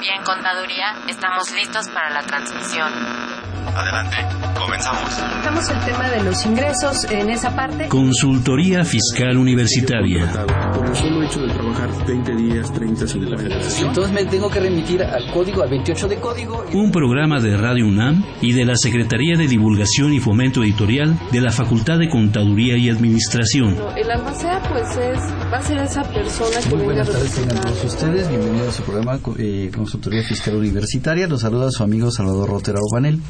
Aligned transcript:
Bien 0.00 0.22
Contaduría, 0.22 0.94
estamos 1.08 1.50
listos 1.52 1.88
para 1.88 2.10
la 2.10 2.22
transmisión. 2.22 3.25
Adelante, 3.74 4.16
comenzamos. 4.58 5.16
Tocamos 5.16 5.68
el 5.70 5.80
tema 5.84 6.10
de 6.10 6.22
los 6.24 6.46
ingresos 6.46 7.04
en 7.10 7.30
esa 7.30 7.54
parte. 7.54 7.88
Consultoría 7.88 8.84
Fiscal 8.84 9.36
Universitaria. 9.36 10.30
Por 10.72 10.86
el 10.86 10.94
solo 10.94 11.22
hecho 11.22 11.40
de 11.40 11.52
trabajar 11.52 12.06
20 12.06 12.36
días, 12.36 12.72
30 12.72 13.06
sin 13.06 13.30
la 13.30 13.36
federación. 13.36 13.88
Entonces 13.88 14.12
me 14.12 14.24
tengo 14.24 14.48
que 14.50 14.60
remitir 14.60 15.02
al 15.02 15.30
código, 15.32 15.62
al 15.62 15.70
28 15.70 16.08
de 16.08 16.16
código. 16.16 16.64
Un 16.72 16.90
programa 16.92 17.40
de 17.40 17.56
Radio 17.56 17.86
UNAM 17.86 18.24
y 18.40 18.52
de 18.52 18.64
la 18.64 18.76
Secretaría 18.76 19.36
de 19.36 19.48
Divulgación 19.48 20.12
y 20.12 20.20
Fomento 20.20 20.62
Editorial 20.62 21.18
de 21.32 21.40
la 21.40 21.50
Facultad 21.50 21.98
de 21.98 22.08
Contaduría 22.08 22.76
y 22.76 22.88
Administración. 22.88 23.76
El 23.96 24.10
albacea 24.10 24.62
pues 24.68 24.96
es, 24.96 25.18
va 25.52 25.58
a 25.58 25.62
ser 25.62 25.78
esa 25.78 26.02
persona 26.02 26.60
que 26.62 26.76
Muy 26.76 26.86
venga 26.86 27.02
a 27.02 27.04
buenas 27.04 27.10
tardes 27.10 27.34
tengan 27.34 27.60
todos 27.60 27.84
ustedes. 27.84 28.28
Bienvenidos 28.28 28.68
a 28.68 28.72
su 28.72 28.82
programa 28.82 29.18
eh, 29.38 29.70
Consultoría 29.74 30.22
Fiscal 30.22 30.56
Universitaria. 30.56 31.26
Los 31.26 31.40
saluda 31.40 31.70
su 31.70 31.82
amigo 31.82 32.10
Salvador 32.10 32.48
Rotera 32.48 32.78
Obanel. 32.80 33.20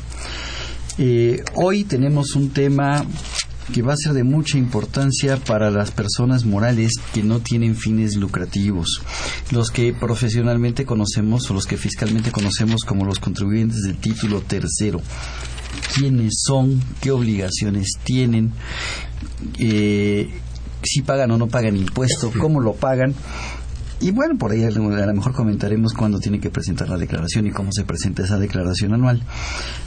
Eh, 0.99 1.43
hoy 1.55 1.85
tenemos 1.85 2.35
un 2.35 2.51
tema 2.51 3.05
que 3.73 3.83
va 3.83 3.95
a 3.95 3.97
ser 3.97 4.13
de 4.13 4.25
mucha 4.25 4.59
importancia 4.59 5.37
para 5.37 5.71
las 5.71 5.91
personas 5.91 6.45
morales 6.45 6.93
que 7.13 7.23
no 7.23 7.41
tienen 7.41 7.75
fines 7.77 8.17
lucrativos, 8.17 9.03
los 9.51 9.71
que 9.71 9.93
profesionalmente 9.93 10.85
conocemos 10.85 11.51
o 11.51 11.55
los 11.55 11.67
que 11.67 11.77
fiscalmente 11.77 12.31
conocemos 12.31 12.85
como 12.85 13.05
los 13.05 13.19
contribuyentes 13.19 13.83
del 13.83 13.97
título 13.97 14.41
tercero. 14.41 15.01
¿Quiénes 15.95 16.43
son? 16.47 16.81
¿Qué 17.01 17.11
obligaciones 17.11 17.93
tienen? 18.05 18.53
Eh, 19.59 20.31
si 20.83 21.03
pagan 21.03 21.33
o 21.33 21.39
no 21.39 21.49
pagan 21.49 21.77
impuesto, 21.77 22.33
cómo 22.39 22.61
lo 22.61 22.75
pagan. 22.75 23.15
Y 24.01 24.11
bueno, 24.11 24.37
por 24.39 24.53
ahí 24.53 24.63
a 24.63 24.71
lo 24.71 25.15
mejor 25.15 25.33
comentaremos 25.33 25.95
cuándo 25.95 26.19
tiene 26.19 26.39
que 26.39 26.51
presentar 26.51 26.89
la 26.89 26.99
declaración 26.99 27.47
y 27.47 27.51
cómo 27.51 27.71
se 27.73 27.85
presenta 27.85 28.25
esa 28.25 28.39
declaración 28.39 28.93
anual. 28.93 29.23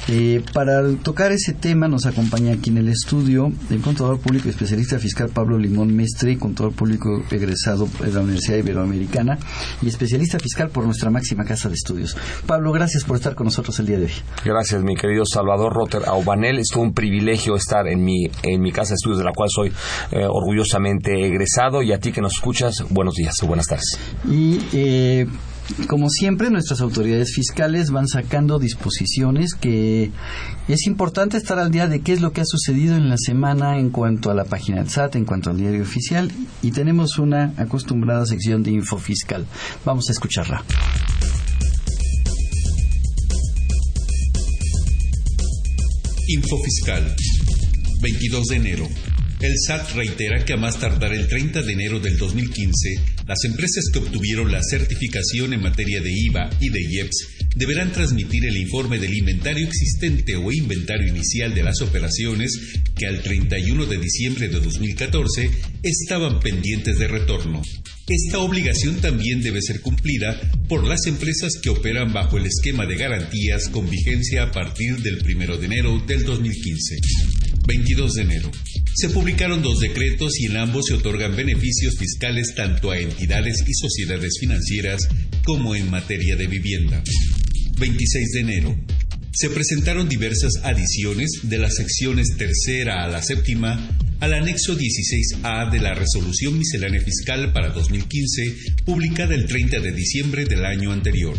Eh, 0.08 0.44
para 0.54 0.82
tocar 0.96 1.32
ese 1.32 1.54
tema 1.54 1.88
nos 1.88 2.08
acompaña 2.08 2.54
aquí 2.54 2.72
en 2.72 2.78
el 2.80 2.90
estudio 2.90 3.52
el 3.70 3.82
contador 3.82 4.20
público 4.20 4.48
y 4.48 4.52
especialista 4.52 4.98
fiscal 4.98 5.30
Pablo 5.30 5.60
Limón 5.60 5.96
Mestre, 5.96 6.38
contador 6.40 6.74
público 6.74 7.24
egresado 7.30 7.88
de 8.04 8.12
la 8.12 8.22
Universidad 8.22 8.58
Iberoamericana 8.58 9.38
y 9.82 9.88
especialista 9.88 10.40
fiscal 10.40 10.70
por 10.70 10.86
nuestra 10.86 11.12
máxima 11.12 11.46
casa 11.46 11.70
de 11.70 11.76
estudios. 11.76 12.18
Pablo, 12.48 12.72
gracias 12.72 13.04
por 13.04 13.18
estar 13.18 13.36
con 13.36 13.46
nosotros 13.46 13.80
el 13.80 13.86
día 13.86 14.00
de 14.00 14.06
hoy. 14.06 14.12
Gracias, 14.44 14.82
mi 14.84 14.96
querido 14.96 15.24
Salvador 15.26 15.74
Rotter 15.74 16.04
Aubanel. 16.08 16.58
Es 16.58 16.76
un 16.76 16.94
privilegio 16.94 17.56
estar 17.56 17.88
en 17.88 18.04
mi, 18.04 18.26
en 18.44 18.62
mi 18.62 18.72
casa 18.72 18.90
de 18.90 18.96
estudios, 18.96 19.20
de 19.20 19.26
la 19.26 19.34
cual 19.34 19.50
soy 19.54 19.72
eh, 20.12 20.26
orgullosamente 20.28 21.28
egresado. 21.28 21.84
Y 21.84 21.92
a 21.92 22.00
ti 22.00 22.12
que 22.12 22.22
nos 22.22 22.34
escuchas, 22.34 22.86
buenos 22.90 23.14
días 23.16 23.36
o 23.44 23.48
buenas 23.48 23.68
tardes. 23.68 23.99
Y 24.30 24.60
eh, 24.74 25.28
como 25.88 26.10
siempre, 26.10 26.50
nuestras 26.50 26.82
autoridades 26.82 27.32
fiscales 27.34 27.92
van 27.92 28.08
sacando 28.08 28.60
disposiciones 28.60 29.54
que 29.54 30.12
es 30.68 30.88
importante 30.88 31.38
estar 31.38 31.60
al 31.60 31.72
día 31.72 31.88
de 31.88 32.02
qué 32.02 32.14
es 32.14 32.22
lo 32.22 32.32
que 32.32 32.42
ha 32.42 32.46
sucedido 32.46 32.96
en 32.96 33.10
la 33.10 33.18
semana 33.18 33.78
en 33.78 33.90
cuanto 33.90 34.32
a 34.32 34.36
la 34.36 34.46
página 34.46 34.78
del 34.78 34.90
SAT, 34.90 35.16
en 35.16 35.26
cuanto 35.26 35.52
al 35.52 35.58
diario 35.58 35.84
oficial, 35.84 36.32
y 36.62 36.72
tenemos 36.72 37.20
una 37.20 37.54
acostumbrada 37.58 38.26
sección 38.26 38.64
de 38.64 38.72
info 38.72 38.98
fiscal. 38.98 39.46
Vamos 39.86 40.10
a 40.10 40.12
escucharla. 40.12 40.64
Info 46.32 46.58
Fiscal. 46.64 47.16
22 48.02 48.46
de 48.46 48.56
enero. 48.56 48.88
El 49.42 49.54
SAT 49.66 49.94
reitera 49.96 50.46
que 50.46 50.54
a 50.54 50.58
más 50.58 50.78
tardar 50.78 51.12
el 51.12 51.28
30 51.28 51.64
de 51.64 51.74
enero 51.74 52.00
del 52.00 52.20
2015, 52.20 53.19
las 53.30 53.44
empresas 53.46 53.86
que 53.94 54.00
obtuvieron 54.00 54.52
la 54.52 54.60
certificación 54.64 55.54
en 55.54 55.62
materia 55.62 56.02
de 56.02 56.12
IVA 56.12 56.50
y 56.60 56.70
de 56.70 56.82
IEPS 56.82 57.28
deberán 57.56 57.92
transmitir 57.92 58.44
el 58.44 58.58
informe 58.58 58.98
del 58.98 59.16
inventario 59.16 59.68
existente 59.68 60.36
o 60.36 60.52
inventario 60.52 61.10
inicial 61.10 61.54
de 61.54 61.62
las 61.62 61.80
operaciones 61.82 62.52
que 62.98 63.06
al 63.06 63.22
31 63.22 63.86
de 63.86 64.00
diciembre 64.00 64.48
de 64.48 64.60
2014 64.60 65.48
estaban 65.84 66.40
pendientes 66.40 66.98
de 66.98 67.08
retorno. 67.08 67.62
Esta 68.08 68.40
obligación 68.40 69.00
también 69.00 69.44
debe 69.44 69.62
ser 69.62 69.82
cumplida 69.82 70.42
por 70.68 70.88
las 70.88 71.06
empresas 71.06 71.52
que 71.62 71.70
operan 71.70 72.12
bajo 72.12 72.40
el 72.40 72.48
esquema 72.48 72.88
de 72.88 72.96
garantías 72.96 73.70
con 73.70 73.88
vigencia 73.88 74.42
a 74.42 74.52
partir 74.52 74.98
del 75.04 75.22
1 75.24 75.58
de 75.58 75.66
enero 75.68 76.04
del 76.08 76.26
2015. 76.26 76.96
22 77.70 78.14
de 78.14 78.22
enero. 78.24 78.52
Se 78.96 79.10
publicaron 79.10 79.62
dos 79.62 79.80
decretos 79.80 80.40
y 80.40 80.48
en 80.48 80.58
ambos 80.58 80.88
se 80.88 80.96
otorgan 80.96 81.36
beneficios 81.36 81.96
fiscales 82.00 82.56
tanto 82.56 82.90
a 82.90 82.98
entidades 82.98 83.64
y 83.68 83.74
sociedades 83.76 84.38
financieras 84.40 85.08
como 85.46 85.76
en 85.76 85.88
materia 85.92 86.36
de 86.36 86.48
vivienda. 86.48 87.04
26 87.80 88.32
de 88.32 88.40
enero. 88.40 88.76
Se 89.32 89.52
presentaron 89.52 90.10
diversas 90.10 90.54
adiciones 90.64 91.30
de 91.44 91.60
las 91.60 91.76
secciones 91.76 92.30
tercera 92.40 93.04
a 93.04 93.08
la 93.08 93.22
séptima 93.22 93.88
al 94.20 94.34
anexo 94.34 94.76
16A 94.76 95.70
de 95.70 95.80
la 95.80 95.94
Resolución 95.94 96.58
Miscelánea 96.58 97.02
Fiscal 97.02 97.54
para 97.54 97.70
2015, 97.70 98.84
publicada 98.84 99.36
el 99.36 99.46
30 99.46 99.80
de 99.80 99.92
diciembre 99.92 100.46
del 100.46 100.66
año 100.66 100.92
anterior. 100.92 101.38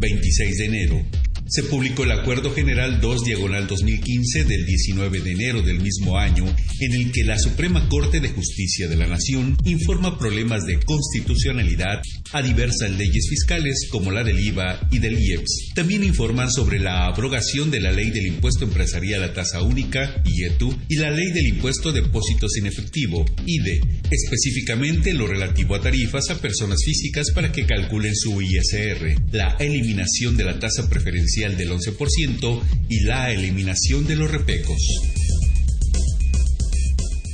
26 0.00 0.56
de 0.56 0.64
enero. 0.64 1.06
Se 1.50 1.64
publicó 1.64 2.04
el 2.04 2.12
Acuerdo 2.12 2.54
General 2.54 3.00
2 3.00 3.24
Diagonal 3.24 3.66
2015 3.66 4.44
del 4.44 4.64
19 4.64 5.18
de 5.18 5.32
enero 5.32 5.62
del 5.62 5.80
mismo 5.80 6.16
año, 6.16 6.44
en 6.46 6.92
el 6.92 7.10
que 7.10 7.24
la 7.24 7.40
Suprema 7.40 7.88
Corte 7.88 8.20
de 8.20 8.28
Justicia 8.28 8.86
de 8.86 8.94
la 8.94 9.08
Nación 9.08 9.56
informa 9.64 10.16
problemas 10.16 10.64
de 10.64 10.78
constitucionalidad 10.78 12.02
a 12.30 12.42
diversas 12.42 12.92
leyes 12.92 13.26
fiscales 13.28 13.88
como 13.90 14.12
la 14.12 14.22
del 14.22 14.38
IVA 14.38 14.88
y 14.92 15.00
del 15.00 15.18
IEPS. 15.18 15.72
También 15.74 16.04
informan 16.04 16.52
sobre 16.52 16.78
la 16.78 17.06
abrogación 17.06 17.72
de 17.72 17.80
la 17.80 17.90
Ley 17.90 18.10
del 18.10 18.26
Impuesto 18.26 18.62
Empresarial 18.62 19.24
a 19.24 19.32
Tasa 19.32 19.60
Única, 19.60 20.22
IETU, 20.24 20.72
y 20.86 20.98
la 20.98 21.10
Ley 21.10 21.32
del 21.32 21.48
Impuesto 21.48 21.88
a 21.88 21.92
Depósitos 21.92 22.52
en 22.58 22.66
Efectivo, 22.66 23.26
IDE, 23.44 23.80
específicamente 24.08 25.12
lo 25.14 25.26
relativo 25.26 25.74
a 25.74 25.80
tarifas 25.80 26.30
a 26.30 26.40
personas 26.40 26.78
físicas 26.84 27.32
para 27.34 27.50
que 27.50 27.66
calculen 27.66 28.14
su 28.14 28.40
ISR, 28.40 29.16
la 29.32 29.56
eliminación 29.58 30.36
de 30.36 30.44
la 30.44 30.56
tasa 30.60 30.88
preferencial 30.88 31.39
del 31.48 31.70
11% 31.70 32.62
y 32.90 33.00
la 33.04 33.32
eliminación 33.32 34.06
de 34.06 34.14
los 34.14 34.30
repecos. 34.30 34.76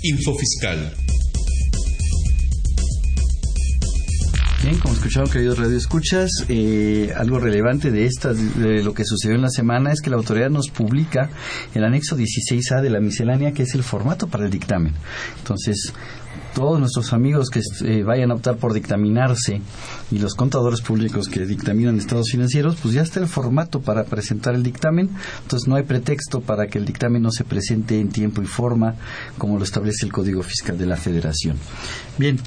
Info 0.04 0.36
Fiscal. 0.38 0.94
Bien, 4.62 4.78
como 4.78 4.94
escucharon, 4.94 5.28
queridos 5.28 5.58
radioescuchas, 5.58 6.30
eh, 6.48 7.12
algo 7.16 7.40
relevante 7.40 7.90
de 7.90 8.06
esta, 8.06 8.32
de 8.32 8.82
lo 8.82 8.94
que 8.94 9.04
sucedió 9.04 9.34
en 9.34 9.42
la 9.42 9.50
semana 9.50 9.92
es 9.92 10.00
que 10.00 10.10
la 10.10 10.16
autoridad 10.16 10.50
nos 10.50 10.70
publica 10.70 11.30
el 11.74 11.84
anexo 11.84 12.16
16A 12.16 12.80
de 12.82 12.90
la 12.90 13.00
miscelánea, 13.00 13.52
que 13.52 13.64
es 13.64 13.74
el 13.74 13.82
formato 13.82 14.28
para 14.28 14.44
el 14.44 14.50
dictamen. 14.50 14.94
Entonces, 15.38 15.92
todos 16.54 16.78
nuestros 16.78 17.12
amigos 17.12 17.50
que 17.50 17.60
eh, 17.84 18.02
vayan 18.02 18.30
a 18.30 18.34
optar 18.34 18.56
por 18.56 18.72
dictaminarse 18.72 19.60
y 20.10 20.18
los 20.18 20.34
contadores 20.34 20.80
públicos 20.80 21.28
que 21.28 21.46
dictaminan 21.46 21.98
estados 21.98 22.30
financieros, 22.30 22.76
pues 22.82 22.94
ya 22.94 23.02
está 23.02 23.20
el 23.20 23.26
formato 23.26 23.80
para 23.80 24.04
presentar 24.04 24.54
el 24.54 24.62
dictamen, 24.62 25.10
entonces 25.42 25.68
no 25.68 25.76
hay 25.76 25.82
pretexto 25.82 26.40
para 26.40 26.66
que 26.68 26.78
el 26.78 26.84
dictamen 26.84 27.22
no 27.22 27.30
se 27.30 27.44
presente 27.44 27.98
en 28.00 28.08
tiempo 28.08 28.42
y 28.42 28.46
forma 28.46 28.94
como 29.38 29.58
lo 29.58 29.64
establece 29.64 30.06
el 30.06 30.12
Código 30.12 30.42
Fiscal 30.42 30.78
de 30.78 30.86
la 30.86 30.96
Federación. 30.96 31.56
Bien, 32.18 32.38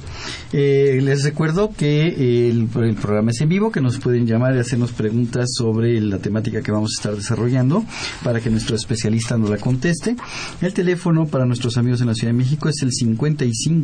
eh, 0.52 0.98
les 1.02 1.22
recuerdo 1.22 1.72
que 1.76 2.48
el, 2.50 2.68
el 2.82 2.94
programa 2.96 3.30
es 3.30 3.40
en 3.40 3.48
vivo, 3.48 3.70
que 3.70 3.80
nos 3.80 3.98
pueden 3.98 4.26
llamar 4.26 4.56
y 4.56 4.58
hacernos 4.58 4.92
preguntas 4.92 5.48
sobre 5.56 6.00
la 6.00 6.18
temática 6.18 6.62
que 6.62 6.72
vamos 6.72 6.90
a 6.96 7.00
estar 7.00 7.16
desarrollando 7.16 7.84
para 8.24 8.40
que 8.40 8.50
nuestro 8.50 8.74
especialista 8.74 9.36
nos 9.36 9.50
la 9.50 9.58
conteste. 9.58 10.16
El 10.60 10.74
teléfono 10.74 11.26
para 11.26 11.46
nuestros 11.46 11.76
amigos 11.76 12.00
en 12.00 12.08
la 12.08 12.14
Ciudad 12.14 12.32
de 12.32 12.38
México 12.38 12.68
es 12.68 12.82
el 12.82 12.92
55 12.92 13.79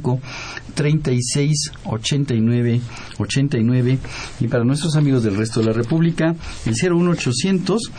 36 0.75 1.73
89 1.85 2.81
89 3.19 3.99
y 4.41 4.49
para 4.49 4.65
nuestros 4.65 4.97
amigos 4.97 5.23
del 5.23 5.37
resto 5.37 5.61
de 5.61 5.67
la 5.67 5.73
República 5.73 6.35
el 6.67 6.75
01800 6.75 7.93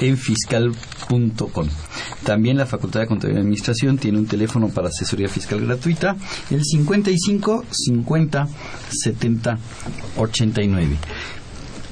en 0.00 0.16
fiscal.com. 0.16 1.68
También 2.24 2.56
la 2.56 2.66
Facultad 2.66 3.00
de 3.00 3.06
Contabilidad 3.06 3.40
y 3.40 3.42
Administración 3.42 3.98
tiene 3.98 4.18
un 4.18 4.26
teléfono 4.26 4.68
para 4.68 4.88
asesoría 4.88 5.28
fiscal 5.28 5.60
gratuita, 5.64 6.16
el 6.50 6.64
55 6.64 7.64
50 7.70 8.48
70 8.90 9.58
89. 10.16 10.96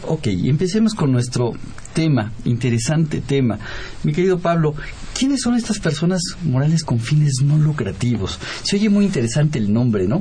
Ok, 0.09 0.29
empecemos 0.29 0.95
con 0.95 1.11
nuestro 1.11 1.53
tema, 1.93 2.33
interesante 2.45 3.21
tema. 3.21 3.59
Mi 4.05 4.13
querido 4.13 4.39
Pablo, 4.39 4.75
¿quiénes 5.17 5.41
son 5.43 5.57
estas 5.57 5.79
personas 5.79 6.21
morales 6.43 6.85
con 6.85 7.01
fines 7.01 7.41
no 7.43 7.57
lucrativos? 7.57 8.39
Se 8.63 8.77
oye 8.77 8.89
muy 8.89 9.07
interesante 9.07 9.59
el 9.59 9.73
nombre, 9.73 10.07
¿no? 10.07 10.21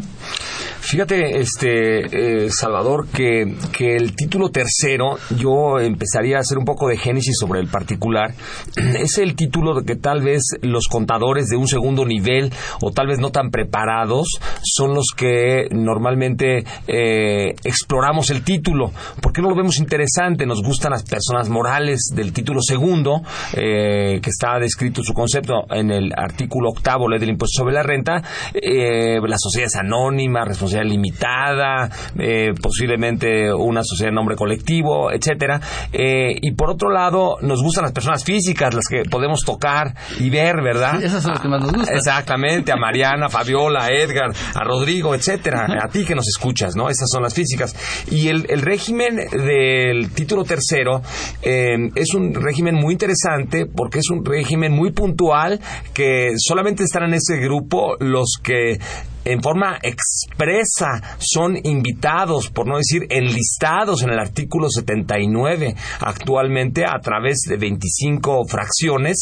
Fíjate, 0.80 1.40
este, 1.40 2.46
eh, 2.46 2.50
Salvador, 2.52 3.08
que, 3.08 3.56
que 3.76 3.96
el 3.96 4.16
título 4.16 4.50
tercero, 4.50 5.18
yo 5.36 5.80
empezaría 5.80 6.38
a 6.38 6.42
hacer 6.42 6.58
un 6.58 6.66
poco 6.66 6.88
de 6.88 6.98
génesis 6.98 7.36
sobre 7.40 7.60
el 7.60 7.68
particular. 7.68 8.34
Es 8.96 9.18
el 9.18 9.36
título 9.36 9.74
de 9.74 9.86
que 9.86 9.96
tal 9.96 10.22
vez 10.22 10.44
los 10.62 10.88
contadores 10.88 11.48
de 11.48 11.58
un 11.58 11.68
segundo 11.68 12.06
nivel 12.06 12.54
o 12.82 12.92
tal 12.92 13.08
vez 13.08 13.20
no 13.20 13.32
tan 13.32 13.50
preparados 13.50 14.28
son 14.64 14.94
los 14.94 15.08
que 15.16 15.68
normalmente 15.72 16.64
eh, 16.88 17.56
exploramos 17.64 18.30
el 18.30 18.44
título. 18.44 18.92
¿Por 19.22 19.34
qué 19.34 19.42
no 19.42 19.50
lo 19.50 19.56
vemos 19.56 19.80
interesante? 19.80 20.46
Nos 20.46 20.62
gustan 20.62 20.92
las 20.92 21.04
personas 21.04 21.50
morales 21.50 22.12
del 22.14 22.32
título 22.32 22.62
segundo, 22.62 23.22
eh, 23.54 24.20
que 24.22 24.30
está 24.30 24.60
descrito 24.60 24.85
su 24.94 25.14
concepto 25.14 25.66
en 25.70 25.92
el 25.92 26.12
artículo 26.16 26.70
octavo, 26.70 27.08
ley 27.08 27.20
del 27.20 27.30
impuesto 27.30 27.62
sobre 27.64 27.74
la 27.74 27.84
renta, 27.84 28.22
eh, 28.54 29.20
las 29.28 29.40
sociedades 29.42 29.76
anónimas, 29.76 30.48
responsabilidad 30.48 30.92
limitada, 30.92 31.90
eh, 32.18 32.54
posiblemente 32.62 33.54
una 33.54 33.82
sociedad 33.84 34.12
de 34.12 34.16
nombre 34.16 34.36
colectivo, 34.36 35.12
etcétera. 35.12 35.60
Eh, 35.92 36.36
y 36.42 36.52
por 36.52 36.70
otro 36.70 36.92
lado, 36.92 37.38
nos 37.42 37.62
gustan 37.62 37.84
las 37.84 37.94
personas 37.94 38.24
físicas, 38.24 38.74
las 38.74 38.86
que 38.90 39.04
podemos 39.10 39.42
tocar 39.46 39.94
y 40.20 40.30
ver, 40.30 40.62
¿verdad? 40.62 41.02
Esas 41.02 41.24
son 41.24 41.32
las 41.34 41.42
que 41.42 41.48
más 41.48 41.62
nos 41.62 41.74
gustan. 41.74 41.96
Exactamente, 41.96 42.72
a 42.72 42.76
Mariana, 42.76 43.28
a 43.28 43.30
Fabiola, 43.30 43.86
a 43.86 43.90
Edgar, 43.90 44.32
a 44.54 44.64
Rodrigo, 44.64 45.16
etcétera, 45.16 45.68
a 45.82 45.88
ti 45.90 46.06
que 46.06 46.16
nos 46.16 46.28
escuchas, 46.28 46.76
¿no? 46.76 46.90
Esas 46.90 47.10
son 47.12 47.24
las 47.24 47.34
físicas. 47.34 47.76
Y 48.12 48.28
el, 48.28 48.46
el 48.50 48.62
régimen 48.62 49.16
del 49.32 50.12
título 50.12 50.44
tercero 50.44 51.02
eh, 51.42 51.76
es 51.96 52.14
un 52.14 52.34
régimen 52.34 52.76
muy 52.76 52.94
interesante 52.94 53.66
porque 53.66 54.00
es 54.00 54.10
un 54.10 54.24
régimen 54.24 54.72
muy 54.76 54.92
puntual 54.92 55.60
que 55.94 56.34
solamente 56.38 56.84
están 56.84 57.04
en 57.04 57.16
ese 57.16 57.38
grupo 57.38 57.96
los 58.00 58.36
que 58.44 58.80
en 59.26 59.42
forma 59.42 59.78
expresa 59.82 61.18
son 61.20 61.58
invitados, 61.64 62.50
por 62.50 62.68
no 62.68 62.78
decir 62.78 63.08
enlistados 63.10 64.04
en 64.04 64.12
el 64.12 64.20
artículo 64.20 64.70
79 64.70 65.76
actualmente 66.00 66.84
a 66.86 67.00
través 67.00 67.40
de 67.50 67.58
25 67.58 68.46
fracciones 68.48 69.18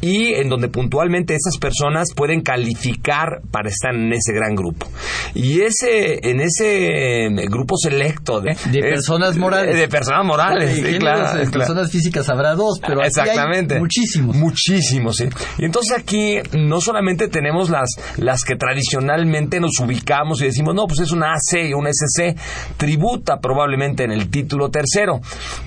y 0.00 0.34
en 0.34 0.48
donde 0.48 0.68
puntualmente 0.68 1.34
esas 1.34 1.58
personas 1.58 2.08
pueden 2.14 2.40
calificar 2.40 3.42
para 3.50 3.68
estar 3.68 3.94
en 3.94 4.12
ese 4.12 4.32
gran 4.32 4.54
grupo. 4.54 4.86
Y 5.34 5.60
ese 5.60 6.28
en 6.28 6.40
ese 6.40 7.26
eh, 7.26 7.30
grupo 7.48 7.76
selecto 7.76 8.40
de, 8.40 8.56
De 8.70 8.80
personas 8.80 9.36
morales. 9.36 9.76
de 9.76 9.88
personas 9.88 10.24
morales, 10.24 10.74
sí, 10.76 10.98
claro, 10.98 11.30
claro. 11.30 11.50
personas 11.50 11.90
físicas 11.90 12.28
habrá 12.28 12.54
dos, 12.54 12.80
pero 12.80 13.02
aquí 13.02 13.20
hay 13.20 13.78
muchísimos. 13.78 14.36
Muchísimos, 14.36 15.16
sí. 15.16 15.28
Y 15.58 15.64
entonces 15.64 15.96
aquí 15.96 16.36
no 16.56 16.80
solamente 16.80 17.28
tenemos 17.28 17.70
las, 17.70 17.88
las 18.16 18.44
que 18.44 18.56
tradicionalmente 18.56 19.41
nos 19.60 19.78
ubicamos 19.80 20.40
y 20.42 20.46
decimos, 20.46 20.74
no, 20.74 20.86
pues 20.86 21.00
es 21.00 21.12
una 21.12 21.32
AC 21.34 21.68
y 21.68 21.74
una 21.74 21.90
SC, 21.90 22.36
tributa 22.76 23.38
probablemente 23.40 24.04
en 24.04 24.12
el 24.12 24.28
título 24.30 24.70
tercero. 24.70 25.20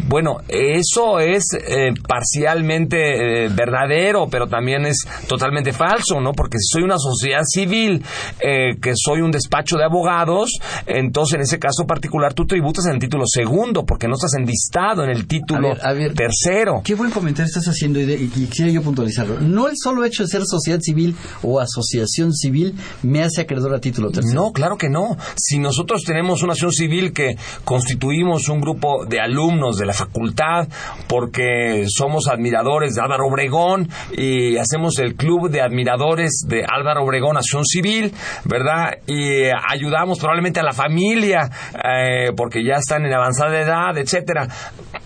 Bueno, 0.08 0.38
eso 0.48 1.20
es 1.20 1.44
eh, 1.54 1.92
parcialmente 2.08 3.46
eh, 3.46 3.50
verdadero, 3.50 4.28
pero 4.30 4.48
también 4.48 4.86
es 4.86 5.06
totalmente 5.28 5.72
falso, 5.74 6.20
¿no? 6.22 6.34
Porque 6.34 6.58
si 6.60 6.68
soy 6.74 6.84
una 6.84 6.98
sociedad 6.98 7.42
civil, 7.46 8.04
eh, 8.40 8.76
que 8.82 8.94
soy 8.96 9.22
un 9.22 9.32
despacho 9.32 9.78
de 9.78 9.84
abogados, 9.86 10.52
entonces 10.86 11.36
en 11.36 11.42
ese 11.42 11.60
caso 11.60 11.86
particular 11.88 12.34
tú 12.34 12.46
tributas 12.46 12.86
en 12.88 12.94
el 12.94 13.00
título 13.00 13.24
segundo, 13.28 13.86
porque 13.86 14.08
no 14.08 14.16
estás 14.16 14.34
enlistado 14.36 15.04
en 15.04 15.10
el 15.10 15.28
título 15.28 15.70
A 15.70 15.74
ver, 15.74 15.86
a 15.88 15.94
ver. 15.94 16.14
tercero. 16.14 16.82
Qué 16.84 16.96
buen 16.96 17.12
comentario 17.12 17.46
estás 17.48 17.66
haciendo 17.68 18.00
y, 18.00 18.06
de- 18.06 18.16
y 18.16 18.28
quisiera 18.28 18.72
yo 18.72 18.82
puntualizarlo. 18.82 19.40
No 19.40 19.68
el 19.68 19.76
solo 19.82 20.04
hecho 20.06 20.24
de 20.24 20.30
ser 20.30 20.44
sociedad 20.46 20.80
civil 20.82 21.16
o 21.44 21.60
asociación 21.60 22.34
civil 22.34 22.76
me 23.04 23.24
hace 23.24 23.42
acreedor 23.42 23.65
a 23.74 23.80
título. 23.80 24.10
No, 24.34 24.52
claro 24.52 24.78
que 24.78 24.90
no. 24.90 25.18
Si 25.36 25.58
nosotros 25.60 26.04
tenemos 26.04 26.44
una 26.44 26.54
acción 26.54 26.72
civil 26.72 27.14
que 27.14 27.36
constituimos 27.64 28.50
un 28.50 28.62
grupo 28.62 29.06
de 29.06 29.20
alumnos 29.20 29.78
de 29.78 29.86
la 29.86 29.94
facultad 29.94 30.68
porque 31.08 31.86
somos 31.88 32.28
admiradores 32.28 32.96
de 32.96 33.02
Álvaro 33.02 33.28
Obregón 33.28 33.90
y 34.18 34.58
hacemos 34.58 35.00
el 35.00 35.16
club 35.16 35.50
de 35.50 35.62
admiradores 35.62 36.46
de 36.48 36.64
Álvaro 36.64 37.04
Obregón 37.04 37.38
Acción 37.38 37.66
Civil, 37.66 38.14
¿verdad? 38.46 38.98
Y 39.08 39.46
ayudamos 39.46 40.20
probablemente 40.20 40.60
a 40.60 40.64
la 40.64 40.74
familia 40.74 41.50
eh, 41.74 42.32
porque 42.36 42.64
ya 42.64 42.76
están 42.76 43.06
en 43.06 43.14
avanzada 43.14 43.60
edad, 43.60 43.98
etcétera, 43.98 44.48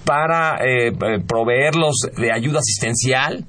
para 0.05 0.57
eh, 0.57 0.87
eh, 0.89 0.93
proveerlos 1.27 1.95
de 2.17 2.31
ayuda 2.31 2.59
asistencial 2.59 3.45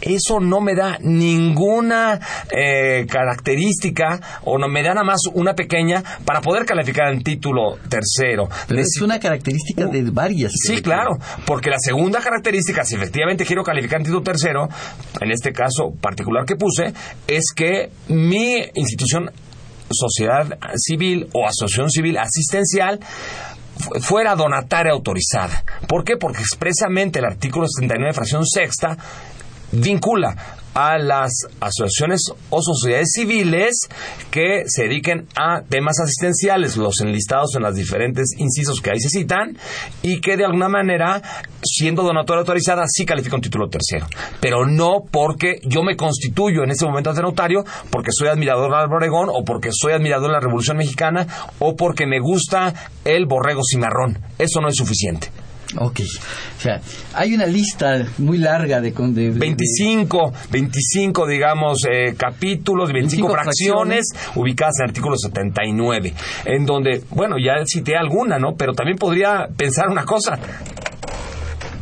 eso 0.00 0.40
no 0.40 0.60
me 0.60 0.74
da 0.74 0.98
ninguna 1.00 2.20
eh, 2.50 3.06
característica 3.08 4.40
o 4.44 4.58
no 4.58 4.68
me 4.68 4.82
da 4.82 4.90
nada 4.90 5.04
más 5.04 5.20
una 5.34 5.54
pequeña 5.54 6.02
para 6.24 6.40
poder 6.40 6.64
calificar 6.64 7.12
en 7.12 7.22
título 7.22 7.78
tercero. 7.88 8.48
Pero 8.66 8.80
es 8.80 9.00
una 9.02 9.18
característica 9.18 9.86
de 9.86 10.02
varias. 10.10 10.52
Sí, 10.54 10.80
claro, 10.82 11.18
porque 11.44 11.70
la 11.70 11.78
segunda 11.78 12.20
característica, 12.20 12.84
si 12.84 12.94
efectivamente 12.96 13.44
quiero 13.44 13.62
calificar 13.62 13.98
en 14.00 14.04
título 14.04 14.22
tercero, 14.22 14.68
en 15.20 15.30
este 15.30 15.52
caso 15.52 15.92
particular 16.00 16.44
que 16.44 16.56
puse, 16.56 16.92
es 17.26 17.52
que 17.54 17.90
mi 18.08 18.56
institución 18.74 19.30
sociedad 19.90 20.58
civil 20.76 21.28
o 21.32 21.46
asociación 21.46 21.90
civil 21.90 22.18
asistencial 22.18 23.00
fu- 23.78 23.98
fuera 24.00 24.34
donataria 24.36 24.92
autorizada. 24.92 25.64
¿Por 25.88 26.04
qué? 26.04 26.16
Porque 26.18 26.40
expresamente 26.40 27.20
el 27.20 27.24
artículo 27.24 27.66
79, 27.66 28.12
fracción 28.12 28.44
sexta, 28.44 28.96
vincula 29.72 30.36
a 30.74 30.96
las 30.96 31.32
asociaciones 31.60 32.20
o 32.50 32.62
sociedades 32.62 33.08
civiles 33.12 33.88
que 34.30 34.62
se 34.66 34.84
dediquen 34.84 35.26
a 35.34 35.62
temas 35.62 35.98
asistenciales, 35.98 36.76
los 36.76 37.00
enlistados 37.00 37.56
en 37.56 37.62
las 37.62 37.74
diferentes 37.74 38.28
incisos 38.38 38.80
que 38.80 38.90
ahí 38.90 39.00
se 39.00 39.08
citan, 39.08 39.58
y 40.02 40.20
que 40.20 40.36
de 40.36 40.44
alguna 40.44 40.68
manera, 40.68 41.20
siendo 41.64 42.04
donatoria 42.04 42.40
autorizada, 42.40 42.84
sí 42.86 43.04
califica 43.04 43.34
un 43.34 43.42
título 43.42 43.68
tercero. 43.68 44.06
Pero 44.40 44.66
no 44.66 45.02
porque 45.10 45.60
yo 45.64 45.82
me 45.82 45.96
constituyo 45.96 46.62
en 46.62 46.70
ese 46.70 46.86
momento 46.86 47.10
ante 47.10 47.22
notario, 47.22 47.64
porque 47.90 48.12
soy 48.12 48.28
admirador 48.28 48.70
de 48.70 48.76
Álvaro 48.76 48.98
Obregón, 48.98 49.28
o 49.32 49.44
porque 49.44 49.70
soy 49.72 49.94
admirador 49.94 50.28
de 50.28 50.34
la 50.34 50.40
Revolución 50.40 50.76
Mexicana, 50.76 51.26
o 51.58 51.74
porque 51.74 52.06
me 52.06 52.20
gusta 52.20 52.72
el 53.04 53.26
borrego 53.26 53.62
cimarrón. 53.68 54.18
Eso 54.38 54.60
no 54.60 54.68
es 54.68 54.76
suficiente. 54.76 55.28
Ok. 55.76 56.00
O 56.00 56.60
sea, 56.60 56.80
hay 57.14 57.34
una 57.34 57.44
lista 57.44 58.06
muy 58.18 58.38
larga 58.38 58.80
de... 58.80 58.90
de- 58.90 59.30
de- 59.32 59.38
25, 59.38 60.32
25 60.50 61.26
digamos, 61.26 61.84
eh, 61.90 62.14
capítulos, 62.16 62.90
25, 62.90 63.28
25 63.28 63.30
fracciones, 63.32 64.06
ubicadas 64.34 64.76
en 64.78 64.84
el 64.84 64.90
artículo 64.90 65.16
79, 65.18 66.14
en 66.46 66.64
donde, 66.64 67.02
bueno, 67.10 67.36
ya 67.38 67.62
cité 67.66 67.96
alguna, 67.96 68.38
¿no? 68.38 68.54
Pero 68.56 68.72
también 68.72 68.96
podría 68.96 69.46
pensar 69.56 69.88
una 69.90 70.04
cosa. 70.04 70.38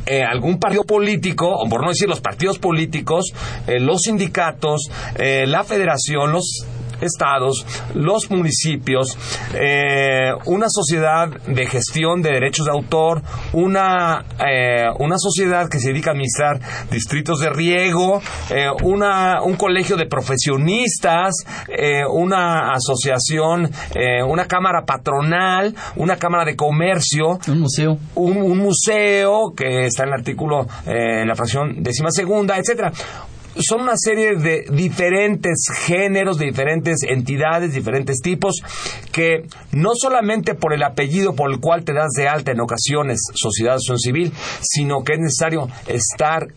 Eh, 0.08 0.22
algún 0.22 0.61
partido 0.61 0.84
político, 0.84 1.49
o 1.49 1.68
por 1.68 1.82
no 1.82 1.88
decir 1.88 2.08
los 2.08 2.20
partidos 2.20 2.58
políticos, 2.61 3.25
eh, 3.66 3.80
los 3.80 4.02
sindicatos, 4.02 4.88
eh, 5.16 5.46
la 5.49 5.64
federación, 5.64 6.30
los 6.30 6.64
estados, 7.00 7.66
los 7.94 8.30
municipios, 8.30 9.16
eh, 9.54 10.32
una 10.46 10.66
sociedad 10.68 11.28
de 11.46 11.66
gestión 11.66 12.22
de 12.22 12.32
derechos 12.32 12.66
de 12.66 12.72
autor, 12.72 13.22
una, 13.52 14.24
eh, 14.46 14.86
una 14.98 15.18
sociedad 15.18 15.68
que 15.68 15.78
se 15.78 15.88
dedica 15.88 16.10
a 16.10 16.12
administrar 16.12 16.60
distritos 16.90 17.40
de 17.40 17.50
riego, 17.50 18.20
eh, 18.50 18.68
una, 18.82 19.42
un 19.42 19.56
colegio 19.56 19.96
de 19.96 20.06
profesionistas, 20.06 21.34
una 22.12 22.72
asociación, 22.72 23.70
una 24.28 24.46
cámara 24.46 24.84
patronal, 24.84 25.74
una 25.96 26.16
cámara 26.16 26.44
de 26.44 26.56
comercio, 26.56 27.38
Un 27.48 27.60
museo. 27.60 27.98
un, 28.14 28.36
un 28.36 28.58
museo 28.58 29.52
que 29.56 29.86
está 29.86 30.02
en 30.04 30.08
el 30.08 30.14
artículo, 30.14 30.66
eh, 30.86 31.22
en 31.22 31.28
la 31.28 31.34
fracción 31.34 31.82
décima 31.82 32.10
segunda, 32.10 32.56
etcétera. 32.56 32.92
Son 33.58 33.82
una 33.82 33.96
serie 33.96 34.36
de 34.36 34.66
diferentes 34.70 35.66
géneros, 35.86 36.38
de 36.38 36.46
diferentes 36.46 37.02
entidades, 37.02 37.72
diferentes 37.72 38.20
tipos, 38.20 38.62
que 39.12 39.46
no 39.72 39.90
solamente 39.94 40.54
por 40.54 40.75
el 40.75 40.82
apellido 40.82 41.34
por 41.34 41.50
el 41.50 41.60
cual 41.60 41.84
te 41.84 41.92
das 41.92 42.12
de 42.16 42.28
alta 42.28 42.52
en 42.52 42.60
ocasiones 42.60 43.20
sociedad 43.34 43.75
asociación 43.75 43.98
civil, 43.98 44.32
sino 44.60 45.02
que 45.02 45.14
es 45.14 45.18
necesario 45.20 45.68
estar 45.86 46.48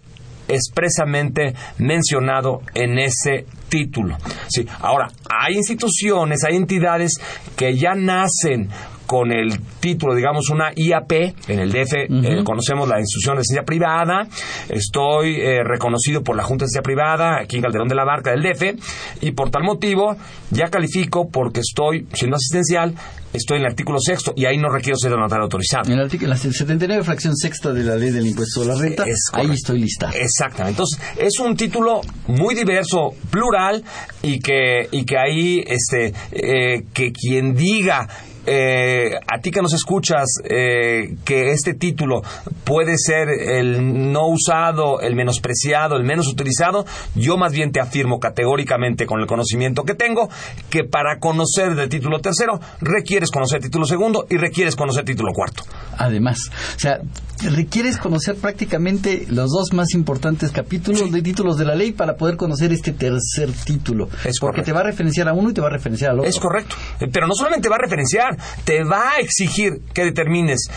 expresamente 0.49 1.53
mencionado 1.77 2.61
en 2.73 2.99
ese 2.99 3.45
título. 3.69 4.17
Sí, 4.47 4.67
ahora, 4.81 5.07
hay 5.29 5.55
instituciones, 5.55 6.43
hay 6.43 6.55
entidades 6.55 7.13
que 7.55 7.77
ya 7.77 7.93
nacen 7.95 8.69
con 9.09 9.31
el 9.31 9.59
título, 9.79 10.13
digamos, 10.13 10.51
una 10.51 10.71
IAP, 10.75 11.11
en 11.47 11.59
el 11.59 11.71
DF 11.71 11.93
eh, 11.95 12.43
conocemos 12.43 12.87
la 12.87 12.99
institución 12.99 13.37
de 13.37 13.43
ciencia 13.43 13.63
privada, 13.65 14.27
estoy 14.69 15.41
eh, 15.41 15.63
reconocido 15.63 16.21
por 16.21 16.37
la 16.37 16.43
Junta 16.43 16.65
de 16.65 16.67
Ciencia 16.67 16.83
Privada, 16.83 17.39
aquí 17.41 17.55
en 17.55 17.63
Calderón 17.63 17.87
de 17.87 17.95
la 17.95 18.05
Barca 18.05 18.29
del 18.29 18.43
DF, 18.43 19.23
y 19.23 19.31
por 19.31 19.49
tal 19.49 19.63
motivo 19.63 20.15
ya 20.51 20.69
califico 20.69 21.27
porque 21.27 21.61
estoy 21.61 22.05
siendo 22.13 22.35
asistencial 22.35 22.93
estoy 23.33 23.57
en 23.57 23.63
el 23.65 23.69
artículo 23.69 23.99
sexto 23.99 24.33
y 24.35 24.45
ahí 24.45 24.57
no 24.57 24.69
requiero 24.69 24.97
ser 24.97 25.11
notario 25.11 25.43
autorizado. 25.43 25.87
En 25.87 25.93
el 25.93 26.05
artículo 26.05 26.35
79, 26.35 27.03
fracción 27.03 27.35
sexta 27.35 27.71
de 27.71 27.83
la 27.83 27.95
ley 27.95 28.11
del 28.11 28.27
impuesto 28.27 28.63
a 28.63 28.65
la 28.65 28.75
renta, 28.75 29.05
ahí 29.33 29.51
estoy 29.51 29.79
lista. 29.79 30.11
Exactamente. 30.13 30.81
Entonces, 30.81 30.99
es 31.17 31.39
un 31.39 31.55
título 31.55 32.01
muy 32.27 32.55
diverso, 32.55 33.13
plural, 33.29 33.83
y 34.21 34.39
que, 34.39 34.87
y 34.91 35.05
que 35.05 35.17
ahí, 35.17 35.63
este, 35.65 36.13
eh, 36.31 36.85
que 36.93 37.11
quien 37.11 37.53
diga 37.53 38.07
eh, 38.45 39.11
a 39.27 39.39
ti 39.39 39.51
que 39.51 39.61
nos 39.61 39.73
escuchas 39.73 40.25
eh, 40.43 41.15
que 41.25 41.51
este 41.51 41.73
título 41.73 42.21
puede 42.63 42.97
ser 42.97 43.29
el 43.29 44.11
no 44.11 44.27
usado, 44.27 45.01
el 45.01 45.15
menospreciado, 45.15 45.95
el 45.95 46.03
menos 46.03 46.27
utilizado, 46.27 46.85
yo 47.15 47.37
más 47.37 47.53
bien 47.53 47.71
te 47.71 47.79
afirmo 47.79 48.19
categóricamente 48.19 49.05
con 49.05 49.19
el 49.19 49.27
conocimiento 49.27 49.83
que 49.83 49.95
tengo 49.95 50.29
que 50.69 50.83
para 50.83 51.19
conocer 51.19 51.75
del 51.75 51.89
título 51.89 52.19
tercero 52.19 52.59
requieres 52.81 53.31
conocer 53.31 53.57
el 53.57 53.63
título 53.63 53.85
segundo 53.85 54.25
y 54.29 54.37
requieres 54.37 54.75
conocer 54.75 55.05
título 55.05 55.33
cuarto. 55.33 55.63
Además, 55.97 56.49
o 56.75 56.79
sea, 56.79 56.99
requieres 57.43 57.97
conocer 57.97 58.35
prácticamente 58.35 59.25
los 59.29 59.49
dos 59.49 59.73
más 59.73 59.93
importantes 59.93 60.51
capítulos 60.51 61.11
de 61.11 61.21
títulos 61.21 61.57
de 61.57 61.65
la 61.65 61.75
ley 61.75 61.91
para 61.91 62.15
poder 62.15 62.37
conocer 62.37 62.71
este 62.71 62.93
tercer 62.93 63.51
título. 63.65 64.09
Es 64.23 64.39
porque 64.39 64.61
te 64.61 64.71
va 64.71 64.81
a 64.81 64.83
referenciar 64.83 65.27
a 65.27 65.33
uno 65.33 65.49
y 65.49 65.53
te 65.53 65.61
va 65.61 65.67
a 65.67 65.71
referenciar 65.71 66.11
al 66.11 66.19
otro. 66.19 66.29
Es 66.29 66.39
correcto. 66.39 66.75
Pero 67.11 67.27
no 67.27 67.33
solamente 67.33 67.69
va 67.69 67.75
a 67.75 67.79
referenciar, 67.79 68.28
te 68.63 68.83
va 68.83 69.13
a 69.13 69.17
exigir 69.17 69.81
que 69.93 70.03
determines 70.05 70.69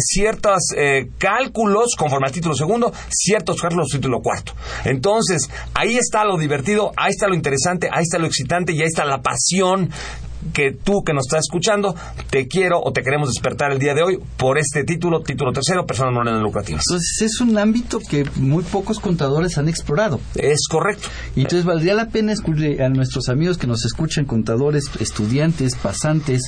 ciertos 0.00 0.62
eh, 0.76 1.10
cálculos 1.18 1.94
conforme 1.96 2.26
al 2.26 2.32
título 2.32 2.54
segundo, 2.54 2.92
ciertos 3.08 3.60
cálculos 3.60 3.88
título 3.88 4.20
cuarto. 4.20 4.54
Entonces, 4.84 5.50
ahí 5.74 5.96
está 5.96 6.24
lo 6.24 6.38
divertido, 6.38 6.92
ahí 6.96 7.10
está 7.10 7.28
lo 7.28 7.34
interesante, 7.34 7.88
ahí 7.92 8.02
está 8.02 8.18
lo 8.18 8.26
excitante 8.26 8.72
y 8.72 8.80
ahí 8.80 8.86
está 8.86 9.04
la 9.04 9.22
pasión 9.22 9.90
que 10.52 10.72
tú 10.72 11.02
que 11.04 11.12
nos 11.12 11.26
estás 11.26 11.40
escuchando, 11.40 11.94
te 12.30 12.46
quiero 12.46 12.80
o 12.82 12.92
te 12.92 13.02
queremos 13.02 13.28
despertar 13.28 13.72
el 13.72 13.78
día 13.78 13.94
de 13.94 14.02
hoy 14.02 14.18
por 14.36 14.58
este 14.58 14.84
título, 14.84 15.20
título 15.22 15.52
tercero, 15.52 15.86
personas 15.86 16.14
morales 16.14 16.42
lucrativas. 16.42 16.82
Entonces 16.88 17.22
es 17.22 17.40
un 17.40 17.56
ámbito 17.58 17.98
que 17.98 18.24
muy 18.36 18.64
pocos 18.64 19.00
contadores 19.00 19.58
han 19.58 19.68
explorado. 19.68 20.20
Es 20.34 20.66
correcto. 20.68 21.08
Y 21.36 21.42
entonces 21.42 21.64
valdría 21.64 21.94
la 21.94 22.08
pena 22.08 22.32
escuchar 22.32 22.50
a 22.82 22.88
nuestros 22.88 23.28
amigos 23.28 23.58
que 23.58 23.66
nos 23.66 23.84
escuchan, 23.84 24.24
contadores, 24.24 24.84
estudiantes, 24.98 25.76
pasantes, 25.76 26.42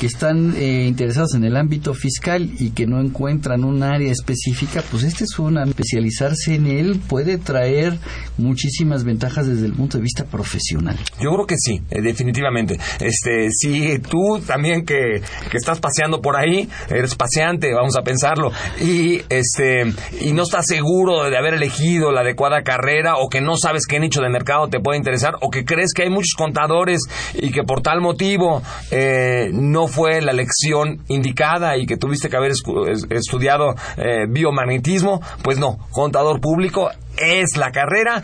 que 0.00 0.06
están 0.06 0.54
eh, 0.56 0.86
interesados 0.86 1.34
en 1.34 1.44
el 1.44 1.56
ámbito 1.56 1.94
fiscal 1.94 2.50
y 2.58 2.70
que 2.70 2.86
no 2.86 3.00
encuentran 3.00 3.64
un 3.64 3.82
área 3.82 4.10
específica, 4.10 4.82
pues 4.90 5.04
este 5.04 5.24
es 5.24 5.38
una 5.38 5.64
especializarse 5.64 6.54
en 6.54 6.66
él 6.66 7.00
puede 7.08 7.38
traer 7.38 7.98
muchísimas 8.38 9.04
ventajas 9.04 9.46
desde 9.46 9.66
el 9.66 9.72
punto 9.72 9.98
de 9.98 10.02
vista 10.02 10.24
profesional. 10.24 10.96
Yo 11.20 11.30
creo 11.30 11.46
que 11.46 11.56
sí, 11.58 11.80
eh, 11.90 12.02
definitivamente. 12.02 12.78
Este, 13.20 13.50
si 13.50 13.98
tú 13.98 14.40
también 14.46 14.86
que, 14.86 15.20
que 15.50 15.56
estás 15.56 15.78
paseando 15.78 16.22
por 16.22 16.36
ahí, 16.36 16.68
eres 16.88 17.14
paseante, 17.14 17.72
vamos 17.74 17.96
a 17.98 18.02
pensarlo, 18.02 18.50
y 18.80 19.22
este 19.28 19.84
y 20.20 20.32
no 20.32 20.44
estás 20.44 20.64
seguro 20.66 21.28
de 21.28 21.36
haber 21.36 21.54
elegido 21.54 22.12
la 22.12 22.22
adecuada 22.22 22.62
carrera 22.62 23.16
o 23.18 23.28
que 23.28 23.42
no 23.42 23.56
sabes 23.56 23.86
qué 23.86 24.00
nicho 24.00 24.22
de 24.22 24.30
mercado 24.30 24.68
te 24.68 24.80
puede 24.80 24.96
interesar 24.96 25.34
o 25.42 25.50
que 25.50 25.64
crees 25.64 25.92
que 25.92 26.04
hay 26.04 26.10
muchos 26.10 26.34
contadores 26.34 27.02
y 27.34 27.50
que 27.50 27.62
por 27.62 27.82
tal 27.82 28.00
motivo 28.00 28.62
eh, 28.90 29.50
no 29.52 29.86
fue 29.86 30.22
la 30.22 30.32
lección 30.32 31.02
indicada 31.08 31.76
y 31.76 31.84
que 31.84 31.98
tuviste 31.98 32.30
que 32.30 32.36
haber 32.36 32.52
estudiado 32.52 33.74
eh, 33.98 34.26
biomagnetismo, 34.28 35.20
pues 35.42 35.58
no, 35.58 35.78
contador 35.90 36.40
público 36.40 36.90
es 37.18 37.56
la 37.56 37.70
carrera 37.70 38.22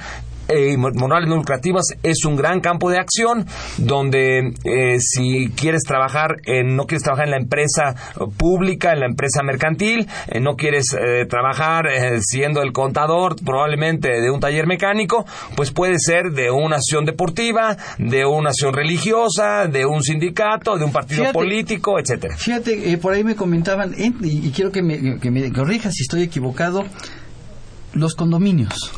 eh, 0.48 0.76
morales 0.76 1.28
no 1.28 1.36
lucrativas 1.36 1.84
es 2.02 2.24
un 2.24 2.36
gran 2.36 2.60
campo 2.60 2.90
de 2.90 2.98
acción 2.98 3.46
donde 3.78 4.54
eh, 4.64 4.98
si 5.00 5.48
quieres 5.50 5.82
trabajar, 5.82 6.36
en, 6.44 6.76
no 6.76 6.86
quieres 6.86 7.02
trabajar 7.02 7.26
en 7.26 7.30
la 7.32 7.38
empresa 7.38 7.94
pública, 8.36 8.92
en 8.92 9.00
la 9.00 9.06
empresa 9.06 9.42
mercantil, 9.42 10.08
eh, 10.28 10.40
no 10.40 10.56
quieres 10.56 10.86
eh, 10.94 11.26
trabajar 11.28 11.86
siendo 12.20 12.62
el 12.62 12.72
contador 12.72 13.36
probablemente 13.44 14.20
de 14.20 14.30
un 14.30 14.40
taller 14.40 14.66
mecánico, 14.66 15.26
pues 15.56 15.70
puede 15.70 15.98
ser 15.98 16.32
de 16.32 16.50
una 16.50 16.76
acción 16.76 17.04
deportiva, 17.04 17.76
de 17.98 18.24
una 18.24 18.50
acción 18.50 18.72
religiosa, 18.72 19.66
de 19.66 19.86
un 19.86 20.02
sindicato, 20.02 20.76
de 20.76 20.84
un 20.84 20.92
partido 20.92 21.32
político, 21.32 21.98
etcétera. 21.98 22.36
Fíjate, 22.36 22.96
por 22.98 23.14
ahí 23.14 23.24
me 23.24 23.34
comentaban, 23.34 23.94
y, 23.96 24.50
quiero 24.50 24.70
que 24.70 24.82
me, 24.82 25.18
que 25.18 25.30
me 25.30 25.52
corrijas 25.52 25.94
si 25.94 26.02
estoy 26.02 26.22
equivocado, 26.22 26.84
los 27.92 28.14
condominios. 28.14 28.92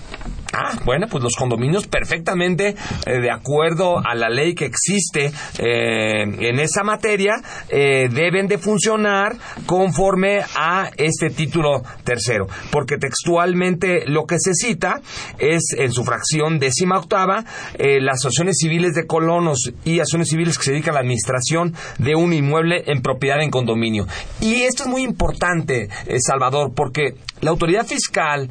Ah, 0.61 0.77
bueno, 0.85 1.07
pues 1.09 1.23
los 1.23 1.37
condominios 1.37 1.87
perfectamente 1.87 2.75
eh, 3.07 3.21
de 3.21 3.31
acuerdo 3.31 4.05
a 4.05 4.17
la 4.17 4.29
ley 4.29 4.57
que 4.57 4.65
existe 4.65 5.31
eh, 5.59 6.23
en 6.23 6.59
esa 6.59 6.83
materia 6.83 7.35
eh, 7.69 8.09
deben 8.11 8.49
de 8.49 8.59
funcionar 8.59 9.37
conforme 9.67 10.41
a 10.57 10.91
este 10.97 11.31
título 11.31 11.85
tercero, 12.03 12.49
porque 12.73 12.97
textualmente 12.99 14.05
lo 14.07 14.27
que 14.27 14.35
se 14.41 14.53
cita 14.53 15.01
es 15.39 15.63
en 15.79 15.93
su 15.93 16.03
fracción 16.03 16.59
décima 16.59 16.99
octava 16.99 17.45
las 17.79 18.17
asociaciones 18.17 18.57
civiles 18.59 18.95
de 18.95 19.07
colonos 19.07 19.73
y 19.85 20.01
asociaciones 20.01 20.29
civiles 20.31 20.59
que 20.59 20.65
se 20.65 20.73
dedican 20.73 20.91
a 20.91 20.95
la 20.95 21.01
administración 21.01 21.75
de 21.99 22.17
un 22.17 22.33
inmueble 22.33 22.83
en 22.87 23.01
propiedad 23.01 23.41
en 23.41 23.51
condominio. 23.51 24.07
Y 24.41 24.63
esto 24.63 24.85
es 24.85 24.89
muy 24.89 25.03
importante, 25.03 25.89
Salvador, 26.19 26.73
porque 26.75 27.15
la 27.41 27.51
autoridad 27.51 27.87
fiscal 27.87 28.51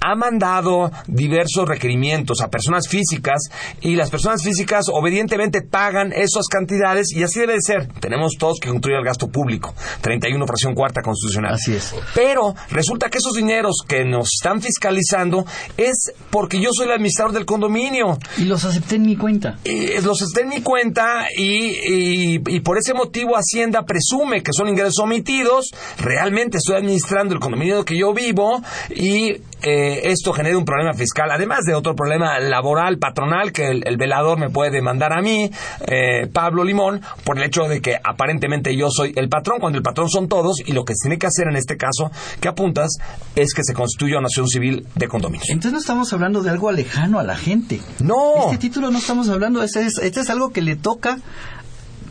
ha 0.00 0.14
mandado 0.16 0.90
diversos 1.06 1.68
requerimientos 1.68 2.40
a 2.40 2.48
personas 2.48 2.88
físicas 2.88 3.42
y 3.80 3.96
las 3.96 4.10
personas 4.10 4.42
físicas 4.42 4.86
obedientemente 4.92 5.62
pagan 5.62 6.12
esas 6.12 6.46
cantidades 6.48 7.12
y 7.14 7.22
así 7.22 7.40
debe 7.40 7.54
de 7.54 7.62
ser. 7.62 7.88
Tenemos 8.00 8.32
todos 8.38 8.58
que 8.60 8.68
construir 8.68 8.98
el 8.98 9.04
gasto 9.04 9.28
público. 9.28 9.74
31 10.00 10.46
fracción 10.46 10.74
cuarta 10.74 11.02
constitucional. 11.02 11.54
Así 11.54 11.74
es. 11.74 11.94
Pero 12.14 12.54
resulta 12.70 13.08
que 13.08 13.18
esos 13.18 13.34
dineros 13.34 13.76
que 13.86 14.04
nos 14.04 14.30
están 14.40 14.60
fiscalizando 14.60 15.44
es 15.76 16.12
porque 16.30 16.60
yo 16.60 16.70
soy 16.72 16.86
el 16.86 16.92
administrador 16.92 17.32
del 17.32 17.46
condominio. 17.46 18.18
Y 18.36 18.44
los 18.44 18.64
acepté 18.64 18.96
en 18.96 19.02
mi 19.02 19.16
cuenta. 19.16 19.58
Y 19.64 20.00
los 20.00 20.22
acepté 20.22 20.42
en 20.42 20.48
mi 20.48 20.62
cuenta 20.62 21.26
y, 21.36 22.40
y 22.46 22.60
por 22.60 22.78
ese 22.78 22.94
motivo 22.94 23.34
Hacienda 23.36 23.84
presume 23.84 24.42
que 24.42 24.52
son 24.52 24.68
ingresos 24.68 24.98
omitidos. 24.98 25.70
Realmente 25.98 26.58
estoy 26.58 26.76
administrando 26.76 27.34
el 27.34 27.40
condominio 27.40 27.84
que 27.84 27.98
yo 27.98 28.12
vivo 28.12 28.62
y 28.90 29.36
eh, 29.66 30.10
esto 30.10 30.34
genera 30.34 30.58
un 30.58 30.66
problema 30.66 30.92
fiscal, 30.92 31.30
además 31.30 31.60
de 31.66 31.74
otro 31.74 31.96
problema 31.96 32.38
laboral, 32.38 32.98
patronal, 32.98 33.50
que 33.50 33.68
el, 33.68 33.96
velador 33.96 34.38
me 34.38 34.50
puede 34.50 34.70
demandar 34.70 35.14
a 35.14 35.22
mí, 35.22 35.50
eh, 35.86 36.28
Pablo 36.30 36.64
Limón, 36.64 37.00
por 37.24 37.38
el 37.38 37.44
hecho 37.44 37.62
de 37.62 37.80
que 37.80 37.96
aparentemente 38.02 38.76
yo 38.76 38.90
soy 38.90 39.14
el 39.16 39.30
patrón, 39.30 39.60
cuando 39.60 39.78
el 39.78 39.82
patrón 39.82 40.10
son 40.10 40.28
todos, 40.28 40.56
y 40.66 40.72
lo 40.72 40.84
que 40.84 40.92
se 40.94 41.08
tiene 41.08 41.18
que 41.18 41.26
hacer 41.26 41.48
en 41.48 41.56
este 41.56 41.78
caso, 41.78 42.10
que 42.40 42.48
apuntas, 42.48 42.98
es 43.34 43.54
que 43.54 43.62
se 43.64 43.72
constituya 43.72 44.18
una 44.18 44.24
nación 44.24 44.48
civil 44.48 44.86
de 44.94 45.08
condominios. 45.08 45.48
Entonces 45.48 45.72
no 45.72 45.78
estamos 45.78 46.12
hablando 46.12 46.42
de 46.42 46.50
algo 46.50 46.70
lejano 46.70 47.18
a 47.18 47.22
la 47.22 47.36
gente. 47.36 47.80
No. 48.00 48.44
Este 48.44 48.58
título 48.58 48.90
no 48.90 48.98
estamos 48.98 49.30
hablando, 49.30 49.62
este 49.62 49.86
es, 49.86 49.98
este 49.98 50.20
es 50.20 50.28
algo 50.28 50.50
que 50.50 50.60
le 50.60 50.76
toca 50.76 51.18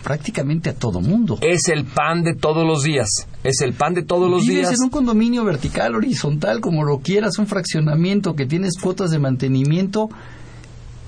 prácticamente 0.04 0.70
a 0.70 0.74
todo 0.76 1.02
mundo. 1.02 1.38
Es 1.42 1.70
el 1.70 1.86
pan 1.86 2.24
de 2.24 2.36
todos 2.36 2.68
los 2.68 2.84
días. 2.84 3.10
Es 3.44 3.62
el 3.62 3.74
pan 3.74 3.94
de 3.94 4.04
todos 4.04 4.30
los 4.30 4.42
Vives 4.42 4.70
días. 4.70 4.80
en 4.80 4.84
un 4.86 4.90
condominio 4.90 5.44
vertical, 5.46 5.96
horizontal, 5.96 6.60
como 6.62 6.84
lo 6.84 7.00
quieras, 7.00 7.40
un 7.40 7.48
fraccionamiento 7.48 8.36
que 8.36 8.46
tienes 8.46 8.78
cuotas 8.80 9.12
de 9.12 9.20
mantenimiento. 9.20 10.10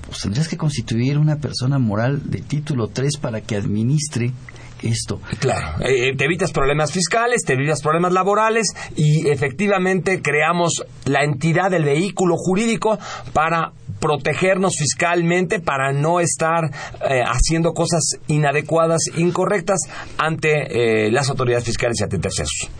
Pues 0.06 0.20
tendrías 0.20 0.48
que 0.48 0.56
constituir 0.56 1.18
una 1.18 1.36
persona 1.36 1.78
moral 1.78 2.22
de 2.30 2.40
título 2.40 2.88
3 2.88 3.18
para 3.18 3.40
que 3.40 3.56
administre 3.56 4.32
esto. 4.88 5.20
Claro, 5.38 5.84
eh, 5.84 6.16
te 6.16 6.24
evitas 6.24 6.52
problemas 6.52 6.92
fiscales, 6.92 7.42
te 7.44 7.54
evitas 7.54 7.82
problemas 7.82 8.12
laborales 8.12 8.68
y 8.96 9.28
efectivamente 9.28 10.20
creamos 10.22 10.84
la 11.04 11.24
entidad 11.24 11.70
del 11.70 11.84
vehículo 11.84 12.36
jurídico 12.36 12.98
para 13.32 13.72
protegernos 14.00 14.74
fiscalmente, 14.78 15.60
para 15.60 15.92
no 15.92 16.20
estar 16.20 16.64
eh, 17.08 17.22
haciendo 17.26 17.72
cosas 17.72 18.18
inadecuadas, 18.28 19.02
incorrectas 19.16 19.80
ante 20.18 21.06
eh, 21.06 21.10
las 21.10 21.28
autoridades 21.30 21.64
fiscales 21.64 22.00
y 22.00 22.04
ante 22.04 22.18
terceros. 22.18 22.70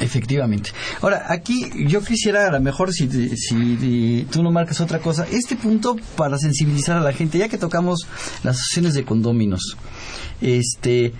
Efectivamente. 0.00 0.70
Ahora, 1.00 1.26
aquí 1.28 1.70
yo 1.88 2.02
quisiera, 2.02 2.46
a 2.46 2.52
lo 2.52 2.60
mejor, 2.60 2.92
si, 2.92 3.08
si, 3.36 4.26
tú 4.30 4.42
no 4.42 4.50
marcas 4.50 4.80
otra 4.80 5.00
cosa, 5.00 5.26
este 5.30 5.56
punto 5.56 5.96
para 6.16 6.38
sensibilizar 6.38 6.96
a 6.96 7.00
la 7.00 7.12
gente, 7.12 7.38
ya 7.38 7.48
que 7.48 7.58
tocamos 7.58 8.06
las 8.44 8.56
asociaciones 8.56 8.94
de 8.94 9.04
condóminos, 9.04 9.76
este, 10.40 11.12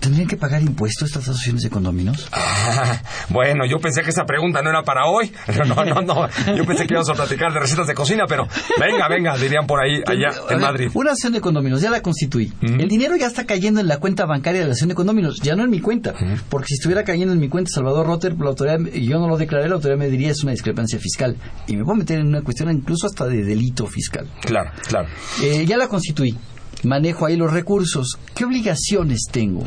¿Tendrían 0.00 0.28
que 0.28 0.36
pagar 0.36 0.62
impuestos 0.62 1.08
estas 1.08 1.24
asociaciones 1.24 1.62
de 1.62 1.70
condominios? 1.70 2.28
Ah, 2.70 3.02
bueno, 3.30 3.64
yo 3.66 3.80
pensé 3.80 4.02
que 4.02 4.10
esa 4.10 4.24
pregunta 4.24 4.62
no 4.62 4.70
era 4.70 4.82
para 4.82 5.06
hoy. 5.06 5.32
No, 5.66 5.84
no, 5.84 6.00
no. 6.02 6.28
Yo 6.54 6.64
pensé 6.64 6.86
que 6.86 6.94
íbamos 6.94 7.08
a 7.10 7.14
platicar 7.14 7.52
de 7.52 7.60
recetas 7.60 7.86
de 7.86 7.94
cocina, 7.94 8.24
pero 8.28 8.46
venga, 8.78 9.08
venga, 9.08 9.36
dirían 9.36 9.66
por 9.66 9.80
ahí, 9.80 10.00
allá 10.06 10.28
en 10.50 10.60
Madrid. 10.60 10.90
Una 10.94 11.10
asociación 11.10 11.32
de 11.34 11.40
condominios, 11.40 11.80
ya 11.80 11.90
la 11.90 12.00
constituí. 12.00 12.52
El 12.60 12.88
dinero 12.88 13.16
ya 13.16 13.26
está 13.26 13.44
cayendo 13.44 13.80
en 13.80 13.88
la 13.88 13.98
cuenta 13.98 14.24
bancaria 14.26 14.60
de 14.60 14.66
la 14.66 14.72
asociación 14.72 14.90
de 14.90 14.94
condominios, 14.94 15.40
ya 15.40 15.56
no 15.56 15.64
en 15.64 15.70
mi 15.70 15.80
cuenta. 15.80 16.14
Porque 16.48 16.68
si 16.68 16.74
estuviera 16.74 17.04
cayendo 17.04 17.32
en 17.34 17.40
mi 17.40 17.48
cuenta 17.48 17.70
Salvador 17.74 18.06
Rotter, 18.06 18.34
la 18.38 18.50
autoridad, 18.50 18.78
y 18.92 19.06
yo 19.06 19.18
no 19.18 19.28
lo 19.28 19.36
declaré, 19.36 19.68
la 19.68 19.74
autoridad 19.76 19.98
me 19.98 20.08
diría 20.08 20.30
es 20.30 20.42
una 20.42 20.52
discrepancia 20.52 20.98
fiscal. 20.98 21.36
Y 21.66 21.76
me 21.76 21.84
puedo 21.84 21.96
meter 21.96 22.20
en 22.20 22.28
una 22.28 22.42
cuestión 22.42 22.70
incluso 22.70 23.06
hasta 23.06 23.26
de 23.26 23.42
delito 23.44 23.86
fiscal. 23.86 24.28
Claro, 24.42 24.70
claro. 24.86 25.08
Eh, 25.42 25.64
ya 25.66 25.76
la 25.76 25.88
constituí. 25.88 26.36
Manejo 26.84 27.26
ahí 27.26 27.36
los 27.36 27.52
recursos. 27.52 28.18
¿Qué 28.34 28.44
obligaciones 28.44 29.26
tengo? 29.30 29.66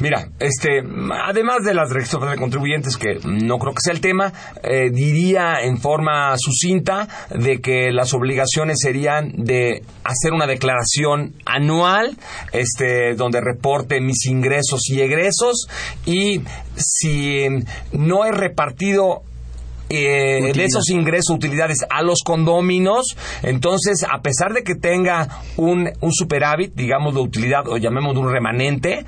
Mira, 0.00 0.28
este, 0.40 0.82
además 1.24 1.64
de 1.64 1.72
las 1.72 1.90
registraciones 1.90 2.36
de 2.36 2.40
contribuyentes, 2.40 2.96
que 2.96 3.18
no 3.24 3.58
creo 3.58 3.74
que 3.74 3.80
sea 3.80 3.92
el 3.92 4.00
tema, 4.00 4.32
eh, 4.62 4.90
diría 4.90 5.60
en 5.62 5.78
forma 5.78 6.36
sucinta 6.36 7.06
de 7.30 7.60
que 7.60 7.92
las 7.92 8.12
obligaciones 8.12 8.78
serían 8.80 9.32
de 9.44 9.82
hacer 10.02 10.32
una 10.32 10.46
declaración 10.46 11.34
anual, 11.46 12.16
este, 12.52 13.14
donde 13.14 13.40
reporte 13.40 14.00
mis 14.00 14.26
ingresos 14.26 14.88
y 14.90 15.00
egresos, 15.00 15.68
y 16.06 16.42
si 16.76 17.46
no 17.92 18.24
he 18.24 18.32
repartido 18.32 19.22
eh, 19.88 20.52
de 20.54 20.64
esos 20.64 20.88
ingresos, 20.90 21.36
utilidades 21.36 21.84
a 21.90 22.02
los 22.02 22.22
condóminos, 22.24 23.16
entonces, 23.42 24.04
a 24.10 24.20
pesar 24.22 24.52
de 24.52 24.62
que 24.62 24.74
tenga 24.74 25.28
un, 25.56 25.90
un 26.00 26.12
superávit, 26.12 26.74
digamos 26.74 27.14
de 27.14 27.20
utilidad, 27.20 27.68
o 27.68 27.76
llamémoslo 27.76 28.20
un 28.20 28.32
remanente, 28.32 29.04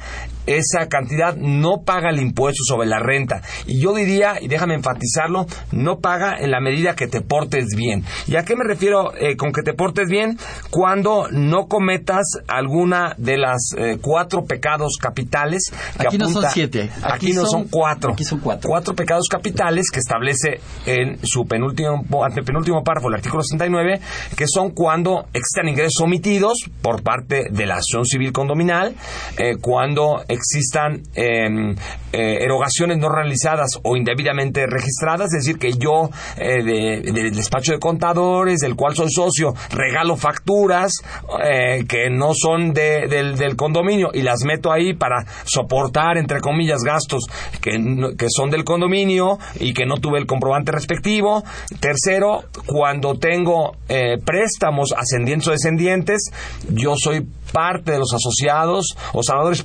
esa 0.47 0.88
cantidad 0.88 1.37
no 1.37 1.83
paga 1.85 2.11
el 2.11 2.21
impuesto 2.21 2.62
sobre 2.65 2.87
la 2.88 2.99
renta. 3.00 3.43
Y 3.67 3.81
yo 3.81 3.95
diría, 3.95 4.35
y 4.41 4.49
déjame 4.49 4.75
enfatizarlo, 4.75 5.47
no 5.73 5.99
paga 5.99 6.37
en 6.38 6.50
la 6.50 6.61
medida 6.61 6.95
que 6.95 7.07
te 7.09 7.21
portes 7.21 7.67
bien. 7.76 8.05
¿Y 8.26 8.37
a 8.37 8.45
qué 8.45 8.57
me 8.57 8.65
refiero 8.65 9.12
eh, 9.17 9.37
con 9.37 9.53
que 9.53 9.62
te 9.62 9.75
portes 9.75 10.09
bien? 10.09 10.38
Cuando 10.71 11.29
no 11.31 11.67
cometas 11.67 12.25
alguna 12.49 13.15
de 13.19 13.38
las 13.38 13.71
eh, 13.76 13.99
cuatro 14.00 14.45
pecados 14.45 14.97
capitales 15.00 15.71
que 15.99 16.07
Aquí 16.07 16.19
no 16.19 16.26
son 16.26 16.33
apunta- 16.45 16.50
siete, 16.50 16.91
Aquí, 17.03 17.26
aquí 17.26 17.33
no 17.33 17.43
son- 17.43 17.50
son 17.62 17.69
cuatro. 17.69 18.12
aquí 18.12 18.25
son 18.25 18.41
cuatro. 18.41 18.69
Cuatro 18.71 18.95
pecados 18.95 19.26
capitales 19.31 19.91
que 19.91 20.00
establece 20.00 20.61
en 20.87 21.19
su 21.25 21.47
penúltimo, 21.47 22.05
antepenúltimo 22.25 22.83
párrafo, 22.85 23.09
el 23.09 23.15
artículo 23.15 23.43
69, 23.43 24.00
que 24.37 24.47
son 24.47 24.71
cuando 24.71 25.26
existan 25.33 25.69
ingresos 25.69 26.00
omitidos 26.03 26.55
por 26.83 27.03
parte 27.03 27.45
de 27.50 27.67
la 27.67 27.76
acción 27.76 28.05
civil 28.05 28.33
condominal, 28.33 28.95
eh, 29.38 29.57
cuando 29.61 30.23
existan 30.37 31.02
eh, 31.14 31.75
eh, 32.12 32.38
erogaciones 32.40 32.99
no 32.99 33.09
realizadas 33.09 33.78
o 33.83 33.97
indebidamente 33.97 34.66
registradas, 34.66 35.33
es 35.35 35.45
decir, 35.45 35.59
que 35.59 35.73
yo 35.73 36.11
eh, 36.37 36.62
de- 36.62 37.12
del 37.12 37.35
despacho 37.35 37.73
de 37.73 37.78
contadores, 37.81 38.61
del 38.61 38.76
cual 38.76 38.95
soy 38.95 39.11
socio, 39.11 39.55
regalo 39.71 40.16
facturas 40.16 40.93
eh, 41.45 41.85
que 41.88 42.11
no 42.11 42.33
son 42.35 42.73
de- 42.73 43.09
del, 43.09 43.37
del 43.37 43.57
condominio 43.57 44.11
y 44.14 44.23
las 44.23 44.43
meto 44.45 44.71
ahí 44.73 44.95
para 44.95 45.25
soportar, 45.45 46.16
entre 46.19 46.40
comillas, 46.40 46.83
gastos 46.83 47.25
que, 47.61 47.73
que 48.19 48.26
son 48.28 48.50
del 48.50 48.64
condominio 48.64 49.38
y 49.59 49.73
que 49.75 49.87
no 49.87 49.97
tuve 49.97 50.19
el 50.19 50.26
comprobante 50.26 50.73
respectivo. 50.73 51.43
Tercero, 51.81 52.45
cuando 52.66 53.19
tengo 53.19 53.76
eh, 53.88 54.19
préstamos 54.25 54.93
ascendientes 54.97 55.49
o 55.49 55.50
descendientes, 55.52 56.31
yo 56.71 56.95
soy 56.97 57.26
parte 57.52 57.93
de 57.93 57.99
los 57.99 58.12
asociados 58.12 58.97
o 59.12 59.23
Salvador 59.23 59.52
es, 59.52 59.64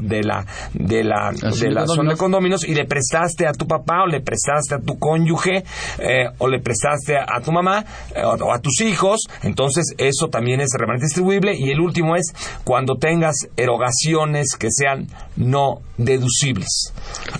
de 0.00 0.22
la 0.22 0.44
de 0.74 1.04
la 1.04 1.32
de 1.32 1.70
la 1.70 1.86
zona 1.86 2.12
de 2.12 2.16
condominios 2.16 2.64
y 2.66 2.74
le 2.74 2.84
prestaste 2.84 3.46
a 3.46 3.52
tu 3.52 3.66
papá 3.66 4.02
o 4.04 4.06
le 4.06 4.20
prestaste 4.20 4.74
a 4.74 4.78
tu 4.78 4.98
cónyuge 4.98 5.64
eh, 5.98 6.26
o 6.38 6.48
le 6.48 6.60
prestaste 6.60 7.16
a, 7.16 7.26
a 7.36 7.40
tu 7.40 7.52
mamá 7.52 7.84
eh, 8.14 8.22
o, 8.24 8.30
o 8.46 8.52
a 8.52 8.58
tus 8.60 8.80
hijos 8.80 9.20
entonces 9.42 9.94
eso 9.98 10.28
también 10.28 10.60
es 10.60 10.70
remanente 10.78 11.06
distribuible 11.06 11.54
y 11.56 11.70
el 11.70 11.80
último 11.80 12.16
es 12.16 12.32
cuando 12.64 12.96
tengas 12.96 13.36
erogaciones 13.56 14.48
que 14.58 14.68
sean 14.70 15.06
no 15.36 15.80
deducibles 15.98 16.92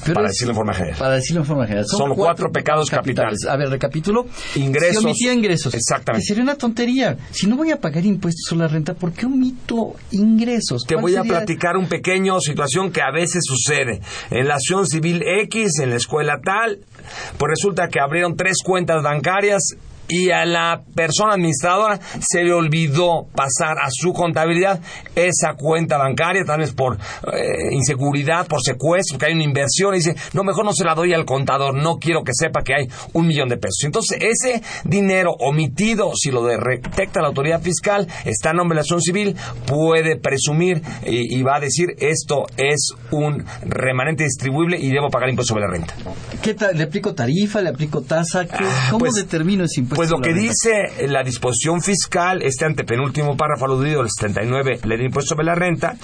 Pero 0.05 0.15
para 0.15 0.27
es- 0.29 0.33
decirlo 0.35 0.53
en 0.53 0.57
forma 0.57 0.75
general 0.75 0.99
Para 0.99 1.15
decirlo 1.15 1.41
en 1.43 1.47
forma 1.47 1.67
general. 1.67 1.87
Son 1.87 2.15
cuatro 2.15 2.51
pecados 2.51 2.91
capitales. 2.91 3.47
A 3.49 3.57
ver, 3.57 3.69
recapitulo. 3.69 4.27
Ingresos. 4.55 5.03
Si 5.03 5.05
omitía 5.07 5.33
ingresos. 5.35 5.75
Exactamente. 5.75 6.27
Sería 6.27 6.43
una 6.43 6.55
tontería. 6.57 7.17
Si 7.33 7.47
no 7.47 7.57
voy 7.57 7.71
a 7.71 7.81
pagar 7.81 8.05
impuestos 8.05 8.45
sobre 8.49 8.63
la 8.63 8.69
renta, 8.69 8.95
¿por 8.95 9.13
qué 9.13 9.27
omito 9.27 9.95
ingresos? 10.13 10.85
Te 10.87 10.95
¿Cuál 10.95 11.03
voy 11.03 11.17
a 11.17 11.23
platicar 11.23 11.77
un 11.77 11.87
pequeño 11.89 12.16
situación 12.41 12.93
que 12.93 13.03
a 13.03 13.11
veces 13.11 13.43
sucede. 13.45 14.01
En 14.31 14.49
la 14.49 14.55
acción 14.55 14.87
civil 14.87 15.23
X, 15.43 15.79
en 15.83 15.91
la 15.91 15.97
escuela 15.97 16.41
tal, 16.43 16.79
pues 17.39 17.51
resulta 17.51 17.89
que 17.89 18.01
abrieron 18.01 18.37
tres 18.37 18.57
cuentas 18.65 19.03
bancarias 19.03 19.77
y 20.09 20.31
a 20.31 20.45
la 20.45 20.83
persona 20.95 21.35
administradora 21.35 21.99
se 22.21 22.43
le 22.45 22.53
olvidó 22.53 23.27
pasar 23.35 23.79
a 23.83 23.89
su 23.91 24.13
contabilidad 24.13 24.81
esa 25.15 25.55
cuenta 25.55 25.97
bancaria, 25.99 26.45
tal 26.45 26.61
vez 26.61 26.73
por 26.73 26.97
eh, 26.97 27.73
inseguridad, 27.73 28.47
por 28.47 28.61
secuestro, 28.63 29.19
que 29.19 29.27
hay 29.27 29.33
una 29.35 29.45
inversión, 29.45 29.95
y 29.95 29.99
dice, 29.99 30.15
no, 30.33 30.45
mejor 30.45 30.65
no 30.65 30.73
se 30.73 30.85
la 30.85 30.95
doy 30.95 31.13
al 31.13 31.25
contador, 31.25 31.75
no 31.75 31.99
quiero 31.99 32.23
que 32.23 32.33
sepa 32.35 32.63
que 32.63 32.75
hay 32.75 32.89
un 33.13 33.27
millón 33.27 33.49
de 33.49 33.57
pesos. 33.57 33.85
Entonces, 33.85 34.19
ese 34.21 34.63
dinero 34.85 35.33
omitido, 35.39 36.13
si 36.15 36.31
lo 36.31 36.45
detecta 36.45 37.21
la 37.21 37.29
autoridad 37.29 37.61
fiscal, 37.61 38.07
está 38.25 38.51
en 38.51 38.57
nombre 38.59 38.75
de 38.75 38.79
la 38.79 38.81
acción 38.83 39.01
civil, 39.03 39.37
puede 39.67 40.17
presumir 40.17 40.83
y, 41.05 41.37
y 41.39 41.43
va 41.43 41.57
a 41.57 41.61
decir, 41.61 41.89
esto 41.99 42.47
es 42.57 42.91
un 43.11 43.45
remanente 43.65 44.25
distribuible 44.25 44.79
y 44.79 44.91
debo 44.91 45.11
pagar 45.11 45.29
impuesto 45.29 45.55
sobre 45.55 45.67
la 45.67 45.73
renta. 45.73 45.95
¿Qué? 46.43 46.55
¿Le 46.75 46.85
aplico 46.85 47.15
tarifa? 47.15 47.61
¿Le 47.61 47.71
aplico 47.71 48.03
tasa? 48.03 48.45
¿Qué- 48.47 48.65
¿Cómo 48.91 49.01
pues- 49.01 49.15
determino 49.15 49.65
ese 49.65 49.81
impuesto? 49.81 49.96
Pues 49.97 50.11
lo 50.11 50.19
que 50.21 50.33
dice 50.35 51.07
la 51.09 51.23
disposición 51.23 51.81
fiscal, 51.81 52.43
este 52.43 52.67
antepenúltimo 52.67 53.37
párrafo 53.37 53.65
aludido 53.65 54.03
del 54.03 54.11
79, 54.11 54.81
ley 54.85 54.99
de 54.99 55.05
impuesto 55.07 55.31
sobre 55.35 55.47
la 55.47 55.55
renta, 55.55 55.95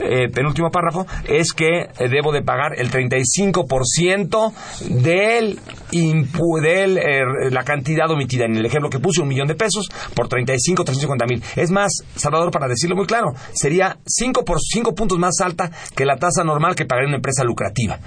eh, 0.00 0.28
penúltimo 0.28 0.70
párrafo, 0.70 1.06
es 1.26 1.52
que 1.54 1.66
eh, 1.98 2.08
debo 2.10 2.30
de 2.30 2.42
pagar 2.42 2.78
el 2.78 2.90
35% 2.90 4.52
del, 4.90 5.58
impu- 5.92 6.60
del 6.60 6.98
eh, 6.98 7.50
la 7.50 7.64
cantidad 7.64 8.10
omitida. 8.10 8.44
En 8.44 8.56
el 8.56 8.66
ejemplo 8.66 8.90
que 8.90 8.98
puse, 8.98 9.22
un 9.22 9.28
millón 9.28 9.48
de 9.48 9.54
pesos 9.54 9.88
por 10.14 10.28
35, 10.28 10.84
350 10.84 11.26
mil. 11.26 11.42
Es 11.56 11.70
más, 11.70 11.90
Salvador, 12.16 12.50
para 12.50 12.68
decirlo 12.68 12.96
muy 12.96 13.06
claro, 13.06 13.32
sería 13.54 13.96
5 14.06 14.44
por 14.44 14.58
5 14.60 14.94
puntos 14.94 15.18
más 15.18 15.40
alta 15.40 15.70
que 15.96 16.04
la 16.04 16.16
tasa 16.16 16.44
normal 16.44 16.74
que 16.74 16.84
pagaría 16.84 17.08
una 17.08 17.16
empresa 17.16 17.44
lucrativa. 17.44 17.98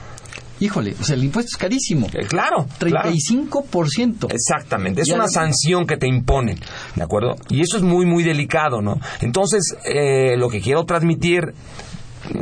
Híjole, 0.61 0.95
o 0.99 1.03
sea, 1.03 1.15
el 1.15 1.23
impuesto 1.23 1.49
es 1.49 1.57
carísimo. 1.57 2.07
Eh, 2.13 2.27
claro, 2.27 2.67
claro. 2.77 3.09
35%. 3.09 4.31
Exactamente, 4.31 5.01
es 5.01 5.07
Ya 5.07 5.15
una 5.15 5.27
sanción 5.27 5.87
que 5.87 5.97
te 5.97 6.07
imponen, 6.07 6.59
¿de 6.95 7.03
acuerdo? 7.03 7.35
Y 7.49 7.61
eso 7.61 7.77
es 7.77 7.83
muy, 7.83 8.05
muy 8.05 8.23
delicado, 8.23 8.79
¿no? 8.79 8.99
Entonces, 9.21 9.75
eh, 9.83 10.37
lo 10.37 10.49
que 10.49 10.61
quiero 10.61 10.85
transmitir 10.85 11.55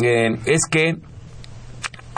eh, 0.03 0.37
es 0.45 0.63
que 0.69 0.97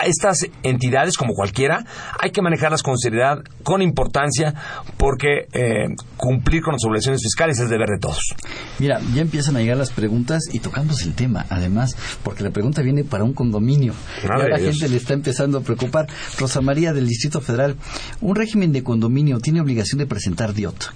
estas 0.04 0.46
entidades, 0.62 1.16
como 1.16 1.32
cualquiera, 1.34 1.84
hay 2.18 2.30
que 2.30 2.42
manejarlas 2.42 2.82
con 2.82 2.98
seriedad, 2.98 3.38
con 3.62 3.82
importancia, 3.82 4.52
porque 4.96 5.46
eh, 5.52 5.86
cumplir 6.16 6.62
con 6.62 6.72
las 6.72 6.84
obligaciones 6.84 7.22
fiscales 7.22 7.58
es 7.60 7.70
deber 7.70 7.88
de 7.88 7.98
todos. 8.00 8.34
Mira, 8.78 9.00
ya 9.14 9.22
empiezan 9.22 9.56
a 9.56 9.60
llegar 9.60 9.76
las 9.76 9.90
preguntas 9.90 10.42
y 10.52 10.58
tocamos 10.58 11.02
el 11.02 11.14
tema, 11.14 11.46
además, 11.50 11.94
porque 12.24 12.42
la 12.42 12.50
pregunta 12.50 12.82
viene 12.82 13.04
para 13.04 13.22
un 13.24 13.32
condominio. 13.32 13.94
Madre 14.28 14.48
y 14.50 14.52
a 14.52 14.56
la 14.58 14.58
gente 14.72 14.88
le 14.88 14.96
está 14.96 15.14
empezando 15.14 15.58
a 15.58 15.60
preocupar. 15.62 16.06
Rosa 16.38 16.60
María 16.60 16.92
del 16.92 17.06
Distrito 17.06 17.40
Federal, 17.40 17.76
un 18.20 18.34
régimen 18.34 18.72
de 18.72 18.82
condominio 18.82 19.38
tiene 19.38 19.60
obligación 19.60 19.98
de 19.98 20.06
presentar 20.06 20.52
DIOT. 20.54 20.86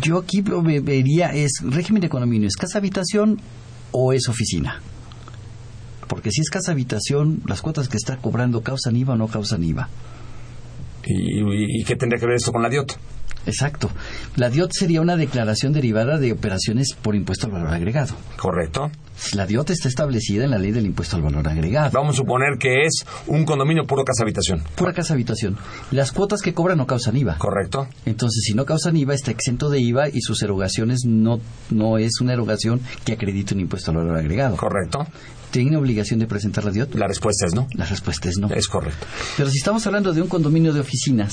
Yo 0.00 0.18
aquí 0.18 0.42
lo 0.42 0.62
ve- 0.62 0.80
vería 0.80 1.28
es 1.34 1.52
régimen 1.62 2.00
de 2.00 2.08
condominio, 2.08 2.48
¿es 2.48 2.56
casa 2.56 2.78
habitación 2.78 3.40
o 3.90 4.12
es 4.12 4.28
oficina? 4.28 4.80
Porque 6.06 6.30
si 6.30 6.40
es 6.40 6.50
casa 6.50 6.72
habitación, 6.72 7.42
las 7.46 7.62
cuotas 7.62 7.88
que 7.88 7.96
está 7.96 8.16
cobrando 8.16 8.62
causan 8.62 8.96
IVA 8.96 9.14
o 9.14 9.16
no 9.16 9.28
causan 9.28 9.64
IVA. 9.64 9.88
¿Y, 11.04 11.84
qué 11.84 11.96
tendría 11.96 12.20
que 12.20 12.26
ver 12.26 12.36
esto 12.36 12.52
con 12.52 12.62
la 12.62 12.68
DIOT? 12.68 12.92
Exacto. 13.46 13.90
La 14.36 14.50
DIOT 14.50 14.72
sería 14.72 15.00
una 15.00 15.16
declaración 15.16 15.72
derivada 15.72 16.18
de 16.18 16.32
operaciones 16.32 16.94
por 16.94 17.14
impuesto 17.14 17.46
al 17.46 17.52
valor 17.52 17.74
agregado. 17.74 18.14
¿Correcto? 18.36 18.90
La 19.34 19.46
DIOT 19.46 19.70
está 19.70 19.88
establecida 19.88 20.44
en 20.44 20.50
la 20.50 20.58
ley 20.58 20.72
del 20.72 20.86
impuesto 20.86 21.16
al 21.16 21.22
valor 21.22 21.48
agregado. 21.48 21.90
Vamos 21.92 22.16
a 22.16 22.18
suponer 22.18 22.58
que 22.58 22.84
es 22.84 23.04
un 23.26 23.44
condominio 23.44 23.84
puro 23.84 24.04
casa 24.04 24.22
habitación. 24.22 24.62
Pura 24.74 24.92
casa 24.92 25.14
habitación. 25.14 25.56
Las 25.90 26.12
cuotas 26.12 26.42
que 26.42 26.54
cobran 26.54 26.78
no 26.78 26.86
causan 26.86 27.16
IVA. 27.16 27.38
¿Correcto? 27.38 27.88
Entonces, 28.04 28.44
si 28.44 28.54
no 28.54 28.64
causan 28.64 28.96
IVA, 28.96 29.14
está 29.14 29.30
exento 29.30 29.70
de 29.70 29.80
IVA 29.80 30.08
y 30.08 30.20
sus 30.20 30.42
erogaciones 30.42 31.00
no, 31.06 31.40
no 31.70 31.98
es 31.98 32.20
una 32.20 32.32
erogación 32.32 32.80
que 33.04 33.12
acredite 33.12 33.54
un 33.54 33.60
impuesto 33.60 33.90
al 33.90 33.98
valor 33.98 34.16
agregado. 34.16 34.56
¿Correcto? 34.56 35.06
¿Tiene 35.50 35.76
obligación 35.76 36.18
de 36.18 36.26
presentar 36.26 36.64
la 36.64 36.70
DIOT? 36.70 36.94
La 36.94 37.06
respuesta 37.06 37.46
es 37.46 37.54
no. 37.54 37.66
La 37.74 37.84
respuesta 37.84 38.28
es 38.28 38.38
no. 38.38 38.48
Es 38.48 38.68
correcto. 38.68 39.06
Pero 39.36 39.50
si 39.50 39.58
estamos 39.58 39.86
hablando 39.86 40.12
de 40.12 40.22
un 40.22 40.28
condominio 40.28 40.72
de 40.72 40.80
oficinas, 40.80 41.32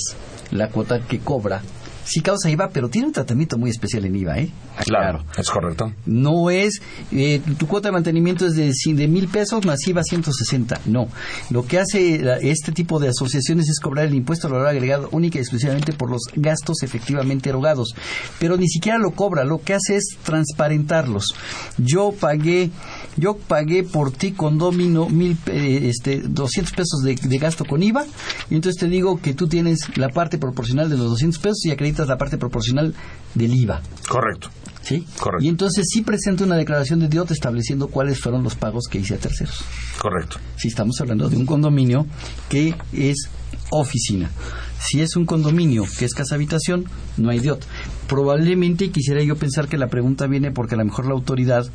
la 0.51 0.69
cuota 0.69 0.99
que 0.99 1.19
cobra 1.19 1.61
sí 2.09 2.21
causa 2.21 2.49
IVA, 2.49 2.69
pero 2.69 2.89
tiene 2.89 3.07
un 3.07 3.13
tratamiento 3.13 3.57
muy 3.57 3.69
especial 3.69 4.05
en 4.05 4.15
IVA, 4.15 4.39
¿eh? 4.39 4.51
Claro, 4.85 5.23
es 5.37 5.49
correcto. 5.49 5.93
No 6.05 6.49
es, 6.49 6.81
eh, 7.11 7.41
tu 7.57 7.67
cuota 7.67 7.89
de 7.89 7.91
mantenimiento 7.93 8.45
es 8.45 8.55
de, 8.55 8.73
de 8.93 9.07
mil 9.07 9.27
pesos 9.27 9.65
más 9.65 9.85
IVA 9.87 10.01
160. 10.03 10.81
No. 10.85 11.07
Lo 11.49 11.65
que 11.65 11.79
hace 11.79 12.19
la- 12.19 12.37
este 12.37 12.71
tipo 12.71 12.99
de 12.99 13.09
asociaciones 13.09 13.69
es 13.69 13.79
cobrar 13.79 14.05
el 14.05 14.15
impuesto 14.15 14.47
al 14.47 14.53
valor 14.53 14.67
agregado 14.69 15.09
única 15.11 15.37
y 15.37 15.41
exclusivamente 15.41 15.93
por 15.93 16.09
los 16.09 16.23
gastos 16.35 16.81
efectivamente 16.83 17.49
erogados. 17.49 17.93
Pero 18.39 18.57
ni 18.57 18.67
siquiera 18.67 18.97
lo 18.97 19.11
cobra, 19.11 19.43
lo 19.43 19.61
que 19.61 19.73
hace 19.75 19.97
es 19.97 20.17
transparentarlos. 20.23 21.33
Yo 21.77 22.11
pagué, 22.19 22.71
yo 23.17 23.37
pagué 23.37 23.83
por 23.83 24.11
ti 24.11 24.31
condomino 24.31 25.09
mil, 25.09 25.37
eh, 25.47 25.89
este, 25.89 26.21
200 26.21 26.73
pesos 26.73 27.01
de, 27.03 27.15
de 27.15 27.37
gasto 27.37 27.65
con 27.65 27.83
IVA 27.83 28.05
y 28.49 28.55
entonces 28.55 28.79
te 28.79 28.87
digo 28.87 29.19
que 29.21 29.33
tú 29.33 29.47
tienes 29.47 29.97
la 29.97 30.09
parte 30.09 30.37
proporcional 30.37 30.89
de 30.89 30.97
los 30.97 31.09
200 31.09 31.39
pesos 31.39 31.65
y 31.65 31.71
acreditas 31.71 32.07
la 32.07 32.17
parte 32.17 32.37
proporcional 32.37 32.93
del 33.35 33.53
IVA. 33.53 33.81
Correcto. 34.07 34.49
¿Sí? 34.81 35.05
Correcto. 35.19 35.45
Y 35.45 35.49
entonces 35.49 35.85
sí 35.89 36.01
presento 36.01 36.43
una 36.45 36.55
declaración 36.55 36.99
de 36.99 37.09
DIOT 37.09 37.31
estableciendo 37.31 37.89
cuáles 37.89 38.19
fueron 38.19 38.43
los 38.43 38.55
pagos 38.55 38.85
que 38.89 38.99
hice 38.99 39.15
a 39.15 39.17
terceros. 39.17 39.63
Correcto. 39.99 40.37
Si 40.55 40.69
estamos 40.69 40.99
hablando 40.99 41.29
de 41.29 41.37
un 41.37 41.45
condominio 41.45 42.07
que 42.47 42.73
es 42.93 43.29
oficina. 43.69 44.31
Si 44.79 45.01
es 45.01 45.15
un 45.15 45.25
condominio 45.25 45.83
que 45.97 46.05
es 46.05 46.13
casa 46.13 46.35
habitación, 46.35 46.85
no 47.17 47.29
hay 47.29 47.39
DIOT. 47.39 47.65
Probablemente 48.07 48.89
quisiera 48.89 49.21
yo 49.21 49.35
pensar 49.35 49.67
que 49.67 49.77
la 49.77 49.87
pregunta 49.87 50.25
viene 50.25 50.51
porque 50.51 50.75
a 50.75 50.77
lo 50.77 50.85
mejor 50.85 51.05
la 51.05 51.13
autoridad 51.13 51.67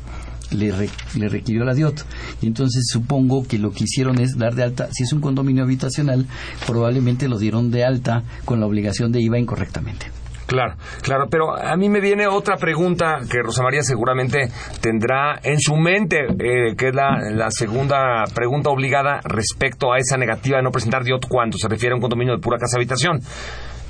le, 0.51 0.71
re- 0.71 0.89
le 1.17 1.29
requirió 1.29 1.63
la 1.63 1.73
DIOT. 1.73 2.01
Y 2.41 2.47
entonces 2.47 2.87
supongo 2.91 3.47
que 3.47 3.57
lo 3.57 3.71
que 3.71 3.83
hicieron 3.85 4.19
es 4.19 4.37
dar 4.37 4.55
de 4.55 4.63
alta, 4.63 4.89
si 4.91 5.03
es 5.03 5.13
un 5.13 5.21
condominio 5.21 5.63
habitacional, 5.63 6.25
probablemente 6.65 7.27
lo 7.27 7.37
dieron 7.37 7.71
de 7.71 7.83
alta 7.85 8.23
con 8.45 8.59
la 8.59 8.65
obligación 8.65 9.11
de 9.11 9.21
IVA 9.21 9.39
incorrectamente. 9.39 10.07
Claro, 10.47 10.75
claro, 11.01 11.25
pero 11.27 11.57
a 11.57 11.75
mí 11.75 11.89
me 11.89 11.99
viene 11.99 12.27
otra 12.27 12.55
pregunta 12.57 13.17
que 13.31 13.39
Rosa 13.41 13.63
María 13.63 13.81
seguramente 13.81 14.47
tendrá 14.79 15.39
en 15.41 15.59
su 15.59 15.75
mente, 15.75 16.17
eh, 16.37 16.75
que 16.77 16.89
es 16.89 16.93
la, 16.95 17.17
la 17.31 17.49
segunda 17.49 18.25
pregunta 18.31 18.69
obligada 18.69 19.21
respecto 19.23 19.91
a 19.91 19.97
esa 19.97 20.17
negativa 20.17 20.57
de 20.57 20.63
no 20.63 20.69
presentar 20.69 21.03
DIOT 21.03 21.27
cuando 21.27 21.57
se 21.57 21.67
refiere 21.67 21.93
a 21.93 21.95
un 21.95 22.01
condominio 22.01 22.35
de 22.35 22.41
pura 22.41 22.59
casa 22.59 22.77
habitación. 22.77 23.21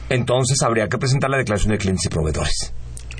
Entonces 0.07 0.61
habría 0.61 0.87
que 0.87 0.97
presentar 0.97 1.29
la 1.29 1.37
declaración 1.37 1.73
de 1.73 1.77
clientes 1.77 2.05
y 2.05 2.09
proveedores. 2.09 2.73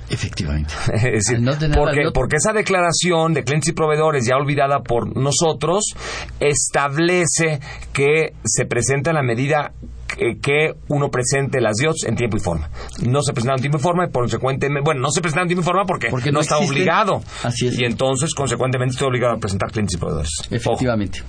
Efectivamente. 0.09 0.73
Es 0.93 1.25
decir, 1.25 1.41
no 1.41 1.53
porque, 1.73 2.11
porque 2.13 2.35
esa 2.37 2.53
declaración 2.53 3.33
de 3.33 3.43
clientes 3.43 3.69
y 3.69 3.73
proveedores 3.73 4.25
ya 4.25 4.35
olvidada 4.35 4.79
por 4.79 5.15
nosotros 5.15 5.95
establece 6.39 7.59
que 7.93 8.33
se 8.43 8.65
presenta 8.65 9.13
la 9.13 9.23
medida 9.23 9.73
que, 10.07 10.37
que 10.39 10.73
uno 10.87 11.09
presente 11.09 11.59
las 11.61 11.77
DIOTs 11.77 12.05
en 12.05 12.15
tiempo 12.15 12.37
y 12.37 12.39
forma. 12.39 12.69
No 13.05 13.21
se 13.21 13.33
presentaron 13.33 13.59
en 13.59 13.63
tiempo 13.63 13.77
y 13.77 13.81
forma 13.81 14.05
y 14.05 14.11
consecuentemente, 14.11 14.83
bueno, 14.83 15.01
no 15.01 15.11
se 15.11 15.21
presentaron 15.21 15.45
en 15.45 15.49
tiempo 15.49 15.63
y 15.63 15.65
forma 15.65 15.85
porque, 15.85 16.09
Porque 16.09 16.31
no, 16.31 16.35
no 16.35 16.41
está 16.41 16.57
obligado. 16.57 17.21
Así 17.43 17.67
es. 17.67 17.79
Y 17.79 17.85
entonces, 17.85 18.33
consecuentemente, 18.33 18.93
estoy 18.93 19.07
obligado 19.07 19.35
a 19.35 19.39
presentar 19.39 19.71
clientes 19.71 19.95
y 19.95 19.97
proveedores. 19.97 20.29
Ojo. 20.39 20.55
Efectivamente. 20.55 21.23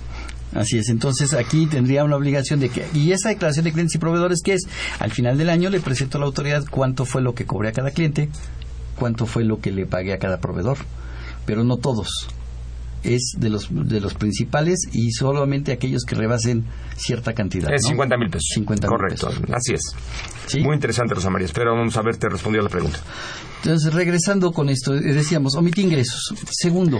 Así 0.53 0.77
es, 0.77 0.89
entonces 0.89 1.33
aquí 1.33 1.67
tendría 1.67 2.05
una 2.05 2.15
obligación 2.15 2.61
de 2.61 2.69
que, 2.69 2.85
y 2.93 3.11
esa 3.11 3.29
declaración 3.29 3.65
de 3.65 3.73
clientes 3.73 3.95
y 3.95 3.97
proveedores, 3.97 4.41
¿qué 4.41 4.53
es? 4.53 4.63
Al 4.99 5.11
final 5.11 5.37
del 5.37 5.49
año 5.49 5.69
le 5.69 5.81
presento 5.81 6.17
a 6.17 6.21
la 6.21 6.25
autoridad 6.25 6.63
cuánto 6.71 7.05
fue 7.05 7.21
lo 7.21 7.35
que 7.35 7.45
cobré 7.45 7.69
a 7.69 7.71
cada 7.73 7.91
cliente, 7.91 8.29
cuánto 8.97 9.25
fue 9.25 9.43
lo 9.45 9.59
que 9.59 9.71
le 9.71 9.85
pagué 9.85 10.13
a 10.13 10.17
cada 10.17 10.39
proveedor, 10.39 10.77
pero 11.45 11.63
no 11.63 11.77
todos. 11.77 12.09
Es 13.03 13.35
de 13.37 13.49
los, 13.49 13.67
de 13.69 14.01
los 14.01 14.15
principales 14.15 14.79
y 14.91 15.11
solamente 15.11 15.71
aquellos 15.71 16.03
que 16.03 16.15
rebasen 16.15 16.65
cierta 16.97 17.33
cantidad. 17.33 17.71
Es 17.73 17.83
¿no? 17.83 17.89
50 17.89 18.17
mil 18.17 18.29
pesos. 18.29 18.47
50 18.55 18.87
mil 18.87 18.97
Correcto, 18.97 19.27
pesos. 19.27 19.43
así 19.53 19.73
es. 19.75 19.81
Sí. 20.47 20.59
Muy 20.61 20.73
interesante, 20.75 21.13
Rosa 21.13 21.29
María. 21.29 21.45
Espero 21.45 21.73
vamos 21.75 21.95
a 21.95 21.99
haberte 21.99 22.27
respondido 22.27 22.61
a 22.61 22.65
la 22.65 22.69
pregunta. 22.71 22.97
Entonces, 23.63 23.93
regresando 23.93 24.51
con 24.51 24.67
esto, 24.69 24.93
eh, 24.95 24.99
decíamos, 25.13 25.55
omití 25.55 25.81
ingresos. 25.81 26.33
Segundo, 26.51 26.99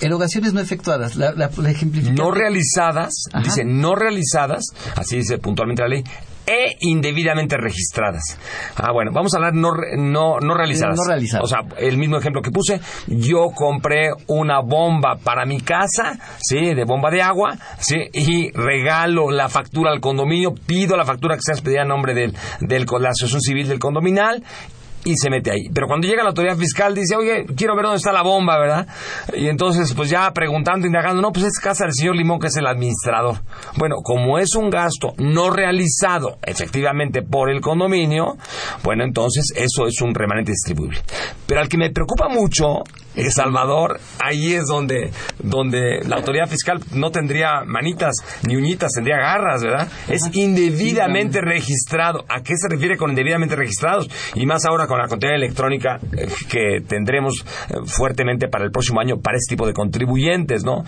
erogaciones 0.00 0.52
no 0.54 0.60
efectuadas. 0.60 1.16
La, 1.16 1.32
la, 1.32 1.50
la 1.56 1.70
ejemplificación- 1.70 2.14
no 2.16 2.30
realizadas, 2.32 3.12
Ajá. 3.32 3.44
dice 3.44 3.62
no 3.64 3.94
realizadas, 3.94 4.64
así 4.96 5.16
dice 5.16 5.38
puntualmente 5.38 5.82
la 5.82 5.88
ley, 5.88 6.04
e 6.46 6.76
indebidamente 6.80 7.56
registradas. 7.56 8.38
Ah, 8.76 8.92
bueno, 8.92 9.10
vamos 9.12 9.34
a 9.34 9.38
hablar 9.38 9.54
no, 9.54 9.70
no, 9.96 10.40
no 10.40 10.54
realizadas. 10.54 10.96
No 10.96 11.04
realizadas. 11.08 11.44
O 11.44 11.48
sea, 11.48 11.60
el 11.78 11.96
mismo 11.96 12.18
ejemplo 12.18 12.42
que 12.42 12.50
puse, 12.50 12.80
yo 13.06 13.50
compré 13.54 14.10
una 14.26 14.60
bomba 14.60 15.16
para 15.22 15.44
mi 15.46 15.60
casa, 15.60 16.18
¿sí? 16.40 16.74
De 16.74 16.84
bomba 16.84 17.10
de 17.10 17.22
agua, 17.22 17.56
¿sí? 17.78 17.96
Y 18.12 18.50
regalo 18.52 19.30
la 19.30 19.48
factura 19.48 19.90
al 19.90 20.00
condominio, 20.00 20.54
pido 20.54 20.96
la 20.96 21.04
factura 21.04 21.36
que 21.36 21.42
sea 21.42 21.54
expedida 21.54 21.82
a 21.82 21.86
nombre 21.86 22.14
del, 22.14 22.34
del, 22.60 22.84
de 22.84 23.00
la 23.00 23.10
asociación 23.10 23.40
civil 23.40 23.68
del 23.68 23.78
condominal 23.78 24.42
y 25.04 25.16
se 25.16 25.30
mete 25.30 25.50
ahí. 25.50 25.68
Pero 25.72 25.86
cuando 25.86 26.06
llega 26.06 26.22
la 26.22 26.30
autoridad 26.30 26.56
fiscal 26.56 26.94
dice, 26.94 27.16
oye, 27.16 27.44
quiero 27.56 27.76
ver 27.76 27.84
dónde 27.84 27.98
está 27.98 28.12
la 28.12 28.22
bomba, 28.22 28.58
¿verdad? 28.58 28.86
Y 29.34 29.48
entonces, 29.48 29.92
pues 29.94 30.10
ya 30.10 30.30
preguntando, 30.32 30.86
indagando, 30.86 31.20
no, 31.20 31.32
pues 31.32 31.46
es 31.46 31.58
casa 31.58 31.84
del 31.84 31.94
señor 31.94 32.16
Limón, 32.16 32.38
que 32.38 32.48
es 32.48 32.56
el 32.56 32.66
administrador. 32.66 33.36
Bueno, 33.76 33.96
como 34.02 34.38
es 34.38 34.54
un 34.54 34.70
gasto 34.70 35.12
no 35.18 35.50
realizado 35.50 36.38
efectivamente 36.42 37.22
por 37.22 37.50
el 37.50 37.60
condominio, 37.60 38.36
bueno, 38.82 39.04
entonces 39.04 39.52
eso 39.54 39.86
es 39.86 40.00
un 40.00 40.14
remanente 40.14 40.52
distribuible. 40.52 40.98
Pero 41.46 41.60
al 41.60 41.68
que 41.68 41.76
me 41.76 41.90
preocupa 41.90 42.28
mucho 42.28 42.82
es 43.16 43.34
Salvador, 43.34 44.00
ahí 44.18 44.54
es 44.54 44.66
donde, 44.66 45.10
donde 45.38 46.00
la 46.06 46.16
autoridad 46.16 46.48
fiscal 46.48 46.80
no 46.92 47.10
tendría 47.10 47.62
manitas 47.64 48.14
ni 48.46 48.56
uñitas, 48.56 48.92
tendría 48.92 49.16
garras, 49.16 49.62
¿verdad? 49.62 49.88
Es 50.08 50.22
indebidamente 50.34 51.40
registrado. 51.40 52.24
¿A 52.28 52.42
qué 52.42 52.54
se 52.56 52.68
refiere 52.68 52.96
con 52.96 53.10
indebidamente 53.10 53.56
registrados? 53.56 54.08
Y 54.34 54.46
más 54.46 54.64
ahora 54.64 54.86
con 54.86 54.98
la 54.98 55.08
contabilidad 55.08 55.44
electrónica 55.44 55.98
eh, 56.16 56.28
que 56.48 56.80
tendremos 56.86 57.44
eh, 57.68 57.74
fuertemente 57.86 58.48
para 58.48 58.64
el 58.64 58.70
próximo 58.70 59.00
año 59.00 59.20
para 59.20 59.36
este 59.36 59.54
tipo 59.54 59.66
de 59.66 59.72
contribuyentes, 59.72 60.64
¿no? 60.64 60.84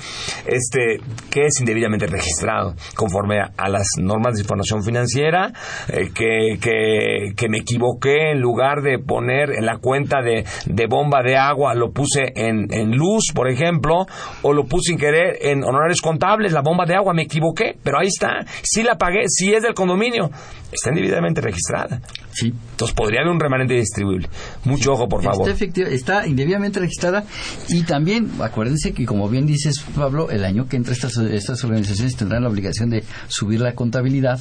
Este, 0.47 0.99
¿qué 1.31 1.47
es 1.47 1.61
indebidamente 1.61 2.07
registrado? 2.07 2.75
Conforme 2.97 3.41
a, 3.41 3.53
a 3.57 3.69
las 3.69 3.87
normas 3.99 4.35
de 4.35 4.41
información 4.43 4.83
financiera, 4.83 5.53
eh, 5.89 6.11
que, 6.15 6.59
que, 6.61 7.35
que 7.37 7.49
me 7.49 7.59
equivoqué 7.59 8.33
en 8.33 8.41
lugar 8.41 8.83
de 8.83 8.99
poner 8.99 9.51
en 9.51 9.67
la 9.67 9.79
cuenta 9.79 10.23
de, 10.23 10.45
de 10.67 10.87
bomba 10.87 11.23
de 11.23 11.37
agua, 11.37 11.75
lo 11.75 11.93
puse 11.93 12.16
en, 12.37 12.73
en 12.73 12.91
luz, 12.97 13.25
por 13.35 13.49
ejemplo, 13.49 14.07
o 14.43 14.53
lo 14.53 14.65
puse 14.65 14.91
sin 14.91 14.99
querer 14.99 15.39
en 15.41 15.65
honorarios 15.65 16.01
contables, 16.01 16.53
la 16.53 16.61
bomba 16.63 16.85
de 16.87 16.95
agua, 16.95 17.13
me 17.15 17.23
equivoqué, 17.23 17.77
pero 17.83 17.99
ahí 17.99 18.07
está, 18.09 18.45
sí 18.63 18.83
la 18.83 18.97
pagué, 18.97 19.25
sí 19.29 19.53
es 19.53 19.63
del 19.63 19.75
condominio, 19.75 20.31
está 20.73 20.91
indebidamente 20.91 21.41
registrada. 21.41 22.01
Sí. 22.33 22.53
Entonces 22.73 22.95
podría 22.95 23.21
haber 23.23 23.33
un 23.33 23.41
remanente 23.41 23.75
distribuible. 23.75 24.29
Mucho 24.65 24.93
ojo, 24.93 25.09
por 25.09 25.23
favor. 25.23 25.49
Está, 25.49 25.53
efectiva- 25.65 25.89
está 25.89 26.27
indebidamente 26.27 26.79
registrada 26.81 27.25
y 27.69 27.83
también 27.85 28.31
acuérdense 28.41 28.93
que 28.93 29.07
como 29.07 29.29
bien 29.29 29.47
dices 29.47 29.83
Pablo, 29.97 30.29
el 30.31 30.45
año 30.45 30.69
que 30.69 30.77
entra 30.77 30.93
estas, 30.93 31.17
estas 31.17 31.65
organizaciones 31.65 32.15
tendrán 32.17 32.43
la 32.43 32.51
obligación 32.51 32.91
de 32.91 33.05
subir 33.29 33.61
la 33.61 33.73
contabilidad 33.75 34.39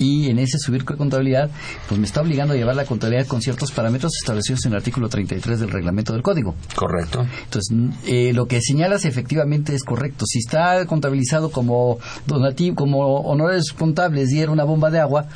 y 0.00 0.30
en 0.30 0.38
ese 0.38 0.58
subir 0.58 0.84
con 0.84 0.96
contabilidad 0.96 1.50
pues 1.86 2.00
me 2.00 2.06
está 2.06 2.22
obligando 2.22 2.54
a 2.54 2.56
llevar 2.56 2.74
la 2.74 2.86
contabilidad 2.86 3.26
con 3.26 3.42
ciertos 3.42 3.70
parámetros 3.70 4.12
establecidos 4.20 4.64
en 4.64 4.72
el 4.72 4.78
artículo 4.78 5.08
33 5.08 5.60
del 5.60 5.70
reglamento 5.70 6.14
del 6.14 6.22
código. 6.22 6.56
Correcto. 6.74 7.26
Entonces, 7.44 7.76
eh, 8.06 8.32
lo 8.32 8.46
que 8.46 8.60
señalas 8.62 9.04
efectivamente 9.04 9.74
es 9.74 9.84
correcto. 9.84 10.24
Si 10.26 10.38
está 10.38 10.84
contabilizado 10.86 11.50
como 11.50 11.98
donativo, 12.26 12.74
como 12.74 13.20
honores 13.20 13.72
contables 13.72 14.32
y 14.32 14.40
era 14.40 14.50
una 14.50 14.64
bomba 14.64 14.90
de 14.90 15.00
agua, 15.00 15.26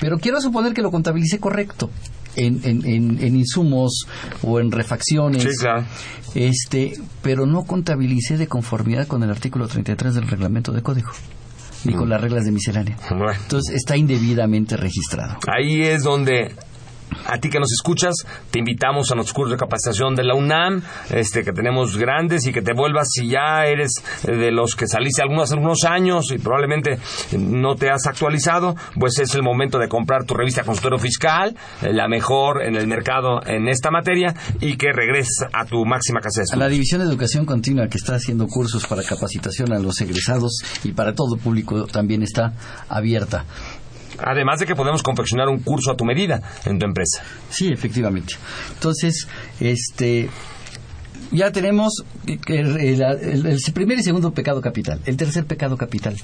pero 0.00 0.18
quiero 0.18 0.40
suponer 0.40 0.74
que 0.74 0.82
lo 0.82 0.90
contabilicé 0.90 1.40
correcto 1.40 1.90
en, 2.36 2.60
en, 2.64 2.86
en, 2.86 3.24
en 3.24 3.36
insumos 3.36 4.06
o 4.42 4.60
en 4.60 4.70
refacciones. 4.70 5.42
Sí, 5.42 5.48
claro. 5.58 5.86
Este, 6.34 6.92
pero 7.22 7.46
no 7.46 7.64
contabilicé 7.64 8.36
de 8.36 8.46
conformidad 8.46 9.06
con 9.06 9.22
el 9.22 9.30
artículo 9.30 9.68
33 9.68 10.14
del 10.14 10.28
reglamento 10.28 10.72
de 10.72 10.82
código 10.82 11.12
ni 11.86 11.94
con 11.94 12.08
las 12.08 12.20
reglas 12.20 12.44
de 12.44 12.52
miscelánea. 12.52 12.96
Bueno. 13.10 13.32
Entonces, 13.32 13.76
está 13.76 13.96
indebidamente 13.96 14.76
registrado. 14.76 15.38
Ahí 15.46 15.82
es 15.82 16.02
donde 16.02 16.54
a 17.26 17.38
ti 17.38 17.48
que 17.48 17.58
nos 17.58 17.72
escuchas, 17.72 18.14
te 18.50 18.58
invitamos 18.58 19.10
a 19.10 19.14
nuestros 19.14 19.34
cursos 19.34 19.52
de 19.52 19.58
capacitación 19.58 20.14
de 20.14 20.24
la 20.24 20.34
UNAM, 20.34 20.82
este 21.10 21.42
que 21.44 21.52
tenemos 21.52 21.96
grandes 21.96 22.46
y 22.46 22.52
que 22.52 22.62
te 22.62 22.72
vuelvas 22.72 23.08
si 23.12 23.28
ya 23.28 23.66
eres 23.66 23.92
de 24.22 24.50
los 24.52 24.74
que 24.74 24.86
saliste 24.86 25.22
algunos 25.22 25.52
algunos 25.52 25.84
años 25.84 26.30
y 26.30 26.38
probablemente 26.38 26.98
no 27.38 27.74
te 27.76 27.90
has 27.90 28.06
actualizado, 28.06 28.74
pues 28.98 29.18
es 29.18 29.34
el 29.34 29.42
momento 29.42 29.78
de 29.78 29.88
comprar 29.88 30.24
tu 30.24 30.34
revista 30.34 30.62
Consultorio 30.62 30.98
Fiscal, 30.98 31.56
eh, 31.82 31.92
la 31.92 32.08
mejor 32.08 32.62
en 32.62 32.76
el 32.76 32.86
mercado 32.86 33.40
en 33.46 33.68
esta 33.68 33.90
materia 33.90 34.34
y 34.60 34.76
que 34.76 34.92
regreses 34.92 35.44
a 35.52 35.64
tu 35.64 35.84
máxima 35.84 36.20
casa 36.20 36.42
de 36.42 36.46
A 36.52 36.56
la. 36.56 36.66
División 36.68 37.00
de 37.00 37.06
Educación 37.06 37.46
Continua 37.46 37.88
que 37.88 37.96
está 37.96 38.16
haciendo 38.16 38.46
cursos 38.48 38.86
para 38.86 39.02
capacitación 39.02 39.72
a 39.72 39.78
los 39.78 40.00
egresados 40.00 40.58
y 40.84 40.92
para 40.92 41.14
todo 41.14 41.36
público 41.36 41.86
también 41.86 42.22
está 42.22 42.52
abierta. 42.88 43.44
Además 44.18 44.60
de 44.60 44.66
que 44.66 44.74
podemos 44.74 45.02
confeccionar 45.02 45.48
un 45.48 45.60
curso 45.60 45.90
a 45.90 45.96
tu 45.96 46.04
medida 46.04 46.40
en 46.64 46.78
tu 46.78 46.86
empresa. 46.86 47.22
Sí, 47.50 47.68
efectivamente. 47.72 48.34
Entonces, 48.74 49.26
este 49.60 50.28
ya 51.32 51.50
tenemos 51.50 52.04
el, 52.46 52.76
el- 52.76 53.58
primer 53.74 53.98
y 53.98 54.02
segundo 54.04 54.30
pecado 54.32 54.60
capital. 54.60 55.00
El 55.06 55.16
tercer 55.16 55.44
pecado 55.44 55.76
capital. 55.76 56.16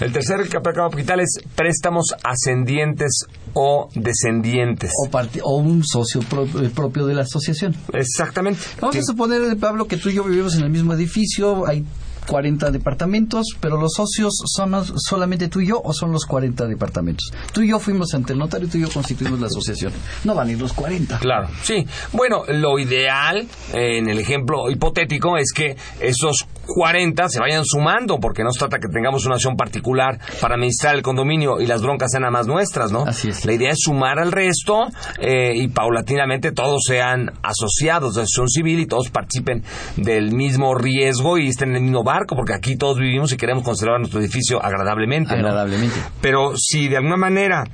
El 0.00 0.12
tercer 0.12 0.38
pecado 0.48 0.88
capital 0.88 1.18
es 1.20 1.40
préstamos 1.56 2.14
ascendientes 2.22 3.24
o 3.54 3.88
descendientes. 3.94 4.92
O, 5.04 5.10
parte- 5.10 5.40
o 5.42 5.56
un 5.56 5.82
socio 5.84 6.20
pro- 6.20 6.44
eh, 6.44 6.70
propio 6.72 7.06
de 7.06 7.14
la 7.14 7.22
asociación. 7.22 7.74
Exactamente. 7.92 8.60
Vamos 8.80 8.94
Sí. 8.94 9.00
a 9.00 9.04
suponer, 9.04 9.56
Pablo, 9.58 9.88
que 9.88 9.96
tú 9.96 10.10
y 10.10 10.14
yo 10.14 10.22
vivimos 10.24 10.54
en 10.54 10.62
el 10.62 10.70
mismo 10.70 10.92
edificio, 10.94 11.66
hay 11.66 11.84
40 12.26 12.70
departamentos, 12.70 13.46
pero 13.60 13.80
los 13.80 13.92
socios 13.94 14.34
son 14.44 14.74
solamente 14.96 15.48
tú 15.48 15.60
y 15.60 15.68
yo 15.68 15.80
o 15.82 15.92
son 15.92 16.12
los 16.12 16.24
40 16.26 16.66
departamentos. 16.66 17.30
Tú 17.52 17.62
y 17.62 17.68
yo 17.68 17.78
fuimos 17.78 18.14
ante 18.14 18.32
el 18.32 18.38
notario 18.38 18.66
y 18.66 18.70
tú 18.70 18.78
y 18.78 18.82
yo 18.82 18.90
constituimos 18.90 19.40
la 19.40 19.46
asociación. 19.46 19.92
No 20.24 20.34
van 20.34 20.48
a 20.48 20.52
ir 20.52 20.60
los 20.60 20.72
40. 20.72 21.18
Claro, 21.18 21.48
sí. 21.62 21.86
Bueno, 22.12 22.44
lo 22.48 22.78
ideal 22.78 23.46
en 23.72 24.08
el 24.08 24.18
ejemplo 24.18 24.70
hipotético 24.70 25.36
es 25.38 25.52
que 25.52 25.76
esos 26.00 26.45
40 26.66 27.28
se 27.28 27.40
vayan 27.40 27.64
sumando, 27.64 28.18
porque 28.18 28.42
no 28.42 28.50
se 28.50 28.58
trata 28.58 28.78
que 28.78 28.88
tengamos 28.88 29.24
una 29.26 29.36
acción 29.36 29.56
particular 29.56 30.18
para 30.40 30.54
administrar 30.54 30.94
el 30.94 31.02
condominio 31.02 31.60
y 31.60 31.66
las 31.66 31.82
broncas 31.82 32.10
sean 32.10 32.22
nada 32.22 32.32
más 32.32 32.46
nuestras, 32.46 32.92
¿no? 32.92 33.04
Así 33.04 33.28
es. 33.28 33.44
La 33.44 33.52
idea 33.52 33.70
es 33.70 33.78
sumar 33.80 34.18
al 34.18 34.32
resto 34.32 34.86
eh, 35.18 35.52
y 35.54 35.68
paulatinamente 35.68 36.52
todos 36.52 36.82
sean 36.86 37.32
asociados 37.42 38.14
de 38.14 38.22
asociación 38.22 38.48
civil 38.48 38.80
y 38.80 38.86
todos 38.86 39.10
participen 39.10 39.62
del 39.96 40.32
mismo 40.32 40.74
riesgo 40.74 41.38
y 41.38 41.48
estén 41.48 41.70
en 41.70 41.76
el 41.76 41.82
mismo 41.82 42.04
barco, 42.04 42.36
porque 42.36 42.54
aquí 42.54 42.76
todos 42.76 42.98
vivimos 42.98 43.32
y 43.32 43.36
queremos 43.36 43.64
conservar 43.64 43.98
nuestro 43.98 44.20
edificio 44.20 44.62
agradablemente. 44.62 45.30
¿no? 45.32 45.48
Agradablemente. 45.48 45.96
Pero 46.20 46.52
si 46.56 46.88
de 46.88 46.96
alguna 46.96 47.16
manera, 47.16 47.64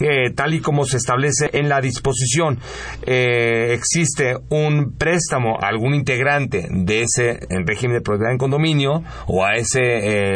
eh, 0.00 0.30
tal 0.34 0.54
y 0.54 0.60
como 0.60 0.84
se 0.84 0.96
establece 0.96 1.50
en 1.52 1.68
la 1.68 1.80
disposición, 1.80 2.58
eh, 3.06 3.72
existe 3.74 4.36
un 4.48 4.96
préstamo 4.96 5.58
a 5.60 5.68
algún 5.68 5.94
integrante 5.94 6.66
de 6.70 7.02
ese 7.02 7.40
en 7.48 7.66
régimen 7.66 7.96
de 7.96 8.00
propiedad 8.02 8.32
en 8.32 8.38
condominio 8.38 9.02
o 9.26 9.44
a 9.44 9.54
ese 9.54 9.80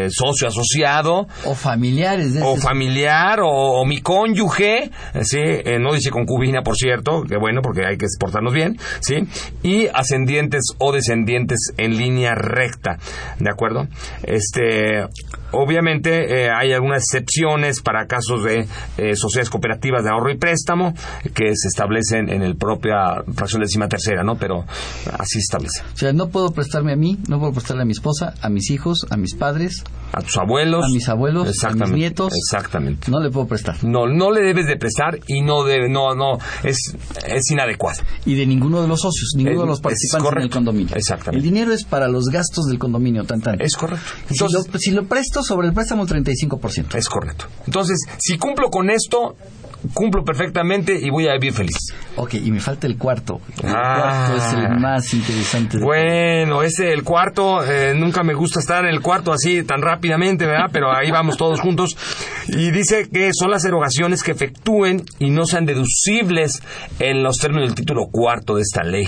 eh, 0.05 0.11
socio 0.11 0.49
asociado 0.49 1.27
O 1.45 1.55
familiares 1.55 2.35
de 2.35 2.43
o 2.43 2.57
familiar 2.57 3.41
o, 3.41 3.49
o 3.49 3.85
mi 3.85 4.01
cónyuge, 4.01 4.91
eh, 5.15 5.25
¿sí? 5.25 5.41
Eh, 5.41 5.79
no 5.79 5.95
dice 5.95 6.11
concubina, 6.11 6.63
por 6.63 6.77
cierto, 6.77 7.23
que 7.23 7.37
bueno, 7.37 7.61
porque 7.63 7.87
hay 7.87 7.97
que 7.97 8.07
portarnos 8.19 8.53
bien, 8.53 8.79
¿sí? 9.01 9.17
Y 9.63 9.89
ascendientes 9.93 10.63
o 10.79 10.93
descendientes 10.93 11.73
en 11.77 11.97
línea 11.97 12.35
recta, 12.35 12.99
¿de 13.39 13.51
acuerdo? 13.51 13.89
Este, 14.23 15.07
obviamente 15.55 16.45
eh, 16.45 16.51
hay 16.51 16.73
algunas 16.73 17.03
excepciones 17.03 17.81
para 17.81 18.07
casos 18.07 18.43
de 18.45 18.67
eh, 18.99 19.17
sociedades 19.17 19.51
cooperativas 19.51 20.05
de 20.05 20.11
ahorro 20.11 20.31
y 20.31 20.37
préstamo 20.37 20.95
que 21.35 21.55
se 21.55 21.69
establecen 21.69 22.29
en 22.31 22.43
el 22.43 22.57
propia 22.57 23.23
fracción 23.35 23.63
décima 23.63 23.89
tercera, 23.89 24.23
¿no? 24.23 24.37
Pero 24.37 24.65
así 25.19 25.35
se 25.35 25.39
establece. 25.41 25.83
O 25.95 25.97
sea, 25.97 26.13
no 26.13 26.29
puedo 26.29 26.51
prestarme 26.53 26.93
a 26.93 26.97
mí, 26.97 27.19
no 27.29 27.39
puedo 27.39 27.53
prestarle 27.53 27.83
a 27.83 27.87
mi 27.87 27.93
esposa, 27.93 28.35
a 28.43 28.49
mis 28.49 28.71
hijos, 28.71 29.07
a 29.11 29.17
mis 29.17 29.35
padres, 29.35 29.83
A 30.13 30.21
tus 30.21 30.37
abuelos. 30.37 30.85
a 30.85 30.89
mis 30.89 31.09
abuelos, 31.09 31.45
a 31.45 31.47
mis 31.47 31.57
Exactamente, 31.57 31.97
nietos. 31.99 32.33
Exactamente. 32.35 33.11
No 33.11 33.21
le 33.21 33.31
puedo 33.31 33.47
prestar. 33.47 33.83
No, 33.85 34.07
no 34.07 34.31
le 34.31 34.43
debes 34.43 34.67
de 34.67 34.77
prestar 34.77 35.19
y 35.27 35.43
no 35.43 35.65
debe, 35.65 35.89
no, 35.89 36.15
no, 36.15 36.39
es, 36.63 36.79
es 37.27 37.51
inadecuado. 37.51 38.01
Y 38.25 38.35
de 38.35 38.47
ninguno 38.47 38.83
de 38.83 38.89
los 38.89 39.01
socios, 39.01 39.33
ninguno 39.37 39.57
Es- 39.57 39.61
de 39.63 39.67
los 39.67 39.79
es 39.79 39.83
participantes 39.83 40.33
en 40.37 40.43
el 40.43 40.51
condominio. 40.51 40.97
Exactamente. 40.97 41.37
El 41.37 41.43
dinero 41.55 41.73
es 41.73 41.85
para 41.85 42.09
los 42.09 42.25
gastos 42.27 42.67
del 42.67 42.79
condominio, 42.79 43.25
tan 43.25 43.41
tan. 43.41 43.61
Es 43.61 43.77
correcto. 43.77 44.05
Si, 44.29 44.35
Entonces, 44.35 44.67
lo, 44.73 44.79
si 44.79 44.91
lo 44.93 45.05
presto 45.07 45.43
sobre 45.45 45.69
el 45.69 45.75
préstamo, 45.75 46.07
35%. 46.07 46.97
es 46.97 47.09
correcto. 47.09 47.47
Entonces, 47.67 47.99
si 48.19 48.39
cumplo 48.39 48.71
con 48.71 48.91
esto, 48.91 49.37
cumplo 49.93 50.25
perfectamente 50.25 50.99
y 51.01 51.11
voy 51.11 51.29
a 51.29 51.33
vivir 51.35 51.53
feliz. 51.53 51.77
Ok, 52.17 52.35
y 52.35 52.51
me 52.51 52.61
falta 52.61 52.87
el 52.87 52.97
cuarto. 52.97 53.41
El 53.63 53.71
Ah. 53.75 54.27
cuarto 54.29 54.37
es 54.47 54.53
el 54.55 54.79
más 54.81 55.15
interesante. 55.15 55.79
de 55.79 55.85
Bueno, 55.85 56.63
ese, 56.63 56.93
el 56.93 57.03
cuarto, 57.03 57.65
eh, 57.65 57.93
nunca 57.95 58.23
me 58.23 58.35
gusta 58.35 58.61
estar 58.61 58.85
en 58.85 58.91
el 58.95 59.01
cuarto 59.01 59.33
así 59.33 59.63
tan 59.65 59.83
rápidamente, 59.83 60.47
¿verdad? 60.47 60.71
Pero 60.73 60.95
ahí 60.95 61.11
vamos 61.11 61.37
todos 61.37 61.61
juntos. 61.61 61.97
Y 62.49 62.71
dice 62.71 63.09
que 63.13 63.31
son 63.33 63.51
las 63.51 63.65
erogaciones 63.65 64.23
que 64.23 64.33
efectúen 64.33 65.03
y 65.19 65.31
no 65.31 65.45
sean 65.47 65.67
deducibles 65.67 66.63
en 66.99 67.23
los 67.23 67.39
términos 67.39 67.69
del 67.69 67.75
título 67.75 68.07
cuarto 68.11 68.55
de 68.57 68.63
esta 68.63 68.83
ley. 68.85 69.07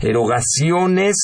Erogaciones 0.00 1.16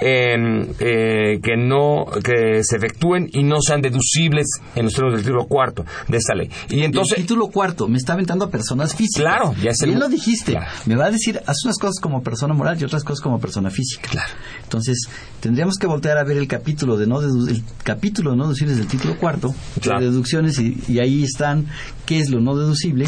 eh, 0.00 0.36
eh, 0.80 1.40
que 1.42 1.56
no, 1.56 2.06
que 2.24 2.64
se 2.64 2.76
efectúen 2.76 3.28
y 3.32 3.42
no 3.42 3.60
sean 3.60 3.82
deducibles 3.82 4.46
en 4.74 4.84
los 4.84 4.94
términos 4.94 5.18
del 5.18 5.26
título 5.26 5.46
cuarto 5.46 5.84
de 6.08 6.16
esta 6.16 6.34
ley. 6.34 6.50
Y 6.70 6.82
entonces, 6.84 7.18
el 7.18 7.24
título 7.24 7.48
cuarto 7.48 7.88
me 7.88 7.98
está 7.98 8.14
aventando 8.22 8.44
a 8.44 8.50
personas 8.50 8.94
físicas. 8.94 9.22
Claro, 9.22 9.54
ya 9.62 9.70
es 9.70 9.80
el- 9.82 9.88
Bien 9.90 10.00
lo 10.00 10.08
dijiste. 10.08 10.52
Claro. 10.52 10.66
Me 10.86 10.96
va 10.96 11.06
a 11.06 11.10
decir, 11.10 11.40
haz 11.46 11.56
unas 11.64 11.76
cosas 11.78 11.98
como 12.00 12.22
persona 12.22 12.54
moral 12.54 12.80
y 12.80 12.84
otras 12.84 13.02
cosas 13.04 13.20
como 13.22 13.38
persona 13.40 13.68
física. 13.70 14.08
Claro. 14.10 14.32
Entonces, 14.62 14.98
tendríamos 15.40 15.76
que 15.76 15.86
voltear 15.86 16.18
a 16.18 16.24
ver 16.24 16.36
el 16.36 16.46
capítulo 16.48 16.96
de 16.96 17.06
no 17.06 17.20
dedu- 17.20 17.48
el 17.48 17.62
capítulo 17.82 18.30
de 18.30 18.36
no 18.36 18.44
deducibles 18.44 18.76
del 18.78 18.86
título 18.86 19.16
cuarto, 19.18 19.54
Claro. 19.80 20.00
de 20.00 20.10
deducciones, 20.10 20.58
y, 20.58 20.82
y 20.88 21.00
ahí 21.00 21.24
están 21.24 21.66
qué 22.12 22.20
es 22.20 22.30
lo 22.30 22.40
no 22.40 22.56
deducible. 22.56 23.06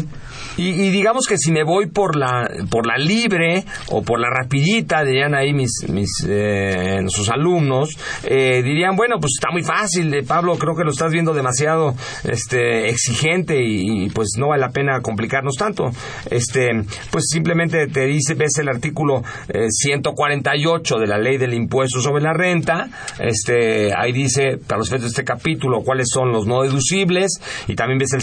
Y, 0.57 0.71
digamos 0.89 1.27
que 1.27 1.37
si 1.37 1.51
me 1.51 1.63
voy 1.63 1.87
por 1.87 2.15
la 2.15 2.49
por 2.69 2.87
la 2.87 2.97
libre 2.97 3.65
o 3.89 4.01
por 4.03 4.19
la 4.19 4.29
rapidita, 4.29 5.03
dirían 5.03 5.35
ahí 5.35 5.53
mis 5.53 5.71
mis 5.89 6.09
eh, 6.27 7.01
sus 7.07 7.29
alumnos, 7.29 7.89
eh, 8.23 8.61
dirían 8.63 8.95
bueno 8.95 9.17
pues 9.19 9.33
está 9.37 9.51
muy 9.51 9.63
fácil, 9.63 10.11
de 10.11 10.23
Pablo 10.23 10.57
creo 10.57 10.75
que 10.75 10.83
lo 10.83 10.91
estás 10.91 11.11
viendo 11.11 11.33
demasiado 11.33 11.93
este 12.23 12.89
exigente 12.89 13.61
y, 13.61 14.05
y, 14.05 14.09
pues 14.09 14.35
no 14.37 14.49
vale 14.49 14.61
la 14.61 14.69
pena 14.69 15.01
complicarnos 15.01 15.55
tanto. 15.55 15.91
Este 16.31 16.71
pues 17.11 17.25
simplemente 17.27 17.87
te 17.87 18.05
dice 18.05 18.33
ves 18.35 18.57
el 18.59 18.69
artículo 18.69 19.23
eh, 19.49 19.67
148 19.69 20.95
de 20.95 21.07
la 21.07 21.17
ley 21.17 21.37
del 21.37 21.53
impuesto 21.53 22.01
sobre 22.01 22.23
la 22.23 22.33
renta, 22.33 22.87
este 23.19 23.93
ahí 23.93 24.13
dice 24.13 24.57
para 24.57 24.79
los 24.79 24.87
efectos 24.87 25.11
de 25.11 25.21
este 25.21 25.23
capítulo 25.25 25.81
cuáles 25.83 26.07
son 26.09 26.31
los 26.31 26.47
no 26.47 26.61
deducibles 26.63 27.41
y 27.67 27.75
también 27.75 27.99
ves 27.99 28.13
el 28.13 28.21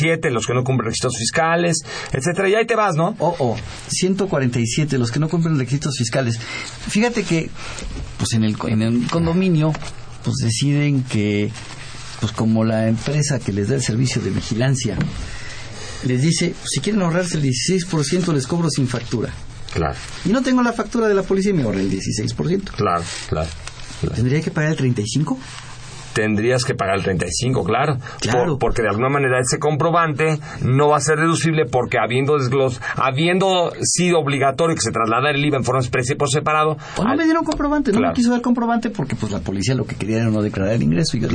147 0.00 0.30
los 0.30 0.46
que 0.46 0.54
no 0.54 0.64
cumplen 0.64 0.86
requisitos 0.86 1.16
fiscales, 1.16 1.78
etcétera 2.12 2.48
y 2.48 2.54
ahí 2.54 2.66
te 2.66 2.76
vas, 2.76 2.96
¿no? 2.96 3.14
O, 3.18 3.36
o 3.38 3.56
147, 3.88 4.98
los 4.98 5.10
que 5.10 5.20
no 5.20 5.28
cumplen 5.28 5.58
requisitos 5.58 5.96
fiscales. 5.96 6.38
Fíjate 6.88 7.22
que, 7.22 7.50
pues 8.18 8.32
en 8.32 8.44
el, 8.44 8.56
en 8.66 8.82
el 8.82 9.06
condominio, 9.08 9.72
pues 10.24 10.36
deciden 10.42 11.04
que, 11.04 11.50
pues 12.20 12.32
como 12.32 12.64
la 12.64 12.88
empresa 12.88 13.38
que 13.38 13.52
les 13.52 13.68
da 13.68 13.74
el 13.76 13.82
servicio 13.82 14.20
de 14.22 14.30
vigilancia, 14.30 14.96
les 16.04 16.22
dice, 16.22 16.54
si 16.64 16.80
quieren 16.80 17.02
ahorrarse 17.02 17.36
el 17.36 17.44
16%, 17.44 18.32
les 18.32 18.46
cobro 18.46 18.70
sin 18.70 18.88
factura. 18.88 19.32
Claro, 19.72 19.94
Y 20.24 20.30
no 20.30 20.42
tengo 20.42 20.62
la 20.62 20.72
factura 20.72 21.06
de 21.06 21.14
la 21.14 21.22
policía 21.22 21.52
y 21.52 21.54
me 21.54 21.62
ahorré 21.62 21.82
el 21.82 21.90
16%. 21.90 22.36
claro, 22.72 23.04
claro. 23.28 23.48
claro. 24.00 24.14
¿Tendría 24.16 24.40
que 24.40 24.50
pagar 24.50 24.72
el 24.72 24.94
35%? 24.94 25.36
Tendrías 26.14 26.64
que 26.64 26.74
pagar 26.74 26.96
el 26.96 27.02
35, 27.04 27.64
claro. 27.64 27.96
Claro. 28.20 28.44
Por- 28.46 28.58
porque 28.58 28.82
de 28.82 28.88
alguna 28.88 29.08
manera 29.08 29.38
ese 29.40 29.58
comprobante 29.58 30.38
no 30.62 30.88
va 30.88 30.96
a 30.96 31.00
ser 31.00 31.18
deducible 31.18 31.66
porque 31.66 31.98
habiendo 31.98 32.36
desglos, 32.38 32.80
habiendo 32.96 33.72
sido 33.82 34.18
obligatorio 34.18 34.74
que 34.74 34.82
se 34.82 34.90
trasladara 34.92 35.30
el 35.30 35.44
IVA 35.44 35.58
en 35.58 35.64
forma 35.64 35.80
expresa 35.80 36.12
y 36.12 36.16
por 36.16 36.28
separado. 36.30 36.76
O 36.96 37.04
no 37.04 37.10
al- 37.10 37.16
me 37.16 37.24
dieron 37.24 37.44
comprobante, 37.44 37.92
no 37.92 37.98
Claro. 37.98 38.12
me 38.12 38.16
quiso 38.16 38.30
dar 38.30 38.40
comprobante 38.40 38.90
porque 38.90 39.16
pues 39.16 39.32
la 39.32 39.40
policía 39.40 39.74
lo 39.74 39.84
que 39.86 39.96
quería 39.96 40.18
era 40.18 40.30
no 40.30 40.42
declarar 40.42 40.74
el 40.74 40.82
ingreso. 40.82 41.16
Y, 41.16 41.20
yo- 41.20 41.28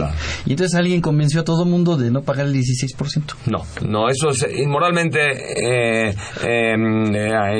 y 0.45 0.51
entonces 0.51 0.75
alguien 0.77 1.01
convenció 1.01 1.41
a 1.41 1.43
todo 1.43 1.65
mundo 1.65 1.97
de 1.97 2.11
no 2.11 2.21
pagar 2.21 2.45
el 2.47 2.53
16%. 2.53 3.35
No, 3.47 3.63
no, 3.87 4.09
eso 4.09 4.29
es 4.29 4.45
inmoralmente 4.57 5.19
eh, 6.09 6.15
eh, 6.43 6.75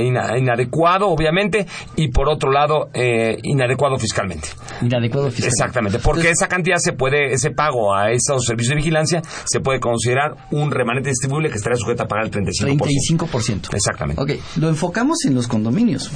ina- 0.06 0.38
inadecuado, 0.38 1.08
obviamente, 1.10 1.66
y 1.96 2.10
por 2.10 2.30
otro 2.30 2.52
lado, 2.52 2.90
eh, 2.94 3.38
inadecuado 3.44 3.98
fiscalmente. 3.98 4.50
Inadecuado 4.82 5.30
fiscal. 5.30 5.48
Exactamente, 5.48 6.00
porque 6.00 6.30
esa 6.30 6.48
cantidad 6.48 6.78
se 6.78 6.94
puede, 6.94 7.15
ese 7.16 7.52
pago 7.52 7.96
a 7.96 8.12
esos 8.12 8.46
servicios 8.46 8.70
de 8.72 8.76
vigilancia 8.76 9.22
se 9.46 9.60
puede 9.60 9.80
considerar 9.80 10.48
un 10.52 10.72
remanente 10.72 11.10
distribuible 11.10 11.50
que 11.50 11.58
estaría 11.58 11.78
sujeto 11.78 12.04
a 12.04 12.08
pagar 12.08 12.26
el 12.26 12.32
35%. 12.32 12.78
35%. 13.18 13.74
Exactamente. 13.74 14.22
Ok, 14.22 14.32
lo 14.58 14.70
enfocamos 14.70 15.26
en 15.26 15.36
los 15.36 15.48
condominios, 15.48 16.12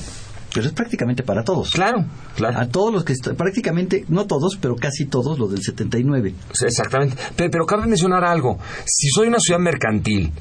pero 0.54 0.68
es 0.68 0.74
prácticamente 0.74 1.24
para 1.24 1.44
todos. 1.44 1.72
Claro, 1.72 2.06
claro. 2.36 2.60
A 2.60 2.68
todos 2.68 2.94
los 2.94 3.04
que 3.04 3.14
están, 3.14 3.36
prácticamente, 3.36 4.06
no 4.08 4.26
todos, 4.26 4.58
pero 4.60 4.76
casi 4.76 5.06
todos, 5.06 5.38
los 5.38 5.52
del 5.52 5.62
79. 5.62 6.34
Sí, 6.54 6.66
Exactamente. 6.66 7.16
Pero, 7.36 7.52
pero 7.52 7.66
cabe 7.66 7.88
mencionar 7.88 8.24
algo. 8.24 8.58
Si 8.86 9.10
soy 9.10 9.28
una 9.28 9.40
ciudad 9.40 9.60
mercantil 9.60 10.32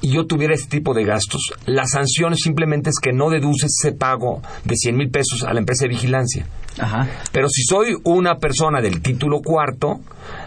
y 0.00 0.10
yo 0.10 0.26
tuviera 0.26 0.54
este 0.54 0.78
tipo 0.78 0.94
de 0.94 1.04
gastos, 1.04 1.52
la 1.66 1.86
sanción 1.86 2.36
simplemente 2.36 2.90
es 2.90 2.98
que 3.00 3.12
no 3.12 3.30
deduces 3.30 3.70
ese 3.82 3.92
pago 3.92 4.42
de 4.64 4.76
100 4.76 4.96
mil 4.96 5.10
pesos 5.10 5.44
a 5.44 5.52
la 5.52 5.60
empresa 5.60 5.84
de 5.84 5.90
vigilancia. 5.90 6.46
Pero 7.32 7.48
si 7.48 7.62
soy 7.62 7.96
una 8.04 8.36
persona 8.36 8.80
del 8.80 9.02
título 9.02 9.40
cuarto, 9.40 10.00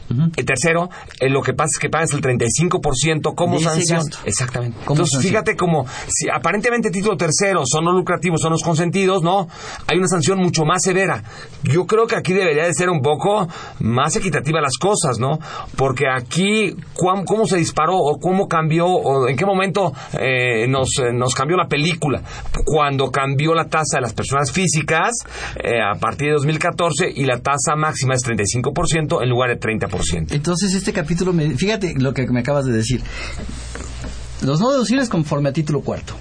el 0.10 0.46
tercero, 0.46 0.90
eh, 1.20 1.30
lo 1.30 1.42
que 1.42 1.54
pasa 1.54 1.70
es 1.76 1.80
que 1.80 1.90
pagas 1.90 2.14
el 2.14 2.22
35% 2.22 3.34
como 3.36 3.60
sanción. 3.60 4.02
Exactamente. 4.26 4.78
Entonces, 4.88 5.20
fíjate 5.22 5.56
como, 5.56 5.86
si 6.08 6.30
aparentemente 6.30 6.92
título 6.92 7.18
tercero 7.18 7.64
son 7.66 7.86
los 7.86 7.96
lucrativos, 7.96 8.42
son 8.42 8.52
los 8.52 8.62
consentidos, 8.62 9.24
no, 9.24 9.48
hay 9.88 9.98
una 9.98 10.08
sanción 10.08 10.38
mucho 10.38 10.64
más 10.64 10.84
severa. 10.84 11.24
Yo 11.64 11.86
creo 11.86 12.06
que 12.06 12.16
aquí 12.16 12.34
debería 12.34 12.66
de 12.66 12.74
ser 12.74 12.90
un 12.90 13.02
poco 13.02 13.48
más 13.80 14.16
equitativa 14.16 14.62
las 14.62 14.78
cosas, 14.78 15.20
¿no? 15.20 15.40
Porque 15.76 16.06
aquí, 16.08 16.76
¿cómo 16.94 17.46
se 17.46 17.58
disparó 17.58 17.96
o 17.98 18.20
cómo 18.20 18.48
cambió 18.48 18.86
o 18.86 19.28
en 19.28 19.36
qué 19.36 19.46
momento 19.46 19.92
eh, 20.14 20.68
nos, 20.68 20.90
eh, 21.00 21.12
nos 21.14 21.34
cambió 21.34 21.58
la 21.58 21.68
película? 21.68 22.22
Cuando 22.64 23.10
cambió 23.10 23.56
la 23.56 23.66
tasa 23.66 23.98
de 23.98 24.02
las 24.02 24.14
personas 24.14 24.52
físicas 24.52 25.14
a 25.66 25.98
partir 26.00 26.25
de 26.26 26.34
2014 26.34 27.12
y 27.16 27.26
la 27.26 27.40
tasa 27.40 27.76
máxima 27.76 28.14
es 28.14 28.26
35% 28.26 29.22
en 29.22 29.30
lugar 29.30 29.50
de 29.50 29.60
30%. 29.60 30.28
Entonces 30.32 30.74
este 30.74 30.94
capítulo, 30.94 31.34
me, 31.34 31.56
fíjate 31.56 31.94
lo 31.98 32.14
que 32.14 32.28
me 32.28 32.40
acabas 32.40 32.66
de 32.66 32.74
decir. 32.74 33.02
Los 34.42 34.60
no 34.60 34.72
deducibles 34.72 35.10
conforme 35.10 35.50
a 35.50 35.54
título 35.54 35.82
cuarto. 35.82 36.16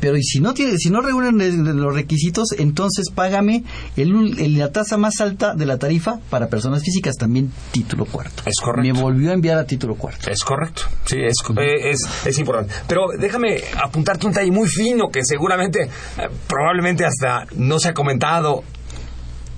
Pero 0.00 0.16
y 0.16 0.22
si 0.22 0.40
no 0.40 0.54
tiene, 0.54 0.78
si 0.78 0.90
no 0.90 1.02
reúnen 1.02 1.38
los 1.80 1.94
requisitos, 1.94 2.52
entonces 2.58 3.10
págame 3.14 3.64
el, 3.96 4.58
la 4.58 4.72
tasa 4.72 4.96
más 4.96 5.20
alta 5.20 5.54
de 5.54 5.66
la 5.66 5.78
tarifa 5.78 6.18
para 6.30 6.48
personas 6.48 6.82
físicas, 6.82 7.16
también 7.16 7.52
título 7.70 8.06
cuarto. 8.06 8.42
Es 8.46 8.56
correcto. 8.62 8.94
Me 8.94 9.00
volvió 9.00 9.30
a 9.30 9.34
enviar 9.34 9.58
a 9.58 9.64
título 9.64 9.94
cuarto. 9.96 10.30
Es 10.30 10.42
correcto. 10.42 10.82
Sí, 11.04 11.18
es, 11.22 11.34
eh, 11.58 11.90
es, 11.90 12.26
es, 12.26 12.38
importante. 12.38 12.74
Pero 12.88 13.08
déjame 13.18 13.60
apuntarte 13.82 14.26
un 14.26 14.32
detalle 14.32 14.50
muy 14.50 14.68
fino 14.68 15.10
que 15.10 15.20
seguramente, 15.22 15.82
eh, 15.82 16.28
probablemente 16.48 17.04
hasta 17.04 17.44
no 17.56 17.78
se 17.78 17.90
ha 17.90 17.94
comentado 17.94 18.64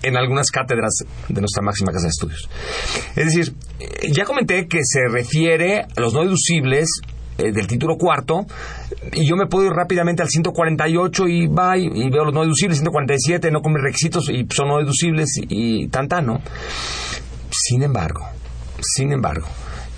en 0.02 0.16
algunas 0.16 0.50
cátedras 0.50 1.04
de 1.28 1.40
nuestra 1.40 1.62
máxima 1.62 1.92
casa 1.92 2.04
de 2.04 2.10
estudios. 2.10 2.48
Es 3.16 3.26
decir, 3.26 3.54
eh, 3.78 4.12
ya 4.12 4.24
comenté 4.24 4.66
que 4.66 4.80
se 4.84 5.08
refiere 5.08 5.82
a 5.82 6.00
los 6.00 6.14
no 6.14 6.22
deducibles 6.22 6.88
eh, 7.38 7.50
del 7.50 7.66
título 7.66 7.96
cuarto, 7.96 8.46
y 9.12 9.26
yo 9.26 9.36
me 9.36 9.46
puedo 9.46 9.66
ir 9.66 9.72
rápidamente 9.72 10.22
al 10.22 10.28
148 10.28 11.28
y 11.28 11.46
va 11.46 11.78
y, 11.78 11.88
veo 12.10 12.26
los 12.26 12.34
no 12.34 12.42
deducibles, 12.42 12.78
147 12.78 13.50
no 13.50 13.62
cumple 13.62 13.82
requisitos 13.82 14.28
y 14.28 14.46
son 14.54 14.68
no 14.68 14.78
deducibles 14.78 15.30
y, 15.48 15.88
tan 15.88 16.08
¿no? 16.26 16.42
Sin 17.50 17.82
embargo, 17.82 18.20
sin 18.80 19.12
embargo, 19.12 19.46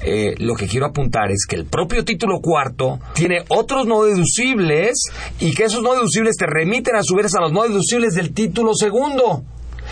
eh, 0.01 0.35
lo 0.38 0.55
que 0.55 0.69
quiero 0.69 0.87
apuntar 0.87 1.33
es 1.33 1.45
que 1.49 1.57
el 1.57 1.67
propio 1.67 2.05
título 2.05 2.38
cuarto 2.40 3.01
tiene 3.14 3.45
otros 3.49 3.87
no 3.87 4.05
deducibles 4.05 4.95
y 5.40 5.55
que 5.55 5.64
esos 5.64 5.83
no 5.83 5.95
deducibles 5.95 6.37
te 6.37 6.47
remiten 6.47 6.95
a 6.95 7.03
su 7.03 7.17
vez 7.17 7.35
a 7.35 7.40
los 7.40 7.53
no 7.53 7.64
deducibles 7.64 8.14
del 8.14 8.33
título 8.33 8.75
segundo. 8.75 9.43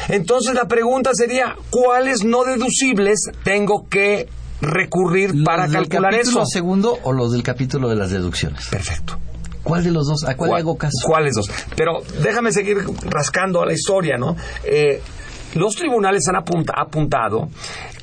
Entonces 0.08 0.54
la 0.54 0.66
pregunta 0.66 1.10
sería, 1.14 1.56
¿cuáles 1.70 2.24
no 2.24 2.44
deducibles 2.44 3.30
tengo 3.44 3.88
que 3.88 4.28
recurrir 4.60 5.44
para 5.44 5.68
calcular 5.68 6.14
eso? 6.14 6.40
¿Los 6.40 6.50
segundo 6.50 6.98
o 7.02 7.12
los 7.12 7.32
del 7.32 7.42
capítulo 7.42 7.88
de 7.88 7.96
las 7.96 8.10
deducciones? 8.10 8.68
Perfecto. 8.68 9.18
¿Cuál 9.62 9.84
de 9.84 9.92
los 9.92 10.08
dos? 10.08 10.24
¿A 10.24 10.36
cuál, 10.36 10.54
hago 10.54 10.76
caso? 10.76 11.06
¿Cuáles 11.06 11.34
dos? 11.34 11.50
Pero 11.76 12.00
déjame 12.22 12.52
seguir 12.52 12.78
rascando 13.04 13.62
a 13.62 13.66
la 13.66 13.72
historia, 13.72 14.16
¿no? 14.16 14.36
Eh, 14.64 15.00
los 15.54 15.76
tribunales 15.76 16.26
han 16.28 16.36
apuntado 16.36 17.48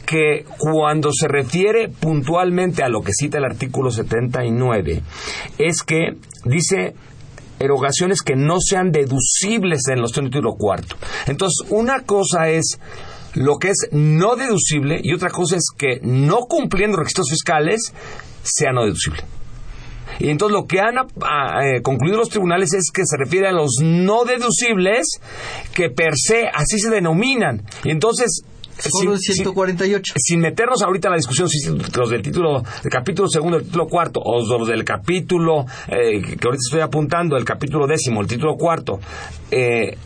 que 0.05 0.45
cuando 0.57 1.11
se 1.11 1.27
refiere 1.27 1.89
puntualmente 1.89 2.81
a 2.81 2.89
lo 2.89 3.01
que 3.01 3.11
cita 3.13 3.37
el 3.37 3.45
artículo 3.45 3.91
79, 3.91 5.03
es 5.57 5.83
que 5.83 6.15
dice 6.45 6.95
erogaciones 7.59 8.21
que 8.21 8.35
no 8.35 8.57
sean 8.59 8.91
deducibles 8.91 9.81
en 9.89 10.01
los 10.01 10.11
título 10.11 10.53
cuarto. 10.53 10.95
Entonces, 11.27 11.69
una 11.69 12.01
cosa 12.01 12.49
es 12.49 12.79
lo 13.33 13.57
que 13.57 13.69
es 13.69 13.89
no 13.91 14.35
deducible 14.35 14.99
y 15.01 15.13
otra 15.13 15.29
cosa 15.29 15.55
es 15.55 15.67
que 15.77 15.99
no 16.01 16.39
cumpliendo 16.47 16.97
requisitos 16.97 17.29
fiscales 17.29 17.93
sea 18.43 18.71
no 18.71 18.83
deducible. 18.83 19.23
Y 20.19 20.29
entonces 20.29 20.53
lo 20.53 20.65
que 20.65 20.79
han 20.79 20.97
ah, 20.97 21.61
eh, 21.63 21.81
concluido 21.81 22.17
los 22.17 22.29
tribunales 22.29 22.73
es 22.73 22.91
que 22.91 23.03
se 23.05 23.15
refiere 23.17 23.47
a 23.47 23.51
los 23.51 23.77
no 23.81 24.25
deducibles 24.25 25.07
que 25.73 25.89
per 25.89 26.13
se 26.15 26.47
así 26.53 26.79
se 26.79 26.89
denominan. 26.89 27.63
Y 27.83 27.91
entonces 27.91 28.43
Solo 28.79 29.17
sin, 29.17 29.35
148. 29.35 30.13
Sin, 30.17 30.39
meternos 30.39 30.81
ahorita 30.81 31.09
en 31.09 31.11
la 31.11 31.17
discusión 31.17 31.49
si 31.49 31.67
los 31.69 32.09
del 32.09 32.21
título, 32.21 32.63
del 32.83 32.91
capítulo 32.91 33.27
segundo, 33.27 33.57
el 33.57 33.65
título 33.65 33.87
cuarto, 33.87 34.21
o 34.23 34.41
los 34.57 34.67
del 34.67 34.83
capítulo 34.83 35.65
eh, 35.87 36.21
que 36.21 36.47
ahorita 36.47 36.61
estoy 36.67 36.81
apuntando, 36.81 37.35
el 37.37 37.45
capítulo 37.45 37.87
décimo, 37.87 38.21
el 38.21 38.27
título 38.27 38.55
cuarto, 38.55 38.99
eh, 39.51 39.97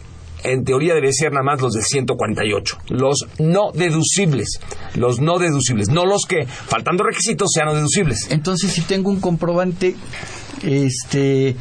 en 0.44 0.64
teoría 0.64 0.94
debe 0.94 1.14
ser 1.14 1.32
nada 1.32 1.44
más 1.44 1.62
los 1.62 1.74
del 1.74 1.84
148, 1.84 2.78
los 2.90 3.28
no 3.40 3.72
deducibles, 3.74 4.60
los 4.96 5.20
no 5.20 5.40
deducibles, 5.40 5.90
no 5.90 6.06
los 6.06 6.26
que, 6.26 6.46
faltando 6.46 7.04
requisitos, 7.04 7.50
sean 7.54 7.68
no 7.68 7.76
deducibles. 7.76 8.30
Entonces, 8.30 8.72
si 8.72 8.82
tengo 8.82 9.10
un 9.10 9.22
comprobante 9.22 9.96
este 10.64 11.56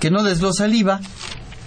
que 0.00 0.10
no 0.10 0.24
desglosa 0.24 0.64
el 0.64 0.74
IVA, 0.74 1.00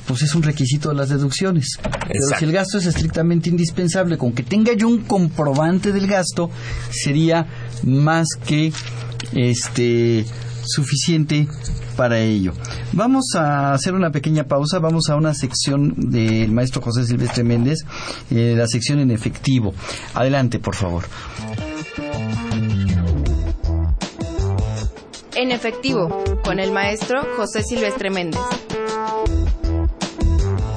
pues 0.08 0.22
es 0.22 0.36
un 0.36 0.44
requisito 0.44 0.90
de 0.90 0.96
las 0.96 1.10
deducciones. 1.10 1.78
Pero 1.82 2.38
si 2.38 2.46
el 2.46 2.52
gasto 2.52 2.78
es 2.78 2.86
estrictamente 2.86 3.50
indispensable, 3.50 4.18
con 4.18 4.34
que 4.34 4.44
tenga 4.44 4.74
yo 4.74 4.88
un 4.88 5.00
comprobante 5.00 5.92
del 5.92 6.08
gasto, 6.08 6.50
sería 6.90 7.48
más 7.84 8.28
que 8.46 8.72
este 9.34 10.26
suficiente 10.66 11.48
para 11.96 12.20
ello. 12.20 12.54
Vamos 12.94 13.36
a 13.36 13.74
hacer 13.74 13.94
una 13.94 14.12
pequeña 14.12 14.46
pausa, 14.46 14.80
vamos 14.80 15.10
a 15.10 15.16
una 15.16 15.34
sección 15.34 15.94
del 15.98 16.52
maestro 16.52 16.82
José 16.82 17.06
Silvestre 17.06 17.44
Méndez, 17.44 17.86
eh, 18.32 18.54
la 18.58 18.68
sección 18.68 19.00
en 19.00 19.12
efectivo. 19.12 19.74
Adelante, 20.14 20.60
por 20.60 20.76
favor. 20.76 21.04
En 25.36 25.52
efectivo, 25.52 26.24
con 26.44 26.60
el 26.60 26.72
maestro 26.72 27.22
José 27.38 27.62
Silvestre 27.64 28.10
Méndez. 28.10 28.40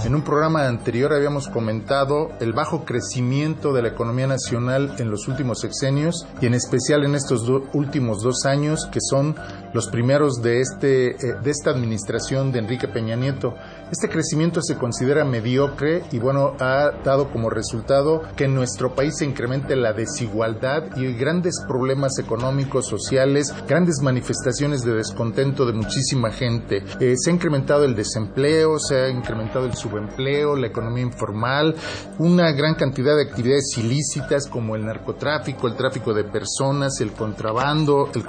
En 0.09 0.15
un 0.15 0.23
programa 0.23 0.67
anterior 0.67 1.13
habíamos 1.13 1.49
comentado 1.49 2.31
el 2.41 2.55
bajo 2.55 2.87
crecimiento 2.87 3.75
de 3.75 3.83
la 3.83 3.89
economía 3.89 4.27
nacional 4.27 4.95
en 4.99 5.11
los 5.11 5.29
últimos 5.29 5.61
sexenios 5.61 6.27
y 6.41 6.47
en 6.47 6.55
especial 6.55 7.05
en 7.05 7.15
estos 7.15 7.47
últimos 7.75 8.23
dos 8.23 8.47
años 8.47 8.89
que 8.91 9.01
son 9.03 9.37
los 9.75 9.89
primeros 9.89 10.41
de, 10.41 10.63
este, 10.63 11.11
eh, 11.11 11.35
de 11.43 11.51
esta 11.51 11.73
administración 11.73 12.53
de 12.53 12.61
Enrique 12.61 12.89
Peña 12.89 13.17
Nieto. 13.17 13.55
Este 13.91 14.11
crecimiento 14.11 14.61
se 14.61 14.77
considera 14.77 15.25
mediocre 15.25 16.05
y 16.13 16.19
bueno, 16.19 16.53
ha 16.61 16.91
dado 17.03 17.31
como 17.31 17.49
resultado 17.49 18.21
que 18.37 18.45
en 18.45 18.55
nuestro 18.55 18.95
país 18.95 19.17
se 19.17 19.25
incremente 19.25 19.77
la 19.77 19.95
desigualdad 19.95 20.95
y 20.95 21.15
grandes 21.15 21.55
problemas 21.67 22.19
económicos, 22.19 22.87
sociales, 22.87 23.55
grandes 23.67 24.03
manifestaciones 24.03 24.83
de 24.83 24.93
descontento 24.93 25.65
de 25.65 25.73
muchísima 25.73 26.31
gente. 26.31 26.85
Eh, 27.01 27.15
se 27.17 27.31
ha 27.31 27.33
incrementado 27.33 27.85
el 27.85 27.95
desempleo, 27.95 28.79
se 28.79 28.95
ha 28.95 29.09
incrementado 29.09 29.65
el 29.65 29.75
subempleo, 29.75 30.55
la 30.55 30.67
economía 30.67 31.05
informal, 31.05 31.75
una 32.19 32.53
gran 32.53 32.75
cantidad 32.75 33.17
de 33.17 33.23
actividades 33.23 33.73
ilícitas 33.79 34.49
como 34.49 34.77
el 34.77 34.85
narcotráfico, 34.85 35.67
el 35.67 35.77
tráfico 35.77 36.13
de 36.13 36.25
personas, 36.25 37.01
el 37.01 37.13
contrabando, 37.13 38.11
el, 38.15 38.23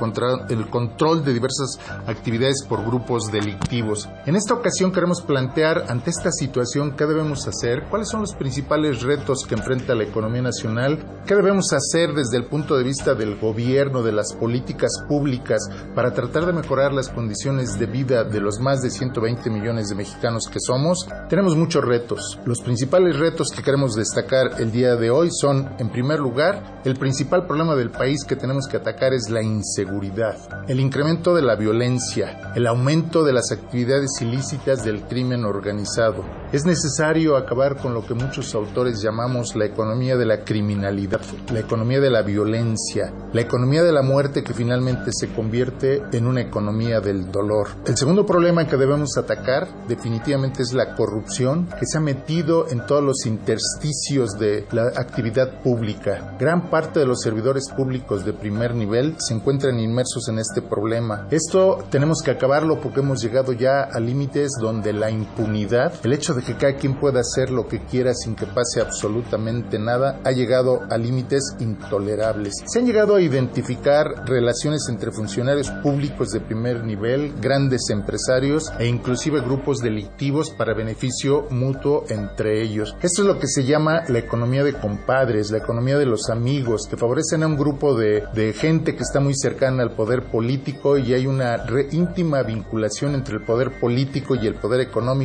el 0.58 0.69
control 0.69 1.26
de 1.26 1.34
diversas 1.34 1.78
actividades 2.08 2.63
por 2.63 2.86
grupos 2.86 3.30
delictivos. 3.30 4.08
En 4.26 4.38
esta 4.38 4.54
ocasión 4.54 4.93
queremos 4.93 5.22
plantear 5.22 5.48
ante 5.88 6.09
esta 6.09 6.31
situación 6.31 6.95
qué 6.95 7.05
debemos 7.05 7.47
hacer, 7.47 7.83
cuáles 7.89 8.07
son 8.07 8.21
los 8.21 8.33
principales 8.33 9.01
retos 9.01 9.45
que 9.47 9.55
enfrenta 9.55 9.95
la 9.95 10.03
economía 10.03 10.41
nacional, 10.41 11.21
qué 11.25 11.35
debemos 11.35 11.73
hacer 11.73 12.13
desde 12.13 12.38
el 12.38 12.45
punto 12.45 12.77
de 12.77 12.83
vista 12.83 13.13
del 13.15 13.38
gobierno, 13.38 14.03
de 14.03 14.12
las 14.12 14.33
políticas 14.33 14.91
públicas 15.07 15.59
para 15.95 16.13
tratar 16.13 16.45
de 16.45 16.53
mejorar 16.53 16.93
las 16.93 17.09
condiciones 17.09 17.77
de 17.79 17.88
vida 17.88 18.23
de 18.23 18.39
los 18.39 18.59
más 18.59 18.81
de 18.81 18.89
120 18.89 19.49
millones 19.49 19.89
de 19.89 19.95
mexicanos 19.95 20.47
que 20.51 20.59
somos. 20.59 21.07
Tenemos 21.27 21.55
muchos 21.55 21.83
retos. 21.83 22.39
Los 22.45 22.62
principales 22.62 23.17
retos 23.17 23.49
que 23.49 23.63
queremos 23.63 23.95
destacar 23.95 24.62
el 24.62 24.71
día 24.71 24.95
de 24.95 25.09
hoy 25.09 25.29
son, 25.31 25.69
en 25.79 25.89
primer 25.89 26.19
lugar, 26.19 26.81
el 26.85 26.95
principal 26.95 27.47
problema 27.47 27.75
del 27.75 27.91
país 27.91 28.23
que 28.23 28.35
tenemos 28.35 28.67
que 28.67 28.77
atacar 28.77 29.13
es 29.13 29.29
la 29.29 29.41
inseguridad, 29.41 30.38
el 30.69 30.79
incremento 30.79 31.33
de 31.35 31.41
la 31.41 31.55
violencia, 31.55 32.53
el 32.55 32.67
aumento 32.67 33.23
de 33.23 33.33
las 33.33 33.51
actividades 33.51 34.12
ilícitas 34.21 34.83
del 34.83 35.03
crimen 35.03 35.38
organizado. 35.45 36.23
Es 36.52 36.65
necesario 36.65 37.38
acabar 37.38 37.78
con 37.78 37.93
lo 37.93 38.06
que 38.06 38.13
muchos 38.13 38.56
autores 38.56 39.02
llamamos 39.02 39.56
la 39.56 39.65
economía 39.65 40.17
de 40.17 40.25
la 40.25 40.43
criminalidad, 40.43 41.21
la 41.52 41.60
economía 41.60 41.99
de 41.99 42.10
la 42.10 42.23
violencia, 42.23 43.13
la 43.34 43.41
economía 43.41 43.84
de 43.84 43.91
la 43.91 44.02
muerte 44.02 44.43
que 44.43 44.54
finalmente 44.54 45.12
se 45.12 45.32
convierte 45.34 46.02
en 46.12 46.25
una 46.25 46.41
economía 46.41 46.99
del 47.02 47.32
dolor. 47.32 47.67
El 47.86 47.97
segundo 47.97 48.25
problema 48.25 48.65
que 48.65 48.78
debemos 48.78 49.17
atacar 49.17 49.67
definitivamente 49.88 50.63
es 50.63 50.73
la 50.73 50.95
corrupción 50.95 51.67
que 51.80 51.86
se 51.86 51.97
ha 51.97 52.02
metido 52.02 52.67
en 52.69 52.86
todos 52.86 53.04
los 53.04 53.25
intersticios 53.25 54.32
de 54.39 54.67
la 54.71 54.88
actividad 54.95 55.62
pública. 55.62 56.36
Gran 56.39 56.69
parte 56.69 56.99
de 56.99 57.06
los 57.06 57.21
servidores 57.21 57.69
públicos 57.75 58.25
de 58.25 58.34
primer 58.34 58.73
nivel 58.75 59.15
se 59.19 59.34
encuentran 59.34 59.80
inmersos 59.80 60.28
en 60.30 60.39
este 60.39 60.62
problema. 60.62 61.28
Esto 61.32 61.84
tenemos 61.89 62.21
que 62.23 62.32
acabarlo 62.32 62.80
porque 62.80 63.02
hemos 63.02 63.21
llegado 63.21 63.54
ya 63.54 63.82
a 63.84 63.99
límites 63.99 64.52
donde 64.60 64.93
la 64.93 65.12
impunidad, 65.29 65.93
el 66.03 66.13
hecho 66.13 66.33
de 66.33 66.43
que 66.43 66.55
cada 66.55 66.75
quien 66.75 66.99
pueda 66.99 67.21
hacer 67.21 67.49
lo 67.49 67.67
que 67.67 67.79
quiera 67.83 68.13
sin 68.13 68.35
que 68.35 68.45
pase 68.45 68.81
absolutamente 68.81 69.79
nada, 69.79 70.19
ha 70.23 70.31
llegado 70.31 70.81
a 70.89 70.97
límites 70.97 71.55
intolerables. 71.59 72.55
Se 72.65 72.79
han 72.79 72.85
llegado 72.85 73.15
a 73.15 73.21
identificar 73.21 74.25
relaciones 74.25 74.87
entre 74.89 75.11
funcionarios 75.11 75.69
públicos 75.83 76.29
de 76.31 76.41
primer 76.41 76.83
nivel, 76.83 77.33
grandes 77.39 77.89
empresarios 77.89 78.71
e 78.79 78.87
inclusive 78.87 79.41
grupos 79.41 79.79
delictivos 79.79 80.51
para 80.51 80.73
beneficio 80.73 81.47
mutuo 81.49 82.05
entre 82.09 82.61
ellos. 82.61 82.95
Esto 83.01 83.21
es 83.21 83.27
lo 83.27 83.39
que 83.39 83.47
se 83.47 83.63
llama 83.63 84.03
la 84.07 84.19
economía 84.19 84.63
de 84.63 84.73
compadres, 84.73 85.51
la 85.51 85.59
economía 85.59 85.97
de 85.97 86.05
los 86.05 86.29
amigos, 86.29 86.87
que 86.89 86.97
favorecen 86.97 87.43
a 87.43 87.47
un 87.47 87.57
grupo 87.57 87.95
de, 87.95 88.23
de 88.33 88.53
gente 88.53 88.95
que 88.95 89.03
está 89.03 89.19
muy 89.19 89.33
cercana 89.35 89.83
al 89.83 89.91
poder 89.91 90.23
político 90.23 90.97
y 90.97 91.13
hay 91.13 91.27
una 91.27 91.65
íntima 91.91 92.43
vinculación 92.43 93.15
entre 93.15 93.35
el 93.35 93.43
poder 93.43 93.79
político 93.79 94.35
y 94.35 94.47
el 94.47 94.55
poder 94.55 94.81
económico 94.81 95.18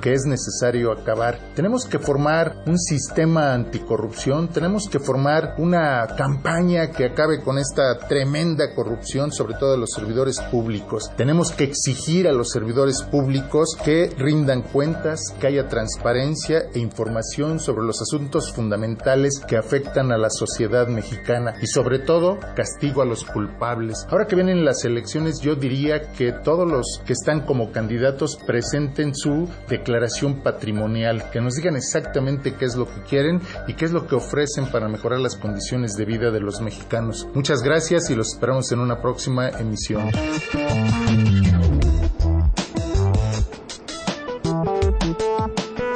que 0.00 0.12
es 0.12 0.24
necesario 0.24 0.92
acabar. 0.92 1.38
Tenemos 1.54 1.84
que 1.84 1.98
formar 1.98 2.62
un 2.66 2.78
sistema 2.78 3.52
anticorrupción, 3.52 4.48
tenemos 4.48 4.88
que 4.88 4.98
formar 4.98 5.54
una 5.58 6.06
campaña 6.16 6.90
que 6.90 7.06
acabe 7.06 7.42
con 7.42 7.58
esta 7.58 7.98
tremenda 8.08 8.74
corrupción, 8.74 9.32
sobre 9.32 9.54
todo 9.54 9.72
de 9.72 9.78
los 9.78 9.90
servidores 9.90 10.40
públicos. 10.50 11.10
Tenemos 11.16 11.52
que 11.52 11.64
exigir 11.64 12.26
a 12.28 12.32
los 12.32 12.50
servidores 12.50 13.02
públicos 13.02 13.76
que 13.84 14.10
rindan 14.16 14.62
cuentas, 14.62 15.20
que 15.40 15.46
haya 15.46 15.68
transparencia 15.68 16.66
e 16.74 16.78
información 16.78 17.60
sobre 17.60 17.84
los 17.84 18.00
asuntos 18.00 18.52
fundamentales 18.52 19.40
que 19.46 19.56
afectan 19.56 20.12
a 20.12 20.18
la 20.18 20.30
sociedad 20.30 20.88
mexicana 20.88 21.54
y 21.60 21.66
sobre 21.66 21.98
todo 21.98 22.38
castigo 22.54 23.02
a 23.02 23.06
los 23.06 23.24
culpables. 23.24 24.06
Ahora 24.10 24.26
que 24.26 24.36
vienen 24.36 24.64
las 24.64 24.84
elecciones 24.84 25.40
yo 25.40 25.56
diría 25.56 26.12
que 26.12 26.32
todos 26.32 26.70
los 26.70 27.00
que 27.04 27.12
están 27.12 27.42
como 27.42 27.72
candidatos 27.72 28.38
presenten 28.46 29.14
su 29.14 29.33
declaración 29.68 30.42
patrimonial, 30.42 31.30
que 31.30 31.40
nos 31.40 31.54
digan 31.54 31.76
exactamente 31.76 32.54
qué 32.54 32.64
es 32.64 32.76
lo 32.76 32.86
que 32.86 33.02
quieren 33.02 33.40
y 33.66 33.74
qué 33.74 33.84
es 33.84 33.92
lo 33.92 34.06
que 34.06 34.14
ofrecen 34.14 34.66
para 34.70 34.88
mejorar 34.88 35.20
las 35.20 35.36
condiciones 35.36 35.94
de 35.94 36.04
vida 36.04 36.30
de 36.30 36.40
los 36.40 36.60
mexicanos. 36.60 37.26
Muchas 37.34 37.62
gracias 37.62 38.10
y 38.10 38.14
los 38.14 38.34
esperamos 38.34 38.70
en 38.72 38.80
una 38.80 39.00
próxima 39.00 39.48
emisión. 39.48 40.10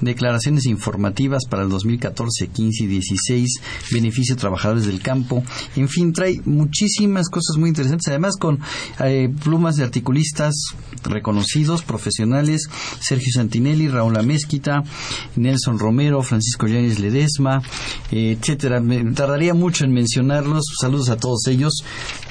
declaraciones 0.00 0.66
informativas 0.66 1.46
para 1.50 1.64
el 1.64 1.68
2014, 1.68 2.46
15 2.46 2.84
y 2.84 2.86
16, 2.86 3.50
beneficio 3.90 4.36
a 4.36 4.38
trabajadores 4.38 4.86
del 4.86 5.02
campo. 5.02 5.42
En 5.74 5.88
fin, 5.88 6.12
trae 6.12 6.40
muchísimas 6.44 7.28
cosas 7.28 7.56
muy 7.58 7.70
interesantes, 7.70 8.06
además 8.06 8.36
con 8.36 8.60
eh, 9.00 9.28
plumas 9.42 9.74
de 9.74 9.82
articulistas 9.82 10.54
reconocidos 11.02 11.71
profesionales, 11.80 12.68
Sergio 13.00 13.32
Santinelli, 13.32 13.88
Raúl 13.88 14.18
Amezquita, 14.18 14.84
Nelson 15.36 15.78
Romero, 15.78 16.22
Francisco 16.22 16.66
Yáñez 16.66 16.98
Ledesma, 16.98 17.62
etcétera. 18.10 18.80
Me 18.80 19.02
tardaría 19.12 19.54
mucho 19.54 19.84
en 19.84 19.94
mencionarlos. 19.94 20.64
Saludos 20.78 21.08
a 21.08 21.16
todos 21.16 21.46
ellos, 21.46 21.84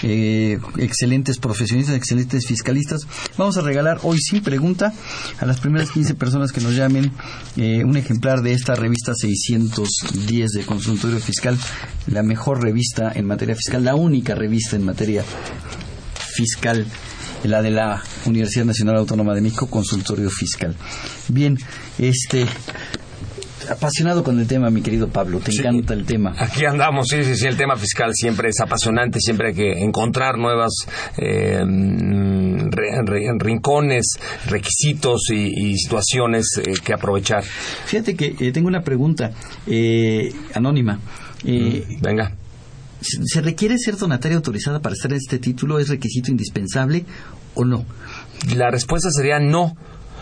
eh, 0.04 0.60
excelentes 0.78 1.40
profesionistas, 1.40 1.96
excelentes 1.96 2.46
fiscalistas. 2.46 3.08
Vamos 3.38 3.58
a 3.58 3.62
regalar 3.62 4.00
hoy 4.04 4.20
sin 4.20 4.44
pregunta 4.44 4.94
a 5.40 5.46
las 5.46 5.60
primeras 5.60 5.92
15 5.92 6.14
personas 6.16 6.52
que 6.52 6.62
nos 6.62 6.76
llamen 6.76 7.12
eh, 7.58 7.84
un 7.84 7.98
ejemplar 7.98 8.42
de 8.42 8.54
esta 8.54 8.76
revista 8.76 9.14
610 9.16 10.52
de 10.52 10.66
consultorio 10.66 11.20
fiscal, 11.20 11.58
la 12.08 12.24
mejor 12.24 12.62
revista 12.62 13.12
en 13.16 13.26
materia 13.26 13.56
fiscal, 13.56 13.84
la 13.84 13.96
única 13.96 14.36
revista 14.36 14.76
en 14.76 14.86
materia 14.86 15.24
fiscal 16.36 16.86
la 17.44 17.62
de 17.62 17.72
la 17.72 18.02
Universidad 18.26 18.66
Nacional 18.66 18.98
Autónoma 18.98 19.34
de 19.34 19.42
México, 19.42 19.68
consultorio 19.68 20.30
fiscal. 20.30 20.76
Bien, 21.28 21.58
este 21.98 22.46
apasionado 23.70 24.24
con 24.24 24.40
el 24.40 24.48
tema, 24.48 24.70
mi 24.70 24.82
querido 24.82 25.08
Pablo. 25.08 25.40
Te 25.40 25.52
encanta 25.52 25.94
el 25.94 26.06
tema. 26.06 26.34
Aquí 26.38 26.66
andamos, 26.66 27.08
sí, 27.08 27.24
sí, 27.24 27.36
sí. 27.36 27.48
El 27.48 27.58
tema 27.58 27.76
fiscal 27.76 28.12
siempre 28.14 28.50
es 28.50 28.60
apasionante, 28.60 29.20
siempre 29.20 29.50
hay 29.50 29.54
que 29.54 29.72
encontrar 29.84 30.38
nuevas 30.38 30.74
eh, 31.18 31.62
rincones, 33.40 34.14
requisitos 34.48 35.30
y, 35.32 35.78
situaciones 35.78 36.46
eh, 36.58 36.74
que 36.84 36.94
aprovechar. 36.94 37.44
Fíjate 37.44 38.16
que 38.16 38.36
eh, 38.40 38.52
tengo 38.52 38.68
una 38.68 38.82
pregunta 38.82 39.32
anónima. 40.54 41.00
Mm, 41.44 42.02
venga. 42.02 42.41
¿Se 43.02 43.42
requiere 43.42 43.78
ser 43.78 43.98
donataria 43.98 44.38
autorizada 44.38 44.80
para 44.80 44.94
estar 44.94 45.12
en 45.12 45.18
este 45.18 45.40
título? 45.40 45.80
¿Es 45.80 45.90
requisito 45.90 46.32
indispensable 46.32 47.06
o 47.56 47.66
no? 47.66 47.86
La 48.56 48.70
respuesta 48.70 49.10
sería 49.12 49.40
no. 49.40 49.76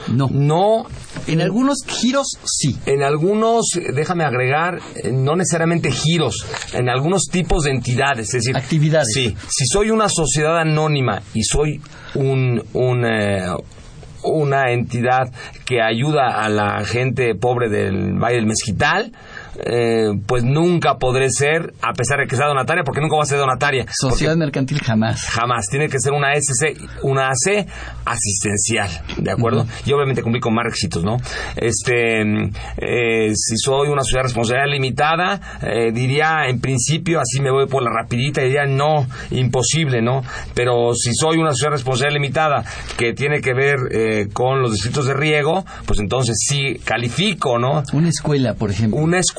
No. 0.08 0.30
No. 0.32 0.86
En 1.28 1.42
algunos 1.42 1.80
giros 1.86 2.38
sí. 2.46 2.78
En 2.86 3.04
algunos, 3.04 3.66
déjame 3.94 4.24
agregar, 4.24 4.80
eh, 4.96 5.12
no 5.12 5.36
necesariamente 5.36 5.92
giros, 5.92 6.46
en 6.74 6.90
algunos 6.90 7.24
tipos 7.30 7.64
de 7.64 7.72
entidades, 7.72 8.28
es 8.28 8.44
decir, 8.44 8.56
actividades. 8.56 9.10
Sí. 9.14 9.36
Si 9.50 9.66
soy 9.66 9.92
una 9.92 10.08
sociedad 10.08 10.58
anónima 10.58 11.22
y 11.34 11.44
soy 11.44 11.82
un, 12.16 12.64
un 12.74 13.06
eh, 13.06 13.46
una 14.24 14.72
entidad 14.72 15.32
que 15.66 15.82
ayuda 15.82 16.44
a 16.44 16.50
la 16.50 16.84
gente 16.86 17.36
pobre 17.36 17.70
del 17.70 18.14
Valle 18.20 18.38
del 18.38 18.48
Mezquital, 18.48 19.14
eh, 19.56 20.12
pues 20.26 20.44
nunca 20.44 20.98
podré 20.98 21.30
ser, 21.30 21.74
a 21.82 21.94
pesar 21.94 22.20
de 22.20 22.28
que 22.28 22.36
sea 22.36 22.48
donataria, 22.48 22.84
porque 22.84 23.02
nunca 23.02 23.16
va 23.16 23.24
a 23.24 23.26
ser 23.26 23.40
donataria. 23.40 23.86
Sociedad 23.90 24.36
mercantil 24.36 24.80
jamás. 24.80 25.26
Jamás. 25.30 25.68
Tiene 25.70 25.90
que 25.90 26.00
ser 26.00 26.14
una 26.14 26.34
SC, 26.34 26.78
una 27.04 27.30
AC 27.30 27.68
asistencial, 28.06 28.90
¿de 29.18 29.32
acuerdo? 29.32 29.66
Y 29.86 29.92
obviamente 29.94 30.22
cumplir 30.22 30.42
con 30.42 30.54
más 30.54 30.66
requisitos, 30.66 31.04
¿no? 31.04 31.18
Este, 31.56 32.22
eh, 32.22 33.32
si 33.34 33.58
soy 33.58 33.90
una 33.90 34.02
sociedad 34.02 34.22
de 34.22 34.28
responsabilidad 34.28 34.72
limitada, 34.72 35.42
eh, 35.62 35.92
diría 35.92 36.48
en 36.48 36.60
principio, 36.60 37.20
así 37.20 37.42
me 37.42 37.52
voy 37.52 37.68
por 37.68 37.84
la 37.84 37.92
rapidita, 37.92 38.42
diría 38.42 38.66
no, 38.66 39.08
imposible, 39.32 40.02
¿no? 40.02 40.22
Pero 40.54 40.94
si 40.96 41.14
soy 41.14 41.38
una 41.38 41.52
sociedad 41.52 41.72
de 41.72 41.78
responsabilidad 41.78 42.22
limitada 42.22 42.64
que 42.98 43.14
tiene 43.14 43.42
que 43.42 43.54
ver 43.54 43.78
eh, 43.92 44.28
con 44.32 44.62
los 44.62 44.72
distritos 44.72 45.06
de 45.06 45.14
riego, 45.14 45.66
pues 45.86 46.00
entonces 46.00 46.38
sí 46.40 46.80
califico, 46.84 47.60
¿no? 47.60 47.84
Una 47.94 48.10
escuela, 48.10 48.54
por 48.54 48.72
ejemplo. 48.72 49.00
Una 49.00 49.20
escuela, 49.20 49.39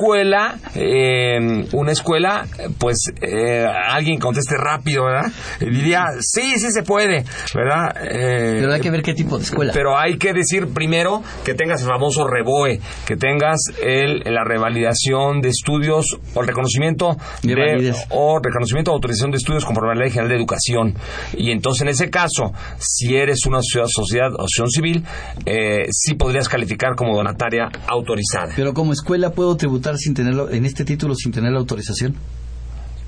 eh, 0.75 1.67
una 1.73 1.93
escuela, 1.93 2.47
pues 2.79 3.13
eh, 3.21 3.67
alguien 3.67 4.19
conteste 4.19 4.57
rápido, 4.57 5.05
¿verdad? 5.05 5.31
Diría, 5.61 6.05
sí, 6.21 6.59
sí 6.59 6.71
se 6.71 6.83
puede, 6.83 7.25
¿verdad? 7.55 7.95
Eh, 8.03 8.59
pero 8.61 8.73
hay 8.73 8.81
que 8.81 8.91
ver 8.91 9.03
qué 9.03 9.15
tipo 9.15 9.37
de 9.37 9.45
escuela. 9.45 9.73
Pero 9.75 9.99
hay 9.99 10.19
que 10.19 10.33
decir 10.33 10.69
primero 10.73 11.23
que 11.45 11.55
tengas 11.55 11.83
el 11.83 11.89
famoso 11.89 12.27
REBOE, 12.27 12.81
que 13.07 13.17
tengas 13.17 13.61
el, 13.83 14.23
la 14.25 14.45
revalidación 14.45 15.41
de 15.41 15.49
estudios 15.49 16.07
o 16.35 16.41
el 16.41 16.47
reconocimiento 16.47 17.17
de, 17.43 17.55
de 17.55 17.95
o 18.11 18.39
reconocimiento 18.43 18.91
o 18.91 18.95
autorización 18.95 19.31
de 19.31 19.37
estudios 19.37 19.65
conforme 19.65 19.93
a 19.93 19.95
la 19.95 20.01
Ley 20.03 20.11
General 20.11 20.31
de 20.31 20.37
Educación. 20.37 20.95
Y 21.35 21.51
entonces 21.51 21.83
en 21.83 21.89
ese 21.89 22.11
caso, 22.11 22.53
si 22.79 23.17
eres 23.17 23.47
una 23.47 23.61
sociedad, 23.63 23.87
sociedad 23.89 24.33
o 24.33 24.45
asociación 24.45 24.71
civil, 24.71 25.05
eh, 25.47 25.87
sí 25.91 26.15
podrías 26.15 26.49
calificar 26.49 26.95
como 26.97 27.17
donataria 27.17 27.69
autorizada. 27.87 28.53
Pero 28.57 28.73
como 28.75 28.93
escuela 28.93 29.31
puedo 29.31 29.57
tributar 29.57 29.90
sin 29.99 30.15
tenerlo 30.15 30.51
en 30.51 30.65
este 30.65 30.85
título 30.85 31.15
sin 31.15 31.33
tener 31.33 31.53
la 31.53 31.59
autorización. 31.59 32.15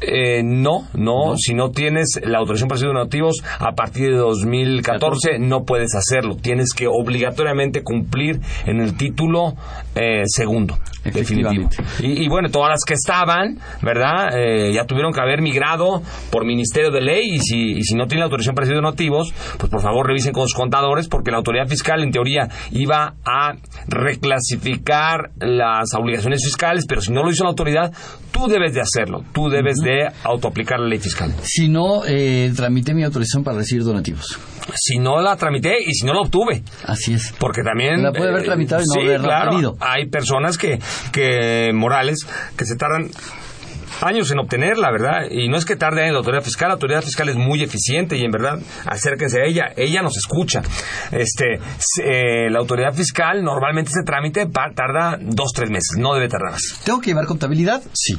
Eh, 0.03 0.43
no, 0.43 0.89
no, 0.95 1.37
si 1.37 1.55
no 1.55 1.71
tienes 1.71 2.21
la 2.23 2.39
autorización 2.39 2.69
para 2.69 2.79
servicios 2.79 2.95
donativos 2.95 3.43
a 3.59 3.73
partir 3.73 4.11
de 4.11 4.17
2014 4.17 5.39
no 5.39 5.65
puedes 5.65 5.95
hacerlo. 5.95 6.37
Tienes 6.37 6.73
que 6.75 6.87
obligatoriamente 6.89 7.83
cumplir 7.83 8.41
en 8.67 8.81
el 8.81 8.97
título 8.97 9.55
eh, 9.95 10.23
segundo, 10.27 10.79
definitivo. 11.05 11.69
Y, 12.01 12.25
y, 12.25 12.29
bueno, 12.29 12.51
todas 12.51 12.71
las 12.71 12.85
que 12.85 12.95
estaban, 12.95 13.59
¿verdad? 13.83 14.31
Eh, 14.37 14.73
ya 14.73 14.87
tuvieron 14.87 15.13
que 15.13 15.21
haber 15.21 15.41
migrado 15.43 16.03
por 16.31 16.45
Ministerio 16.45 16.91
de 16.91 17.01
Ley 17.01 17.35
y 17.35 17.39
si, 17.39 17.73
y 17.73 17.83
si 17.83 17.95
no 17.95 18.07
tienen 18.07 18.21
la 18.21 18.25
autorización 18.27 18.55
para 18.55 18.67
servicios 18.67 18.85
donativos, 18.85 19.35
pues 19.59 19.71
por 19.71 19.81
favor 19.81 20.07
revisen 20.07 20.33
con 20.33 20.49
sus 20.49 20.55
contadores 20.55 21.09
porque 21.09 21.31
la 21.31 21.39
autoridad 21.39 21.67
fiscal 21.67 22.03
en 22.03 22.11
teoría 22.11 22.49
iba 22.71 23.15
a 23.25 23.55
reclasificar 23.87 25.31
las 25.39 25.95
obligaciones 25.95 26.45
fiscales, 26.45 26.87
pero 26.89 27.01
si 27.01 27.13
no 27.13 27.23
lo 27.23 27.31
hizo 27.31 27.45
la 27.45 27.51
autoridad, 27.51 27.93
tú 28.33 28.49
debes 28.49 28.75
de 28.75 28.81
hacerlo, 28.81 29.23
tú 29.33 29.49
debes 29.49 29.77
de 29.77 29.92
autoaplicar 30.25 30.81
la 30.81 30.89
ley 30.89 30.99
fiscal. 30.99 31.35
Si 31.43 31.69
no, 31.69 32.05
eh, 32.07 32.53
tramité 32.55 32.95
mi 32.95 33.05
autorización 33.05 33.45
para 33.45 33.59
recibir 33.59 33.85
donativos. 33.85 34.39
Si 34.75 34.99
no 34.99 35.21
la 35.21 35.37
tramité 35.37 35.75
y 35.85 35.93
si 35.95 36.07
no 36.07 36.15
la 36.15 36.21
obtuve. 36.21 36.63
Así 36.87 37.15
es. 37.15 37.35
Porque 37.39 37.63
también... 37.63 38.03
La 38.03 38.13
puede 38.13 38.31
haber 38.31 38.45
tramitado 38.45 38.83
y 38.83 38.87
no 38.87 38.95
sí, 38.95 39.01
haberla 39.01 39.27
claro, 39.27 39.51
obtenido. 39.51 39.77
Hay 39.81 40.07
personas 40.07 40.57
que, 40.59 40.79
que, 41.13 41.73
morales, 41.75 42.27
que 42.57 42.65
se 42.65 42.77
tardan 42.77 43.11
años 44.01 44.31
en 44.31 44.39
obtenerla, 44.39 44.91
¿verdad? 44.91 45.31
Y 45.31 45.49
no 45.49 45.57
es 45.57 45.65
que 45.65 45.77
tarde 45.77 46.07
en 46.07 46.13
la 46.13 46.19
autoridad 46.19 46.43
fiscal, 46.43 46.69
la 46.69 46.75
autoridad 46.75 47.03
fiscal 47.03 47.29
es 47.29 47.37
muy 47.37 47.63
eficiente 47.63 48.17
y 48.17 48.25
en 48.25 48.31
verdad 48.31 48.59
acérquense 48.87 49.41
a 49.41 49.45
ella, 49.45 49.73
ella 49.77 50.03
nos 50.03 50.17
escucha. 50.17 50.63
Este, 51.11 51.61
eh, 52.05 52.51
la 52.51 52.59
autoridad 52.59 52.93
fiscal 52.95 53.43
normalmente 53.43 53.91
ese 53.91 54.05
trámite 54.05 54.47
tarda 54.47 55.19
dos, 55.21 55.53
tres 55.55 55.71
meses, 55.71 55.97
no 55.99 56.15
debe 56.15 56.29
tardar 56.29 56.53
más. 56.53 56.81
¿Tengo 56.85 57.01
que 57.01 57.11
llevar 57.11 57.27
contabilidad? 57.27 57.83
Sí. 57.93 58.19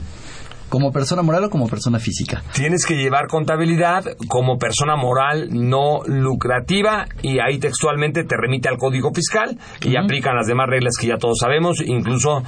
¿Como 0.73 0.91
persona 0.91 1.21
moral 1.21 1.43
o 1.43 1.49
como 1.51 1.67
persona 1.67 1.99
física? 1.99 2.41
Tienes 2.51 2.83
que 2.87 2.95
llevar 2.95 3.27
contabilidad 3.27 4.05
como 4.27 4.57
persona 4.57 4.95
moral 4.95 5.49
no 5.51 5.99
lucrativa 6.07 7.05
y 7.21 7.37
ahí 7.37 7.59
textualmente 7.59 8.23
te 8.23 8.35
remite 8.35 8.69
al 8.69 8.79
código 8.79 9.11
fiscal 9.13 9.55
y 9.83 9.89
uh 9.89 9.91
-huh. 9.91 10.03
aplican 10.03 10.35
las 10.35 10.47
demás 10.47 10.65
reglas 10.67 10.95
que 10.99 11.05
ya 11.05 11.17
todos 11.17 11.37
sabemos, 11.39 11.79
incluso 11.79 12.41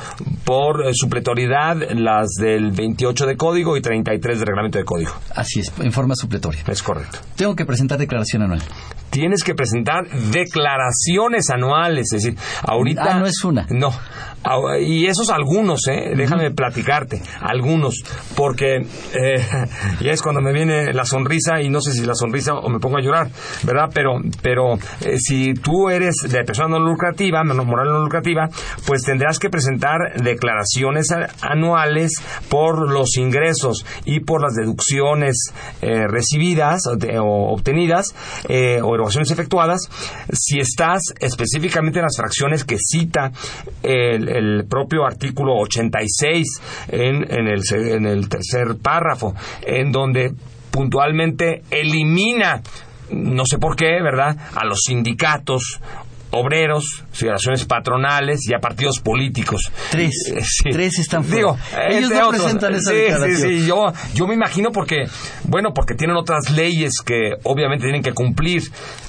por 0.43 0.87
eh, 0.87 0.89
supletoriedad 0.95 1.77
las 1.91 2.29
del 2.41 2.71
28 2.71 3.27
de 3.27 3.37
código 3.37 3.77
y 3.77 3.81
33 3.81 4.39
de 4.39 4.45
reglamento 4.45 4.79
de 4.79 4.85
código. 4.85 5.11
Así 5.35 5.59
es, 5.59 5.71
en 5.79 5.91
forma 5.91 6.15
supletoria. 6.15 6.63
Es 6.67 6.81
correcto. 6.81 7.19
Tengo 7.35 7.55
que 7.55 7.65
presentar 7.65 7.99
declaración 7.99 8.41
anual. 8.41 8.63
Tienes 9.11 9.43
que 9.43 9.53
presentar 9.53 10.09
declaraciones 10.31 11.51
anuales, 11.51 12.11
es 12.11 12.23
decir, 12.23 12.39
ahorita... 12.63 13.17
Ah, 13.17 13.19
no 13.19 13.27
es 13.27 13.43
una. 13.43 13.67
No, 13.69 13.91
y 14.79 15.07
esos 15.07 15.29
algunos, 15.29 15.87
¿eh? 15.87 16.13
Déjame 16.15 16.51
platicarte, 16.51 17.21
algunos, 17.41 18.03
porque 18.35 18.77
eh, 19.13 19.45
ya 20.01 20.11
es 20.11 20.21
cuando 20.21 20.41
me 20.41 20.53
viene 20.53 20.93
la 20.93 21.05
sonrisa 21.05 21.61
y 21.61 21.69
no 21.69 21.81
sé 21.81 21.91
si 21.93 22.05
la 22.05 22.15
sonrisa 22.15 22.53
o 22.53 22.69
me 22.69 22.79
pongo 22.79 22.97
a 22.97 23.01
llorar, 23.01 23.29
¿verdad? 23.63 23.89
Pero, 23.93 24.19
pero 24.41 24.75
eh, 25.01 25.17
si 25.17 25.53
tú 25.53 25.89
eres 25.89 26.15
de 26.29 26.43
persona 26.43 26.77
no 26.77 26.79
lucrativa, 26.79 27.43
menos 27.43 27.65
moral 27.65 27.87
no 27.87 27.99
lucrativa, 27.99 28.49
pues 28.85 29.03
tendrás 29.03 29.39
que 29.39 29.49
presentar 29.49 30.21
declaraciones 30.21 31.07
anuales 31.41 32.13
por 32.49 32.91
los 32.91 33.17
ingresos 33.17 33.85
y 34.05 34.19
por 34.21 34.41
las 34.41 34.53
deducciones 34.53 35.53
eh, 35.81 36.07
recibidas 36.07 36.87
o, 36.87 36.95
de, 36.95 37.19
o 37.19 37.51
obtenidas 37.51 38.13
eh, 38.47 38.79
o 38.81 38.95
erogaciones 38.95 39.31
efectuadas, 39.31 39.89
si 40.31 40.59
estás 40.59 41.13
específicamente 41.19 41.99
en 41.99 42.03
las 42.03 42.17
fracciones 42.17 42.63
que 42.63 42.77
cita 42.79 43.31
el, 43.83 44.29
el 44.37 44.65
propio 44.69 45.05
artículo 45.05 45.53
86 45.57 46.47
en, 46.89 47.15
en, 47.31 47.47
el, 47.47 47.61
en 47.71 48.05
el 48.05 48.29
tercer 48.29 48.77
párrafo, 48.81 49.33
en 49.61 49.91
donde 49.91 50.31
puntualmente 50.71 51.61
elimina 51.71 52.61
no 53.11 53.45
sé 53.45 53.59
por 53.59 53.75
qué, 53.75 54.01
¿verdad?, 54.01 54.35
a 54.55 54.65
los 54.65 54.79
sindicatos 54.85 55.79
obreros, 56.31 57.03
federaciones 57.11 57.65
patronales 57.65 58.41
y 58.49 58.53
a 58.53 58.59
partidos 58.59 58.99
políticos. 58.99 59.71
Tres. 59.89 60.11
Eh, 60.35 60.41
sí. 60.43 60.69
Tres 60.71 60.99
están 60.99 61.23
fuera. 61.23 61.37
Digo, 61.37 61.57
Ellos 61.89 62.09
no 62.11 62.27
otros. 62.27 62.41
presentan 62.41 62.75
esa 62.75 62.91
sí, 62.91 62.95
declaración. 62.97 63.37
Sí, 63.37 63.59
sí, 63.61 63.67
yo, 63.67 63.85
yo 64.13 64.27
me 64.27 64.33
imagino 64.33 64.71
porque, 64.71 65.05
bueno, 65.43 65.69
porque 65.73 65.95
tienen 65.95 66.17
otras 66.17 66.51
leyes 66.51 66.93
que 67.05 67.35
obviamente 67.43 67.83
tienen 67.83 68.01
que 68.03 68.11
cumplir, 68.13 68.63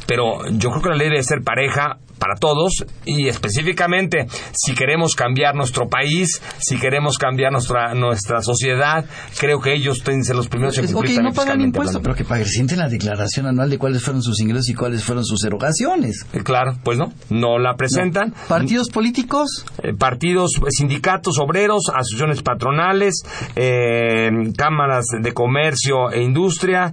pero 0.06 0.46
yo 0.52 0.70
creo 0.70 0.82
que 0.82 0.88
la 0.90 0.96
ley 0.96 1.08
debe 1.08 1.22
ser 1.22 1.42
pareja 1.42 1.98
para 2.18 2.34
todos 2.34 2.84
y 3.04 3.28
específicamente 3.28 4.26
si 4.52 4.74
queremos 4.74 5.14
cambiar 5.14 5.54
nuestro 5.54 5.88
país, 5.88 6.40
si 6.58 6.78
queremos 6.78 7.18
cambiar 7.18 7.52
nuestra 7.52 7.94
nuestra 7.94 8.40
sociedad, 8.40 9.04
creo 9.38 9.60
que 9.60 9.74
ellos 9.74 10.02
tienen 10.02 10.22
los 10.34 10.48
primeros 10.48 10.78
en 10.78 10.92
cumplir 10.92 11.18
Ok, 11.18 11.24
no 11.24 11.32
pagan 11.32 11.60
impuestos, 11.60 12.00
pero 12.02 12.14
que 12.14 12.24
presenten 12.24 12.78
la 12.78 12.88
declaración 12.88 13.46
anual 13.46 13.70
de 13.70 13.78
cuáles 13.78 14.02
fueron 14.02 14.22
sus 14.22 14.40
ingresos 14.40 14.68
y 14.68 14.74
cuáles 14.74 15.04
fueron 15.04 15.24
sus 15.24 15.44
erogaciones. 15.44 16.26
Eh, 16.32 16.42
Claro, 16.46 16.78
pues 16.84 16.96
no, 16.96 17.12
no 17.28 17.58
la 17.58 17.74
presentan. 17.74 18.32
¿Partidos 18.48 18.88
políticos? 18.90 19.64
Eh, 19.82 19.94
partidos, 19.98 20.52
eh, 20.58 20.60
sindicatos 20.70 21.40
obreros, 21.40 21.90
asociaciones 21.92 22.40
patronales, 22.42 23.22
eh, 23.56 24.30
cámaras 24.56 25.06
de 25.20 25.32
comercio 25.32 26.12
e 26.12 26.22
industria, 26.22 26.92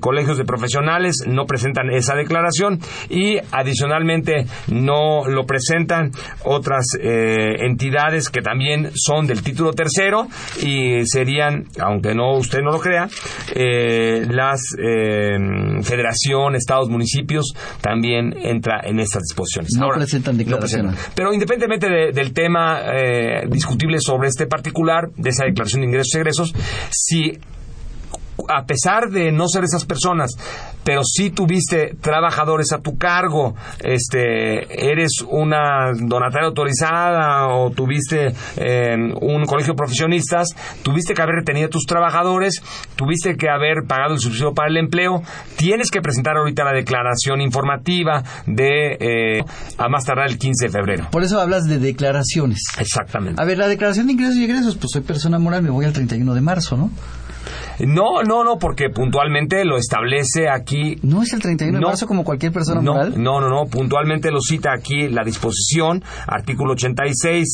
colegios 0.00 0.38
de 0.38 0.44
profesionales 0.44 1.24
no 1.26 1.44
presentan 1.44 1.90
esa 1.90 2.14
declaración 2.14 2.80
y 3.10 3.36
adicionalmente 3.52 4.46
no 4.68 5.26
lo 5.28 5.44
presentan 5.46 6.10
otras 6.44 6.84
eh, 7.00 7.64
entidades 7.66 8.28
que 8.28 8.42
también 8.42 8.90
son 8.94 9.26
del 9.26 9.42
título 9.42 9.72
tercero 9.72 10.26
y 10.62 11.04
serían, 11.06 11.64
aunque 11.80 12.14
no 12.14 12.32
usted 12.36 12.60
no 12.62 12.72
lo 12.72 12.80
crea, 12.80 13.08
eh, 13.54 14.26
las 14.30 14.60
eh, 14.78 15.36
federación, 15.82 16.54
estados, 16.54 16.88
municipios 16.88 17.54
también 17.80 18.34
entra 18.42 18.80
en 18.84 19.00
estas 19.00 19.22
disposiciones. 19.22 19.70
No 19.78 19.84
Ahora, 19.86 19.98
presentan 19.98 20.36
no 20.46 20.58
presentan. 20.58 20.94
Pero 21.14 21.32
independientemente 21.32 21.88
de- 21.88 22.12
del 22.12 22.32
tema 22.32 22.80
eh, 22.94 23.46
discutible 23.48 23.98
sobre 24.00 24.28
este 24.28 24.46
particular, 24.46 25.08
de 25.16 25.30
esa 25.30 25.44
declaración 25.44 25.82
de 25.82 25.86
ingresos 25.88 26.14
y 26.14 26.18
egresos, 26.18 26.54
si 26.90 27.38
a 28.48 28.64
pesar 28.64 29.10
de 29.10 29.32
no 29.32 29.48
ser 29.48 29.64
esas 29.64 29.84
personas, 29.84 30.30
pero 30.84 31.02
si 31.04 31.30
tuviste 31.30 31.96
trabajadores 32.00 32.72
a 32.72 32.78
tu 32.78 32.96
cargo, 32.96 33.54
este, 33.82 34.90
eres 34.90 35.22
una 35.28 35.92
donataria 35.98 36.46
autorizada 36.46 37.48
o 37.48 37.70
tuviste 37.70 38.32
eh, 38.56 38.94
un 39.20 39.44
colegio 39.46 39.72
de 39.72 39.76
profesionistas, 39.76 40.48
tuviste 40.82 41.14
que 41.14 41.22
haber 41.22 41.36
retenido 41.36 41.66
a 41.66 41.70
tus 41.70 41.86
trabajadores, 41.86 42.62
tuviste 42.94 43.36
que 43.36 43.48
haber 43.48 43.84
pagado 43.88 44.14
el 44.14 44.20
subsidio 44.20 44.54
para 44.54 44.68
el 44.68 44.76
empleo, 44.76 45.22
tienes 45.56 45.90
que 45.90 46.00
presentar 46.00 46.36
ahorita 46.36 46.64
la 46.64 46.72
declaración 46.72 47.40
informativa 47.40 48.22
de 48.46 48.96
eh, 49.00 49.44
a 49.78 49.88
más 49.88 50.04
tardar 50.04 50.28
el 50.28 50.38
15 50.38 50.66
de 50.66 50.70
febrero. 50.70 51.08
Por 51.10 51.24
eso 51.24 51.40
hablas 51.40 51.64
de 51.64 51.78
declaraciones. 51.78 52.60
Exactamente. 52.78 53.40
A 53.42 53.44
ver, 53.44 53.58
la 53.58 53.68
declaración 53.68 54.06
de 54.06 54.12
ingresos 54.12 54.36
y 54.36 54.44
egresos, 54.44 54.76
pues 54.76 54.92
soy 54.92 55.02
persona 55.02 55.38
moral, 55.38 55.62
me 55.62 55.70
voy 55.70 55.84
al 55.84 55.92
31 55.92 56.32
de 56.34 56.40
marzo, 56.40 56.76
¿no? 56.76 56.90
No, 57.80 58.22
no, 58.22 58.44
no, 58.44 58.58
porque 58.58 58.90
puntualmente 58.90 59.64
lo 59.64 59.76
establece 59.76 60.48
aquí. 60.48 60.96
¿No 61.02 61.22
es 61.22 61.32
el 61.32 61.40
31 61.40 61.78
de 61.78 61.84
marzo 61.84 62.06
como 62.06 62.24
cualquier 62.24 62.52
persona 62.52 62.80
no, 62.80 62.94
moral? 62.94 63.14
No, 63.22 63.40
no, 63.40 63.48
no, 63.48 63.66
puntualmente 63.66 64.30
lo 64.30 64.40
cita 64.40 64.70
aquí 64.72 65.08
la 65.08 65.22
disposición, 65.24 66.02
artículo 66.26 66.72
86, 66.72 67.48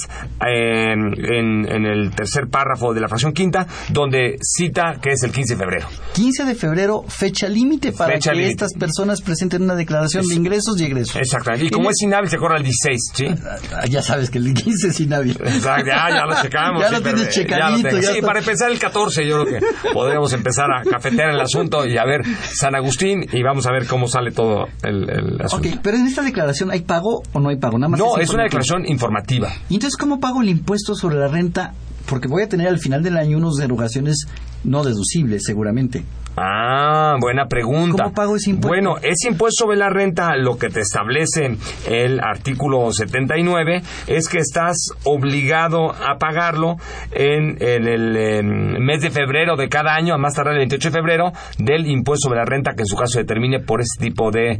eh, 0.46 0.92
en, 0.92 1.68
en 1.68 1.86
el 1.86 2.10
tercer 2.14 2.48
párrafo 2.48 2.92
de 2.94 3.00
la 3.00 3.08
fracción 3.08 3.32
quinta, 3.32 3.66
donde 3.90 4.36
cita 4.40 4.94
que 5.00 5.10
es 5.10 5.22
el 5.22 5.32
15 5.32 5.54
de 5.54 5.58
febrero. 5.58 5.88
15 6.14 6.44
de 6.44 6.54
febrero, 6.54 7.04
fecha 7.08 7.48
límite 7.48 7.92
para 7.92 8.14
Fecha 8.14 8.32
que 8.32 8.46
estas 8.46 8.74
personas 8.74 9.20
presenten 9.22 9.62
una 9.62 9.74
declaración 9.74 10.26
de 10.26 10.34
ingresos 10.34 10.80
y 10.80 10.84
egresos. 10.84 11.16
Exactamente. 11.16 11.66
Y 11.66 11.70
como 11.70 11.90
es 11.90 12.00
inhábil, 12.02 12.28
se 12.30 12.36
corre 12.38 12.56
al 12.56 12.62
16, 12.62 13.00
¿sí? 13.14 13.26
Ah, 13.74 13.86
Ya 13.86 14.02
sabes 14.02 14.30
que 14.30 14.38
el 14.38 14.52
15 14.54 14.88
es 14.88 15.00
inhábil. 15.00 15.32
Exacto, 15.32 15.86
ya, 15.86 16.08
ya 16.10 16.24
lo 16.26 16.42
checamos. 16.42 16.82
Ya 16.82 16.88
sí, 16.88 16.94
lo 16.96 17.02
pero, 17.02 17.16
tienes 17.16 17.36
eh, 17.36 17.46
ya 17.48 17.58
lo 17.70 17.76
checadito. 17.76 17.88
tengo. 17.88 18.02
ya 18.02 18.08
sí, 18.08 18.14
está. 18.18 18.26
para 18.26 18.38
empezar 18.40 18.70
el 18.72 18.78
14 18.78 19.26
yo 19.26 19.44
creo 19.44 19.46
que 19.60 19.66
podríamos 20.12 20.32
empezar 20.32 20.66
a 20.72 20.82
cafetear 20.82 21.30
el 21.30 21.40
asunto 21.40 21.86
y 21.86 21.96
a 21.98 22.04
ver 22.04 22.22
San 22.52 22.74
Agustín 22.74 23.26
y 23.32 23.42
vamos 23.42 23.66
a 23.66 23.72
ver 23.72 23.86
cómo 23.86 24.06
sale 24.08 24.30
todo 24.30 24.66
el, 24.82 25.08
el 25.08 25.40
asunto. 25.42 25.68
Ok, 25.68 25.76
pero 25.82 25.96
en 25.96 26.06
esta 26.06 26.22
declaración 26.22 26.70
hay 26.70 26.80
pago 26.82 27.22
o 27.32 27.40
no 27.40 27.48
hay 27.48 27.56
pago, 27.56 27.78
nada 27.78 27.88
más. 27.90 28.00
No, 28.00 28.16
es 28.18 28.30
una 28.30 28.44
informativo. 28.44 28.44
declaración 28.44 28.86
informativa. 28.86 29.48
¿Y 29.68 29.74
entonces 29.74 29.96
cómo 29.96 30.20
pago 30.20 30.42
el 30.42 30.48
impuesto 30.48 30.94
sobre 30.94 31.16
la 31.16 31.28
renta? 31.28 31.74
Porque 32.08 32.28
voy 32.28 32.42
a 32.42 32.48
tener 32.48 32.68
al 32.68 32.78
final 32.78 33.02
del 33.02 33.16
año 33.16 33.38
unas 33.38 33.54
derogaciones 33.56 34.26
no 34.64 34.82
deducibles, 34.82 35.42
seguramente. 35.46 36.04
Ah, 36.36 37.16
buena 37.20 37.46
pregunta. 37.46 38.04
¿Cómo 38.04 38.14
pago 38.14 38.36
ese 38.36 38.50
impuesto? 38.50 38.68
Bueno, 38.68 38.96
ese 39.02 39.28
impuesto 39.28 39.64
sobre 39.64 39.76
la 39.76 39.90
renta, 39.90 40.34
lo 40.36 40.56
que 40.56 40.68
te 40.70 40.80
establece 40.80 41.56
el 41.86 42.20
artículo 42.20 42.90
79 42.90 43.82
es 44.06 44.28
que 44.28 44.38
estás 44.38 44.76
obligado 45.04 45.90
a 45.90 46.16
pagarlo 46.18 46.76
en, 47.10 47.58
el 47.60 48.44
mes 48.80 49.02
de 49.02 49.10
febrero 49.10 49.56
de 49.56 49.68
cada 49.68 49.94
año, 49.94 50.14
a 50.14 50.18
más 50.18 50.34
tardar 50.34 50.54
el 50.54 50.60
28 50.60 50.88
de 50.88 50.94
febrero, 50.94 51.32
del 51.58 51.86
impuesto 51.86 52.28
sobre 52.28 52.38
la 52.38 52.46
renta 52.46 52.72
que 52.74 52.82
en 52.82 52.86
su 52.86 52.96
caso 52.96 53.18
determine 53.18 53.60
por 53.60 53.80
ese 53.80 54.00
tipo 54.00 54.30
de 54.30 54.58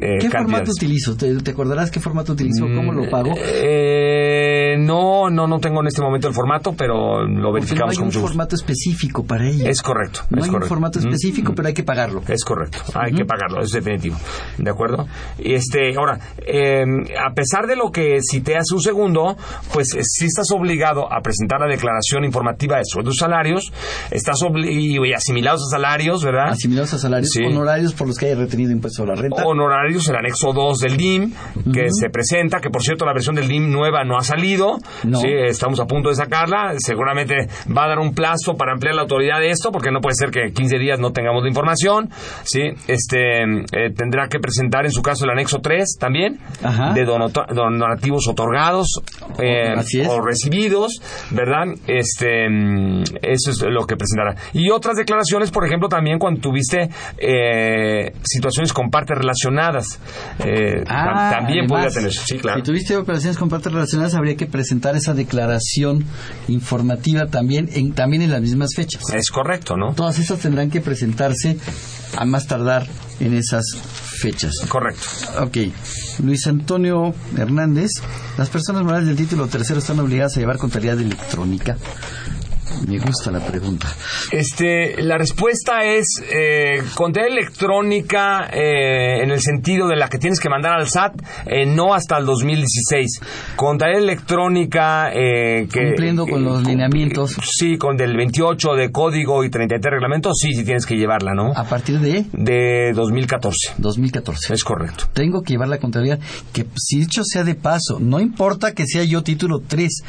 eh, 0.00 0.18
¿Qué 0.20 0.30
formato 0.30 0.70
utilizo? 0.70 1.16
¿Te, 1.16 1.34
te 1.36 1.50
acordarás 1.50 1.90
qué 1.90 2.00
formato 2.00 2.32
utilizo? 2.32 2.64
¿Cómo 2.64 2.92
lo 2.92 3.08
pago? 3.10 3.34
Eh, 3.36 4.76
no, 4.78 5.28
no, 5.30 5.46
no 5.46 5.58
tengo 5.58 5.80
en 5.80 5.88
este 5.88 6.00
momento 6.02 6.28
el 6.28 6.34
formato, 6.34 6.74
pero 6.76 7.22
lo 7.22 7.26
Porque 7.26 7.40
no 7.40 7.52
verificamos 7.52 7.90
hay 7.92 7.96
con 7.98 8.06
un 8.06 8.12
formato 8.12 8.54
específico 8.56 9.24
para 9.24 9.46
ello. 9.48 9.66
Es 9.66 9.82
correcto. 9.82 10.20
No 10.30 10.40
es 10.42 10.48
hay 10.48 10.54
un 10.54 10.62
formato 10.62 10.98
Mm, 11.00 11.02
específico, 11.02 11.52
mm. 11.52 11.54
pero 11.54 11.68
hay 11.68 11.74
que 11.74 11.82
pagarlo. 11.82 12.22
Es 12.28 12.44
correcto, 12.44 12.78
hay 12.94 13.12
que 13.12 13.24
pagarlo, 13.24 13.62
es 13.62 13.70
definitivo. 13.72 14.16
¿De 14.58 14.70
acuerdo? 14.70 15.06
Y 15.38 15.54
este, 15.54 15.94
ahora, 15.96 16.18
eh, 16.46 16.84
a 17.18 17.32
pesar 17.34 17.66
de 17.66 17.76
lo 17.76 17.90
que 17.90 18.18
cité 18.22 18.56
hace 18.56 18.74
un 18.74 18.80
segundo, 18.82 19.36
pues 19.72 19.94
eh, 19.94 20.00
sí 20.02 20.26
estás 20.26 20.50
obligado 20.52 21.12
a 21.12 21.20
presentar 21.20 21.60
la 21.60 21.66
declaración 21.66 22.24
informativa 22.24 22.76
de 22.78 22.84
sueldos 22.84 23.16
salarios, 23.16 23.72
estás 24.10 24.36
obli- 24.42 24.70
y 25.06 25.12
asimilados 25.12 25.62
a 25.68 25.76
salarios, 25.76 26.24
¿verdad? 26.24 26.50
Asimilados 26.50 26.94
a 26.94 26.98
salarios, 26.98 27.30
Sí. 27.32 27.44
honorarios 27.44 27.94
por 27.94 28.06
los 28.08 28.16
que 28.18 28.26
haya 28.26 28.36
retenido 28.36 28.70
impuesto 28.72 28.98
sobre 29.02 29.16
la 29.16 29.22
renta. 29.22 29.44
Honorarios, 29.44 29.79
el 29.88 30.16
anexo 30.16 30.52
2 30.52 30.78
del 30.78 30.96
DIM, 30.96 31.32
que 31.72 31.86
se 31.90 32.10
presenta, 32.10 32.60
que 32.60 32.70
por 32.70 32.82
cierto 32.82 33.04
la 33.06 33.12
versión 33.12 33.34
del 33.34 33.48
DIM 33.48 33.70
nueva 33.70 34.04
no 34.04 34.16
ha 34.16 34.22
salido, 34.22 34.78
No. 35.04 35.18
Sí, 35.20 35.28
estamos 35.30 35.80
a 35.80 35.86
punto 35.86 36.08
de 36.08 36.14
sacarla, 36.14 36.74
seguramente 36.78 37.34
va 37.76 37.84
a 37.84 37.88
dar 37.88 37.98
un 37.98 38.14
plazo 38.14 38.54
para 38.56 38.72
ampliar 38.72 38.94
la 38.94 39.02
autoridad 39.02 39.38
de 39.40 39.50
esto, 39.50 39.70
porque 39.72 39.90
no 39.90 40.00
puede 40.00 40.14
ser 40.14 40.30
que 40.30 40.52
15 40.52 40.78
días 40.78 40.98
no 41.00 41.12
tengamos 41.12 41.42
la 41.42 41.48
información, 41.48 42.10
sí, 42.44 42.62
este, 42.88 43.42
eh, 43.42 43.90
tendrá 43.96 44.28
que 44.28 44.38
presentar 44.38 44.84
en 44.84 44.92
su 44.92 45.02
caso 45.02 45.24
el 45.24 45.30
anexo 45.30 45.58
3 45.60 45.96
también, 45.98 46.38
Ajá. 46.62 46.92
de 46.92 47.04
donato- 47.04 47.46
donativos 47.52 48.26
otorgados 48.28 49.00
eh, 49.38 49.72
Así 49.76 50.00
es. 50.00 50.08
o 50.08 50.20
recibidos, 50.20 51.00
¿verdad? 51.30 51.64
Este, 51.86 52.48
mm, 52.48 53.02
eso 53.22 53.50
es 53.50 53.62
lo 53.62 53.86
que 53.86 53.96
presentará. 53.96 54.34
Y 54.52 54.70
otras 54.70 54.96
declaraciones, 54.96 55.50
por 55.50 55.64
ejemplo, 55.66 55.88
también 55.88 56.18
cuando 56.18 56.40
tuviste 56.40 56.88
eh, 57.18 58.12
situaciones 58.24 58.72
con 58.72 58.90
partes 58.90 59.16
relacionadas, 59.18 59.69
eh, 60.40 60.82
Ah, 60.88 61.30
tam- 61.30 61.38
también 61.38 61.60
además, 61.60 61.68
podría 61.68 61.90
tener, 61.90 62.12
sí, 62.12 62.38
claro. 62.38 62.58
Si 62.58 62.62
tuviste 62.64 62.96
operaciones 62.96 63.36
con 63.38 63.48
partes 63.48 63.72
relacionadas, 63.72 64.14
habría 64.14 64.36
que 64.36 64.46
presentar 64.46 64.96
esa 64.96 65.14
declaración 65.14 66.04
informativa 66.48 67.26
también 67.26 67.68
en, 67.72 67.92
también 67.92 68.22
en 68.22 68.30
las 68.30 68.40
mismas 68.40 68.70
fechas. 68.74 69.02
Es 69.14 69.30
correcto, 69.30 69.76
¿no? 69.76 69.94
Todas 69.94 70.18
esas 70.18 70.38
tendrán 70.40 70.70
que 70.70 70.80
presentarse 70.80 71.56
a 72.16 72.24
más 72.24 72.46
tardar 72.46 72.86
en 73.20 73.34
esas 73.34 73.64
fechas. 74.20 74.52
Correcto. 74.68 75.02
Ok. 75.42 75.56
Luis 76.24 76.46
Antonio 76.46 77.14
Hernández, 77.36 77.90
las 78.36 78.48
personas 78.50 78.82
morales 78.82 79.06
del 79.08 79.16
título 79.16 79.46
tercero 79.46 79.78
están 79.78 79.98
obligadas 80.00 80.36
a 80.36 80.40
llevar 80.40 80.58
contabilidad 80.58 81.00
electrónica. 81.00 81.76
Me 82.86 82.98
gusta 82.98 83.30
la 83.30 83.40
pregunta. 83.40 83.86
Este, 84.32 85.02
la 85.02 85.18
respuesta 85.18 85.84
es 85.84 86.22
eh, 86.32 86.82
contabilidad 86.94 87.38
electrónica 87.38 88.48
eh, 88.52 89.22
en 89.22 89.30
el 89.30 89.40
sentido 89.40 89.88
de 89.88 89.96
la 89.96 90.08
que 90.08 90.18
tienes 90.18 90.40
que 90.40 90.48
mandar 90.48 90.74
al 90.74 90.88
SAT, 90.88 91.20
eh, 91.46 91.66
no 91.66 91.94
hasta 91.94 92.18
el 92.18 92.26
2016. 92.26 93.20
Contabilidad 93.56 94.02
electrónica 94.02 95.10
eh, 95.12 95.68
que 95.72 95.88
Cumpliendo 95.88 96.26
con 96.26 96.44
los 96.44 96.62
lineamientos. 96.66 97.36
sí, 97.42 97.76
con 97.76 97.96
del 97.96 98.16
28 98.16 98.74
de 98.74 98.90
código 98.90 99.44
y 99.44 99.50
33 99.50 99.92
reglamentos, 99.92 100.38
sí, 100.40 100.54
sí 100.54 100.64
tienes 100.64 100.86
que 100.86 100.96
llevarla, 100.96 101.34
¿no? 101.34 101.52
A 101.54 101.64
partir 101.64 101.98
de 102.00 102.24
De 102.32 102.92
2014. 102.94 103.74
2014. 103.78 104.54
Es 104.54 104.64
correcto. 104.64 105.04
Tengo 105.12 105.42
que 105.42 105.54
llevar 105.54 105.68
la 105.68 105.78
contabilidad, 105.78 106.18
que 106.52 106.66
si 106.76 107.00
dicho 107.00 107.22
sea 107.24 107.44
de 107.44 107.54
paso, 107.54 107.98
no 108.00 108.20
importa 108.20 108.72
que 108.72 108.86
sea 108.86 109.04
yo 109.04 109.22
título 109.22 109.60
3, 109.66 110.02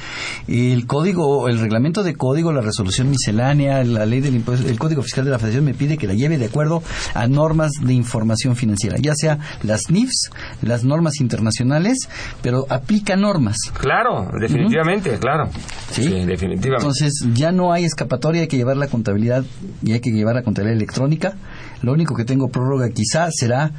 el 0.47 0.86
código, 0.88 1.47
el 1.47 1.59
reglamento 1.59 2.03
de 2.03 2.16
código, 2.16 2.50
la 2.51 2.61
resolución 2.61 3.09
miscelánea, 3.09 3.83
la 3.83 4.05
ley 4.05 4.21
del 4.21 4.35
impuesto, 4.35 4.67
el 4.67 4.79
código 4.79 5.01
fiscal 5.01 5.25
de 5.25 5.31
la 5.31 5.39
federación 5.39 5.65
me 5.65 5.73
pide 5.73 5.97
que 5.97 6.07
la 6.07 6.13
lleve 6.13 6.37
de 6.37 6.45
acuerdo 6.45 6.83
a 7.13 7.27
normas 7.27 7.71
de 7.81 7.93
información 7.93 8.55
financiera, 8.55 8.97
ya 8.99 9.13
sea 9.15 9.39
las 9.63 9.89
NIFs, 9.89 10.29
las 10.61 10.83
normas 10.83 11.19
internacionales, 11.19 12.09
pero 12.41 12.65
aplica 12.69 13.15
normas. 13.15 13.57
Claro, 13.79 14.29
definitivamente, 14.39 15.17
claro. 15.17 15.49
¿Sí? 15.91 16.03
definitivamente. 16.03 16.67
Entonces 16.67 17.13
ya 17.33 17.51
no 17.51 17.73
hay 17.73 17.85
escapatoria, 17.85 18.41
hay 18.41 18.47
que 18.47 18.57
llevar 18.57 18.77
la 18.77 18.87
contabilidad 18.87 19.43
y 19.83 19.93
hay 19.93 19.99
que 19.99 20.11
llevar 20.11 20.35
la 20.35 20.43
contabilidad 20.43 20.77
electrónica. 20.77 21.33
Lo 21.81 21.93
único 21.93 22.15
que 22.15 22.25
tengo 22.25 22.49
prórroga 22.49 22.89
quizá 22.89 23.29
será 23.31 23.71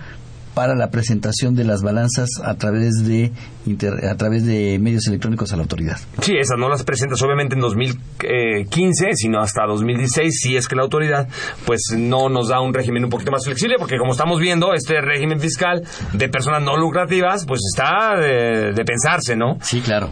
para 0.54 0.74
la 0.74 0.90
presentación 0.90 1.54
de 1.54 1.64
las 1.64 1.82
balanzas 1.82 2.28
a 2.44 2.54
través 2.56 3.04
de 3.04 3.32
inter- 3.66 4.04
a 4.06 4.14
través 4.16 4.44
de 4.44 4.78
medios 4.78 5.06
electrónicos 5.06 5.52
a 5.52 5.56
la 5.56 5.62
autoridad. 5.62 5.98
Sí, 6.20 6.34
esas 6.38 6.58
no 6.58 6.68
las 6.68 6.82
presentas 6.82 7.20
obviamente 7.22 7.54
en 7.54 7.60
2015, 7.60 9.10
sino 9.14 9.40
hasta 9.40 9.64
2016, 9.66 10.34
si 10.40 10.56
es 10.56 10.68
que 10.68 10.76
la 10.76 10.82
autoridad 10.82 11.28
pues 11.64 11.80
no 11.96 12.28
nos 12.28 12.48
da 12.48 12.60
un 12.60 12.74
régimen 12.74 13.04
un 13.04 13.10
poquito 13.10 13.30
más 13.30 13.44
flexible, 13.44 13.76
porque 13.78 13.98
como 13.98 14.12
estamos 14.12 14.40
viendo, 14.40 14.74
este 14.74 15.00
régimen 15.00 15.40
fiscal 15.40 15.82
de 16.12 16.28
personas 16.28 16.62
no 16.62 16.76
lucrativas, 16.76 17.44
pues 17.46 17.60
está 17.72 18.16
de, 18.20 18.72
de 18.72 18.84
pensarse, 18.84 19.36
¿no? 19.36 19.58
Sí, 19.62 19.80
claro. 19.80 20.10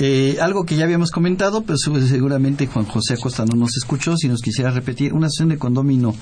Eh, 0.00 0.36
algo 0.40 0.64
que 0.64 0.76
ya 0.76 0.84
habíamos 0.84 1.10
comentado, 1.10 1.62
pero 1.62 1.76
seguramente 1.78 2.66
Juan 2.66 2.84
José 2.86 3.14
Acosta 3.14 3.44
no 3.44 3.56
nos 3.56 3.76
escuchó. 3.76 4.16
Si 4.16 4.28
nos 4.28 4.40
quisiera 4.40 4.70
repetir, 4.70 5.12
una 5.12 5.28
sesión 5.28 5.48
de 5.50 5.58
condomino, 5.58 6.14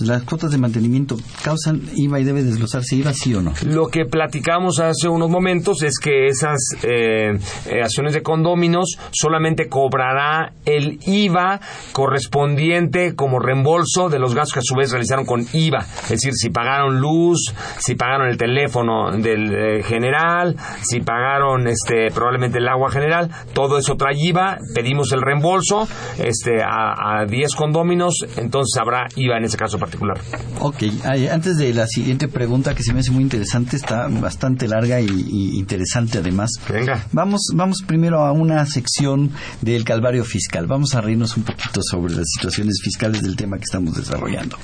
las 0.00 0.22
cuotas 0.22 0.50
de 0.50 0.58
mantenimiento 0.58 1.16
causan 1.42 1.82
IVA 1.96 2.20
y 2.20 2.24
debe 2.24 2.42
desglosarse 2.42 2.96
Sí 3.12 3.34
o 3.34 3.42
no. 3.42 3.52
Lo 3.64 3.86
que 3.88 4.04
platicamos 4.04 4.80
hace 4.80 5.08
unos 5.08 5.30
momentos 5.30 5.82
es 5.82 5.98
que 5.98 6.26
esas 6.26 6.58
eh, 6.82 7.32
eh, 7.66 7.82
acciones 7.82 8.14
de 8.14 8.22
condóminos 8.22 8.98
solamente 9.10 9.68
cobrará 9.68 10.52
el 10.64 10.98
IVA 11.06 11.60
correspondiente 11.92 13.14
como 13.14 13.38
reembolso 13.38 14.08
de 14.08 14.18
los 14.18 14.34
gastos 14.34 14.54
que 14.54 14.58
a 14.60 14.62
su 14.62 14.74
vez 14.74 14.90
realizaron 14.90 15.24
con 15.24 15.44
IVA. 15.52 15.78
Es 15.78 16.08
decir, 16.08 16.32
si 16.34 16.50
pagaron 16.50 17.00
luz, 17.00 17.54
si 17.78 17.94
pagaron 17.94 18.28
el 18.28 18.36
teléfono 18.36 19.10
del 19.16 19.52
eh, 19.52 19.82
general, 19.82 20.56
si 20.82 21.00
pagaron 21.00 21.66
este 21.66 22.10
probablemente 22.10 22.58
el 22.58 22.68
agua 22.68 22.90
general, 22.90 23.30
todo 23.52 23.78
eso 23.78 23.96
trae 23.96 24.16
IVA, 24.16 24.58
pedimos 24.74 25.12
el 25.12 25.22
reembolso 25.22 25.88
este 26.18 26.62
a, 26.62 27.20
a 27.20 27.26
10 27.26 27.54
condóminos, 27.54 28.14
entonces 28.36 28.78
habrá 28.80 29.06
IVA 29.16 29.38
en 29.38 29.44
ese 29.44 29.56
caso 29.56 29.78
particular. 29.78 30.18
Ok, 30.60 30.82
antes 31.30 31.56
de 31.58 31.72
la 31.72 31.86
siguiente 31.86 32.28
pregunta 32.28 32.74
que 32.74 32.82
se 32.82 32.87
me 32.92 33.00
hace 33.00 33.10
muy 33.10 33.22
interesante, 33.22 33.76
está 33.76 34.08
bastante 34.08 34.68
larga 34.68 35.00
y, 35.00 35.06
y 35.06 35.58
interesante 35.58 36.18
además. 36.18 36.50
Venga. 36.68 37.04
Vamos, 37.12 37.40
vamos 37.54 37.82
primero 37.86 38.24
a 38.24 38.32
una 38.32 38.64
sección 38.66 39.30
del 39.60 39.84
calvario 39.84 40.24
fiscal. 40.24 40.66
Vamos 40.66 40.94
a 40.94 41.00
reírnos 41.00 41.36
un 41.36 41.44
poquito 41.44 41.80
sobre 41.82 42.14
las 42.14 42.26
situaciones 42.34 42.80
fiscales 42.82 43.22
del 43.22 43.36
tema 43.36 43.56
que 43.56 43.64
estamos 43.64 43.96
desarrollando. 43.96 44.56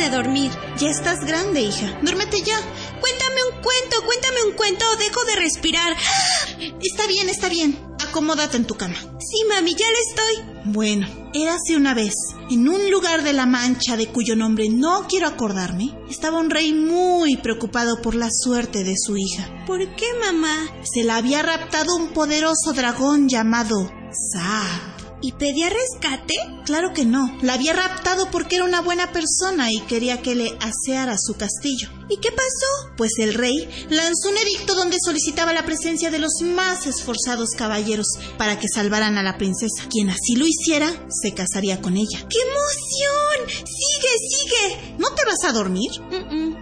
De 0.00 0.08
dormir. 0.08 0.50
Ya 0.78 0.88
estás 0.88 1.20
grande, 1.26 1.60
hija. 1.60 1.98
Duérmete 2.02 2.40
ya. 2.42 2.58
Cuéntame 3.00 3.44
un 3.52 3.62
cuento, 3.62 4.04
cuéntame 4.06 4.42
un 4.48 4.52
cuento 4.56 4.84
o 4.90 4.96
dejo 4.96 5.24
de 5.24 5.36
respirar. 5.36 5.94
Está 6.82 7.06
bien, 7.06 7.28
está 7.28 7.48
bien. 7.48 7.78
Acomódate 8.00 8.56
en 8.56 8.66
tu 8.66 8.74
cama. 8.74 8.94
Sí, 8.94 9.44
mami, 9.48 9.74
ya 9.74 9.86
lo 9.90 9.96
estoy. 10.08 10.50
Bueno, 10.64 11.06
érase 11.34 11.76
una 11.76 11.94
vez, 11.94 12.14
en 12.50 12.68
un 12.68 12.90
lugar 12.90 13.22
de 13.22 13.32
la 13.32 13.46
Mancha 13.46 13.96
de 13.96 14.08
cuyo 14.08 14.36
nombre 14.36 14.68
no 14.68 15.06
quiero 15.08 15.26
acordarme, 15.26 15.96
estaba 16.08 16.38
un 16.38 16.50
rey 16.50 16.72
muy 16.72 17.36
preocupado 17.36 18.00
por 18.02 18.14
la 18.14 18.28
suerte 18.30 18.84
de 18.84 18.94
su 18.96 19.16
hija. 19.16 19.64
¿Por 19.66 19.94
qué, 19.96 20.06
mamá? 20.20 20.68
Se 20.82 21.04
la 21.04 21.16
había 21.16 21.42
raptado 21.42 21.94
un 21.96 22.08
poderoso 22.08 22.72
dragón 22.74 23.28
llamado 23.28 23.90
Saab. 24.32 24.90
¿Y 25.22 25.32
pedía 25.32 25.68
rescate? 25.68 26.34
Claro 26.70 26.92
que 26.94 27.04
no. 27.04 27.36
La 27.42 27.54
había 27.54 27.72
raptado 27.72 28.30
porque 28.30 28.54
era 28.54 28.64
una 28.64 28.80
buena 28.80 29.10
persona 29.10 29.72
y 29.72 29.80
quería 29.88 30.22
que 30.22 30.36
le 30.36 30.56
aseara 30.60 31.16
su 31.18 31.34
castillo. 31.34 31.88
¿Y 32.08 32.18
qué 32.18 32.30
pasó? 32.30 32.94
Pues 32.96 33.10
el 33.18 33.34
rey 33.34 33.68
lanzó 33.88 34.28
un 34.28 34.36
edicto 34.36 34.76
donde 34.76 34.98
solicitaba 35.04 35.52
la 35.52 35.64
presencia 35.64 36.12
de 36.12 36.20
los 36.20 36.30
más 36.42 36.86
esforzados 36.86 37.50
caballeros 37.56 38.06
para 38.38 38.60
que 38.60 38.68
salvaran 38.72 39.18
a 39.18 39.24
la 39.24 39.36
princesa. 39.36 39.88
Quien 39.90 40.10
así 40.10 40.36
lo 40.36 40.46
hiciera, 40.46 40.88
se 41.08 41.34
casaría 41.34 41.80
con 41.80 41.96
ella. 41.96 42.24
¡Qué 42.28 42.38
emoción! 42.38 43.48
¡Sigue, 43.48 44.08
sigue! 44.28 44.94
¿No 44.98 45.12
te 45.14 45.24
vas 45.24 45.42
a 45.44 45.52
dormir? 45.52 45.90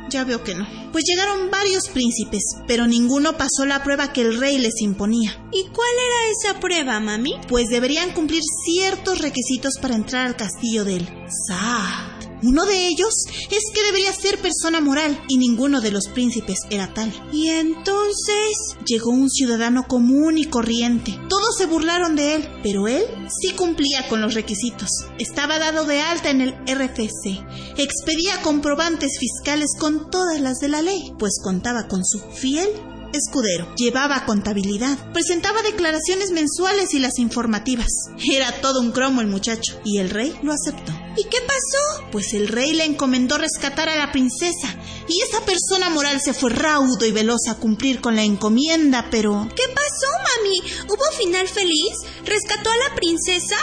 Ya 0.08 0.24
veo 0.24 0.42
que 0.42 0.54
no. 0.54 0.66
Pues 0.92 1.04
llegaron 1.06 1.50
varios 1.50 1.88
príncipes, 1.88 2.42
pero 2.66 2.86
ninguno 2.86 3.36
pasó 3.36 3.66
la 3.66 3.82
prueba 3.82 4.12
que 4.12 4.22
el 4.22 4.38
rey 4.38 4.58
les 4.58 4.80
imponía. 4.80 5.38
¿Y 5.52 5.64
cuál 5.64 5.90
era 5.92 6.32
esa 6.32 6.60
prueba, 6.60 6.98
mami? 6.98 7.34
Pues 7.46 7.68
deberían 7.68 8.12
cumplir 8.12 8.42
ciertos 8.64 9.18
requisitos 9.18 9.74
para 9.80 9.94
entrar 9.98 10.26
al 10.26 10.36
castillo 10.36 10.84
del 10.84 11.06
Saad. 11.46 12.18
Uno 12.42 12.66
de 12.66 12.86
ellos 12.86 13.12
es 13.50 13.64
que 13.74 13.82
debería 13.82 14.12
ser 14.12 14.38
persona 14.38 14.80
moral 14.80 15.20
y 15.26 15.38
ninguno 15.38 15.80
de 15.80 15.90
los 15.90 16.06
príncipes 16.06 16.60
era 16.70 16.94
tal. 16.94 17.12
Y 17.32 17.48
entonces 17.48 18.76
llegó 18.86 19.10
un 19.10 19.28
ciudadano 19.28 19.88
común 19.88 20.38
y 20.38 20.44
corriente. 20.44 21.18
Todos 21.28 21.56
se 21.56 21.66
burlaron 21.66 22.14
de 22.14 22.36
él, 22.36 22.48
pero 22.62 22.86
él 22.86 23.02
sí 23.40 23.54
cumplía 23.54 24.08
con 24.08 24.20
los 24.20 24.34
requisitos. 24.34 24.88
Estaba 25.18 25.58
dado 25.58 25.84
de 25.84 26.00
alta 26.00 26.30
en 26.30 26.40
el 26.40 26.52
RFC. 26.52 27.44
Expedía 27.76 28.40
comprobantes 28.42 29.18
fiscales 29.18 29.70
con 29.76 30.08
todas 30.08 30.40
las 30.40 30.60
de 30.60 30.68
la 30.68 30.80
ley, 30.80 31.12
pues 31.18 31.40
contaba 31.42 31.88
con 31.88 32.04
su 32.04 32.20
fiel 32.20 32.68
escudero. 33.12 33.74
Llevaba 33.76 34.24
contabilidad, 34.24 35.12
presentaba 35.12 35.62
declaraciones 35.62 36.30
mensuales 36.30 36.94
y 36.94 36.98
las 36.98 37.18
informativas. 37.18 37.88
Era 38.30 38.52
todo 38.60 38.80
un 38.80 38.92
cromo 38.92 39.20
el 39.20 39.26
muchacho, 39.26 39.80
y 39.84 39.98
el 39.98 40.10
rey 40.10 40.38
lo 40.42 40.52
aceptó. 40.52 40.92
¿Y 41.16 41.24
qué 41.24 41.38
pasó? 41.46 42.08
Pues 42.12 42.34
el 42.34 42.48
rey 42.48 42.72
le 42.72 42.84
encomendó 42.84 43.38
rescatar 43.38 43.88
a 43.88 43.96
la 43.96 44.12
princesa, 44.12 44.76
y 45.08 45.20
esa 45.22 45.44
persona 45.44 45.90
moral 45.90 46.20
se 46.20 46.34
fue 46.34 46.50
raudo 46.50 47.04
y 47.04 47.12
veloz 47.12 47.48
a 47.48 47.54
cumplir 47.54 48.00
con 48.00 48.16
la 48.16 48.22
encomienda, 48.22 49.08
pero... 49.10 49.48
¿Qué 49.54 49.64
pasó, 49.74 50.06
mami? 50.42 50.60
¿Hubo 50.88 51.16
final 51.16 51.48
feliz? 51.48 51.96
¿Rescató 52.24 52.70
a 52.70 52.88
la 52.88 52.94
princesa? 52.94 53.56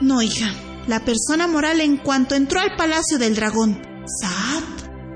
No, 0.00 0.22
hija. 0.22 0.54
La 0.86 1.04
persona 1.04 1.46
moral 1.46 1.80
en 1.80 1.98
cuanto 1.98 2.34
entró 2.34 2.60
al 2.60 2.76
palacio 2.76 3.18
del 3.18 3.34
dragón, 3.34 3.82
Saad, 4.20 4.62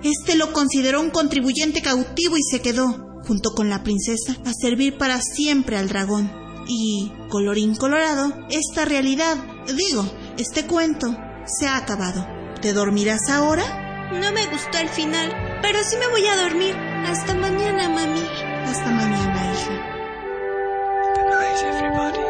este 0.03 0.37
lo 0.37 0.53
consideró 0.53 1.01
un 1.01 1.09
contribuyente 1.09 1.81
cautivo 1.81 2.37
y 2.37 2.43
se 2.43 2.61
quedó 2.61 3.12
junto 3.27 3.55
con 3.55 3.69
la 3.69 3.83
princesa, 3.83 4.37
a 4.45 4.53
servir 4.53 4.99
para 4.99 5.21
siempre 5.21 5.77
al 5.77 5.89
dragón. 5.89 6.31
Y, 6.69 7.13
colorín 7.29 7.75
colorado, 7.75 8.33
esta 8.51 8.85
realidad, 8.85 9.37
digo, 9.77 10.05
este 10.39 10.67
cuento, 10.67 11.17
se 11.47 11.67
ha 11.67 11.77
acabado. 11.77 12.27
¿Te 12.61 12.73
dormirás 12.73 13.29
ahora? 13.29 14.11
No 14.13 14.31
me 14.33 14.47
gustó 14.47 14.79
el 14.79 14.89
final, 14.89 15.59
pero 15.63 15.79
sí 15.83 15.97
me 15.97 16.09
voy 16.09 16.27
a 16.27 16.37
dormir. 16.37 16.75
Hasta 16.77 17.35
mañana, 17.35 17.89
mami. 17.89 18.23
Hasta 18.67 18.91
mañana, 18.91 19.53
hija. 19.53 19.93
La 21.31 22.22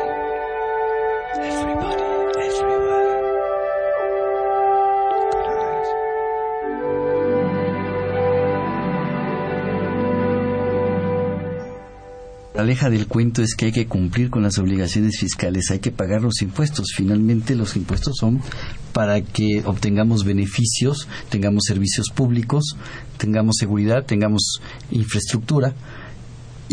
leja 12.64 12.90
del 12.90 13.06
cuento 13.06 13.42
es 13.42 13.54
que 13.54 13.66
hay 13.66 13.72
que 13.72 13.86
cumplir 13.86 14.30
con 14.30 14.42
las 14.42 14.58
obligaciones 14.58 15.18
fiscales, 15.18 15.70
hay 15.70 15.78
que 15.78 15.90
pagar 15.90 16.22
los 16.22 16.42
impuestos. 16.42 16.92
Finalmente 16.96 17.54
los 17.54 17.76
impuestos 17.76 18.16
son 18.18 18.40
para 18.92 19.20
que 19.22 19.62
obtengamos 19.64 20.24
beneficios, 20.24 21.08
tengamos 21.30 21.64
servicios 21.66 22.10
públicos, 22.14 22.76
tengamos 23.16 23.56
seguridad, 23.58 24.04
tengamos 24.04 24.60
infraestructura 24.90 25.74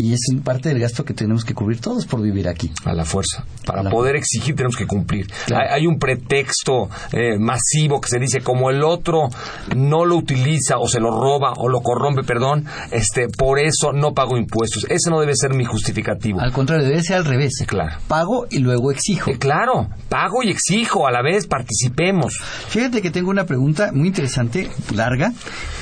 y 0.00 0.14
es 0.14 0.20
parte 0.42 0.70
del 0.70 0.80
gasto 0.80 1.04
que 1.04 1.14
tenemos 1.14 1.44
que 1.44 1.54
cubrir 1.54 1.80
todos 1.80 2.06
por 2.06 2.22
vivir 2.22 2.48
aquí. 2.48 2.70
A 2.84 2.94
la 2.94 3.04
fuerza. 3.04 3.44
Para 3.66 3.88
poder 3.90 4.16
exigir 4.16 4.54
tenemos 4.54 4.76
que 4.76 4.86
cumplir. 4.86 5.26
Hay, 5.54 5.86
un 5.86 5.98
pretexto 5.98 6.88
eh, 7.12 7.38
masivo 7.38 8.00
que 8.00 8.08
se 8.08 8.18
dice 8.18 8.40
como 8.40 8.70
el 8.70 8.82
otro 8.82 9.28
no 9.76 10.04
lo 10.04 10.16
utiliza 10.16 10.78
o 10.78 10.86
se 10.88 11.00
lo 11.00 11.10
roba 11.10 11.52
o 11.56 11.68
lo 11.68 11.80
corrompe, 11.80 12.22
perdón, 12.22 12.64
este, 12.90 13.28
por 13.28 13.58
eso 13.58 13.92
no 13.92 14.12
pago 14.12 14.36
impuestos. 14.36 14.86
Ese 14.88 15.10
no 15.10 15.20
debe 15.20 15.34
ser 15.34 15.54
mi 15.54 15.64
justificativo. 15.64 16.40
Al 16.40 16.52
contrario, 16.52 16.86
debe 16.86 17.02
ser 17.02 17.16
al 17.16 17.24
revés. 17.24 17.64
Claro. 17.66 17.98
Pago 18.08 18.46
y 18.50 18.58
luego 18.60 18.90
exijo. 18.90 19.30
Eh, 19.30 19.38
claro, 19.38 19.88
pago 20.08 20.42
y 20.42 20.50
exijo 20.50 21.06
a 21.06 21.10
la 21.10 21.22
vez, 21.22 21.46
participemos. 21.46 22.38
Fíjate 22.68 23.02
que 23.02 23.10
tengo 23.10 23.30
una 23.30 23.44
pregunta 23.44 23.90
muy 23.92 24.08
interesante, 24.08 24.70
larga, 24.94 25.32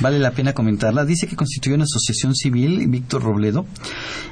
vale 0.01 0.19
la 0.19 0.31
pena 0.31 0.53
comentarla. 0.53 1.05
Dice 1.05 1.27
que 1.27 1.35
constituyó 1.35 1.75
una 1.75 1.85
asociación 1.85 2.35
civil, 2.35 2.87
Víctor 2.87 3.23
Robledo, 3.23 3.65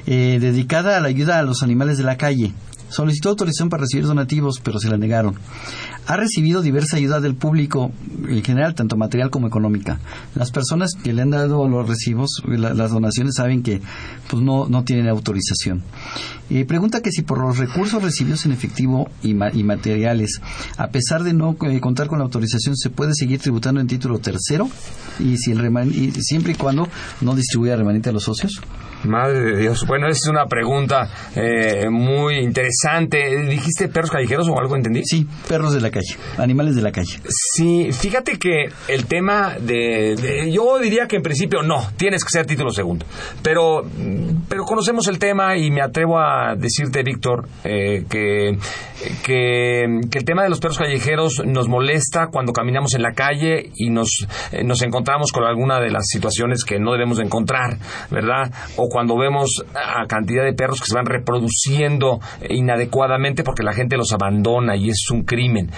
eh, 0.06 0.38
dedicada 0.40 0.96
a 0.96 1.00
la 1.00 1.08
ayuda 1.08 1.38
a 1.38 1.42
los 1.42 1.62
animales 1.62 1.98
de 1.98 2.04
la 2.04 2.16
calle. 2.16 2.52
Solicitó 2.88 3.28
autorización 3.28 3.68
para 3.68 3.82
recibir 3.82 4.06
donativos, 4.06 4.60
pero 4.60 4.78
se 4.78 4.88
la 4.88 4.96
negaron. 4.96 5.34
Ha 6.08 6.16
recibido 6.16 6.62
diversa 6.62 6.96
ayuda 6.96 7.20
del 7.20 7.34
público, 7.34 7.92
en 8.26 8.42
general, 8.42 8.74
tanto 8.74 8.96
material 8.96 9.28
como 9.28 9.46
económica. 9.46 10.00
Las 10.34 10.50
personas 10.50 10.94
que 10.94 11.12
le 11.12 11.20
han 11.20 11.28
dado 11.28 11.68
los 11.68 11.86
recibos, 11.86 12.42
las 12.46 12.90
donaciones, 12.90 13.34
saben 13.34 13.62
que 13.62 13.82
pues, 14.30 14.42
no, 14.42 14.66
no 14.66 14.84
tienen 14.84 15.06
autorización. 15.08 15.82
Eh, 16.48 16.64
pregunta 16.64 17.02
que 17.02 17.10
si 17.10 17.20
por 17.20 17.38
los 17.38 17.58
recursos 17.58 18.02
recibidos 18.02 18.46
en 18.46 18.52
efectivo 18.52 19.10
y, 19.22 19.34
materiales, 19.34 20.40
a 20.78 20.88
pesar 20.88 21.24
de 21.24 21.34
no 21.34 21.56
eh, 21.60 21.78
contar 21.78 22.06
con 22.06 22.20
la 22.20 22.24
autorización, 22.24 22.74
se 22.74 22.88
puede 22.88 23.12
seguir 23.12 23.38
tributando 23.38 23.78
en 23.78 23.86
título 23.86 24.18
tercero 24.18 24.66
y, 25.18 25.36
si 25.36 25.52
el 25.52 25.58
y 25.92 26.10
siempre 26.22 26.52
y 26.52 26.54
cuando 26.54 26.88
no 27.20 27.34
distribuya 27.34 27.76
remanente 27.76 28.08
a 28.08 28.12
los 28.12 28.24
socios. 28.24 28.62
Madre 29.04 29.40
de 29.40 29.56
Dios. 29.58 29.86
Bueno, 29.86 30.08
esa 30.08 30.18
es 30.24 30.28
una 30.28 30.46
pregunta 30.46 31.08
eh, 31.36 31.88
muy 31.88 32.38
interesante. 32.38 33.46
¿Dijiste 33.48 33.88
perros 33.88 34.10
callejeros 34.10 34.48
o 34.48 34.58
algo 34.58 34.74
entendí? 34.74 35.04
Sí, 35.04 35.26
perros 35.48 35.72
de 35.72 35.80
la 35.80 35.90
calle, 35.90 35.97
animales 36.36 36.76
de 36.76 36.82
la 36.82 36.92
calle. 36.92 37.20
Sí, 37.28 37.90
fíjate 37.92 38.38
que 38.38 38.66
el 38.88 39.06
tema 39.06 39.56
de, 39.60 40.50
yo 40.52 40.78
diría 40.78 41.06
que 41.06 41.16
en 41.16 41.22
principio 41.22 41.62
no, 41.62 41.90
tienes 41.96 42.24
que 42.24 42.30
ser 42.30 42.46
título 42.46 42.70
segundo. 42.70 43.06
Pero, 43.42 43.82
pero 44.48 44.64
conocemos 44.64 45.06
el 45.08 45.18
tema 45.18 45.56
y 45.56 45.70
me 45.70 45.82
atrevo 45.82 46.18
a 46.18 46.54
decirte, 46.56 47.02
Víctor, 47.02 47.48
eh, 47.64 48.04
que, 48.08 48.58
que, 49.24 49.84
el 49.84 50.24
tema 50.24 50.42
de 50.42 50.50
los 50.50 50.60
perros 50.60 50.78
callejeros 50.78 51.42
nos 51.44 51.68
molesta 51.68 52.28
cuando 52.30 52.52
caminamos 52.52 52.94
en 52.94 53.02
la 53.02 53.12
calle 53.12 53.70
y 53.76 53.90
nos, 53.90 54.26
eh, 54.52 54.64
nos 54.64 54.82
encontramos 54.82 55.32
con 55.32 55.44
alguna 55.44 55.80
de 55.80 55.90
las 55.90 56.06
situaciones 56.06 56.64
que 56.64 56.78
no 56.78 56.92
debemos 56.92 57.20
encontrar, 57.20 57.78
¿verdad? 58.10 58.52
cuando 58.90 59.16
vemos 59.18 59.64
a 59.74 60.06
cantidad 60.06 60.44
de 60.44 60.54
perros 60.54 60.80
que 60.80 60.86
se 60.86 60.94
van 60.94 61.06
reproduciendo 61.06 62.20
inadecuadamente 62.48 63.42
porque 63.42 63.62
la 63.62 63.72
gente 63.72 63.96
los 63.96 64.12
abandona 64.12 64.76
y 64.76 64.90
es 64.90 65.10
un 65.10 65.24
crimen 65.24 65.70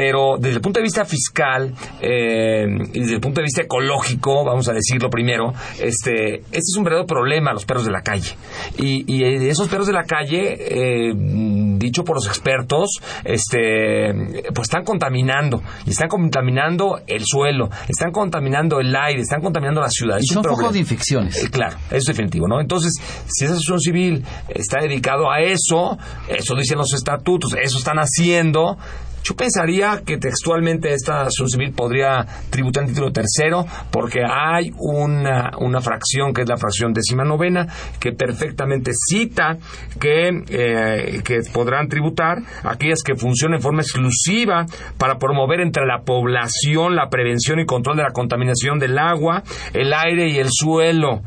pero 0.00 0.36
desde 0.38 0.56
el 0.56 0.60
punto 0.62 0.78
de 0.78 0.84
vista 0.84 1.04
fiscal 1.04 1.74
eh, 2.00 2.64
y 2.94 3.00
desde 3.00 3.14
el 3.16 3.20
punto 3.20 3.42
de 3.42 3.44
vista 3.44 3.60
ecológico, 3.60 4.44
vamos 4.44 4.66
a 4.68 4.72
decirlo 4.72 5.10
primero, 5.10 5.52
este, 5.78 6.36
este 6.36 6.58
es 6.58 6.74
un 6.78 6.84
verdadero 6.84 7.06
problema 7.06 7.52
los 7.52 7.66
perros 7.66 7.84
de 7.84 7.90
la 7.90 8.00
calle. 8.00 8.34
Y, 8.78 9.04
y 9.06 9.46
esos 9.48 9.68
perros 9.68 9.86
de 9.86 9.92
la 9.92 10.04
calle, 10.04 10.56
eh, 10.58 11.12
dicho 11.14 12.02
por 12.02 12.16
los 12.16 12.26
expertos, 12.26 13.00
este, 13.24 14.12
pues 14.54 14.68
están 14.68 14.84
contaminando 14.84 15.62
y 15.84 15.90
están 15.90 16.08
contaminando 16.08 17.00
el 17.06 17.22
suelo, 17.26 17.68
están 17.86 18.10
contaminando 18.10 18.80
el 18.80 18.96
aire, 18.96 19.20
están 19.20 19.42
contaminando 19.42 19.82
la 19.82 19.90
ciudad. 19.90 20.18
Y 20.18 20.32
son 20.32 20.42
focos 20.42 20.72
de 20.72 20.78
infecciones. 20.78 21.44
Eh, 21.44 21.50
claro, 21.50 21.76
eso 21.88 21.96
es 21.96 22.04
definitivo, 22.06 22.48
¿no? 22.48 22.60
Entonces, 22.60 22.94
si 23.26 23.44
esa 23.44 23.52
asociación 23.52 23.80
civil 23.80 24.24
está 24.48 24.80
dedicado 24.80 25.30
a 25.30 25.40
eso, 25.40 25.98
eso 26.26 26.54
dicen 26.54 26.78
los 26.78 26.94
estatutos, 26.94 27.54
eso 27.62 27.76
están 27.76 27.98
haciendo, 27.98 28.78
yo 29.22 29.36
pensaría 29.36 30.02
que 30.04 30.18
textualmente 30.18 30.92
esta 30.92 31.22
asociación 31.22 31.48
civil 31.48 31.72
podría 31.72 32.26
tributar 32.50 32.84
en 32.84 32.90
título 32.90 33.12
tercero 33.12 33.66
porque 33.90 34.20
hay 34.24 34.72
una, 34.78 35.50
una 35.58 35.80
fracción 35.80 36.32
que 36.32 36.42
es 36.42 36.48
la 36.48 36.56
fracción 36.56 36.92
décima 36.92 37.24
novena 37.24 37.66
que 37.98 38.12
perfectamente 38.12 38.92
cita 38.94 39.56
que, 39.98 40.30
eh, 40.48 41.22
que 41.24 41.40
podrán 41.52 41.88
tributar 41.88 42.38
aquellas 42.64 43.02
que 43.02 43.14
funcionen 43.14 43.56
en 43.56 43.62
forma 43.62 43.82
exclusiva 43.82 44.66
para 44.98 45.18
promover 45.18 45.60
entre 45.60 45.86
la 45.86 46.02
población 46.02 46.96
la 46.96 47.08
prevención 47.08 47.60
y 47.60 47.66
control 47.66 47.96
de 47.96 48.02
la 48.02 48.12
contaminación 48.12 48.78
del 48.78 48.98
agua, 48.98 49.42
el 49.72 49.92
aire 49.92 50.28
y 50.28 50.38
el 50.38 50.48
suelo 50.50 51.22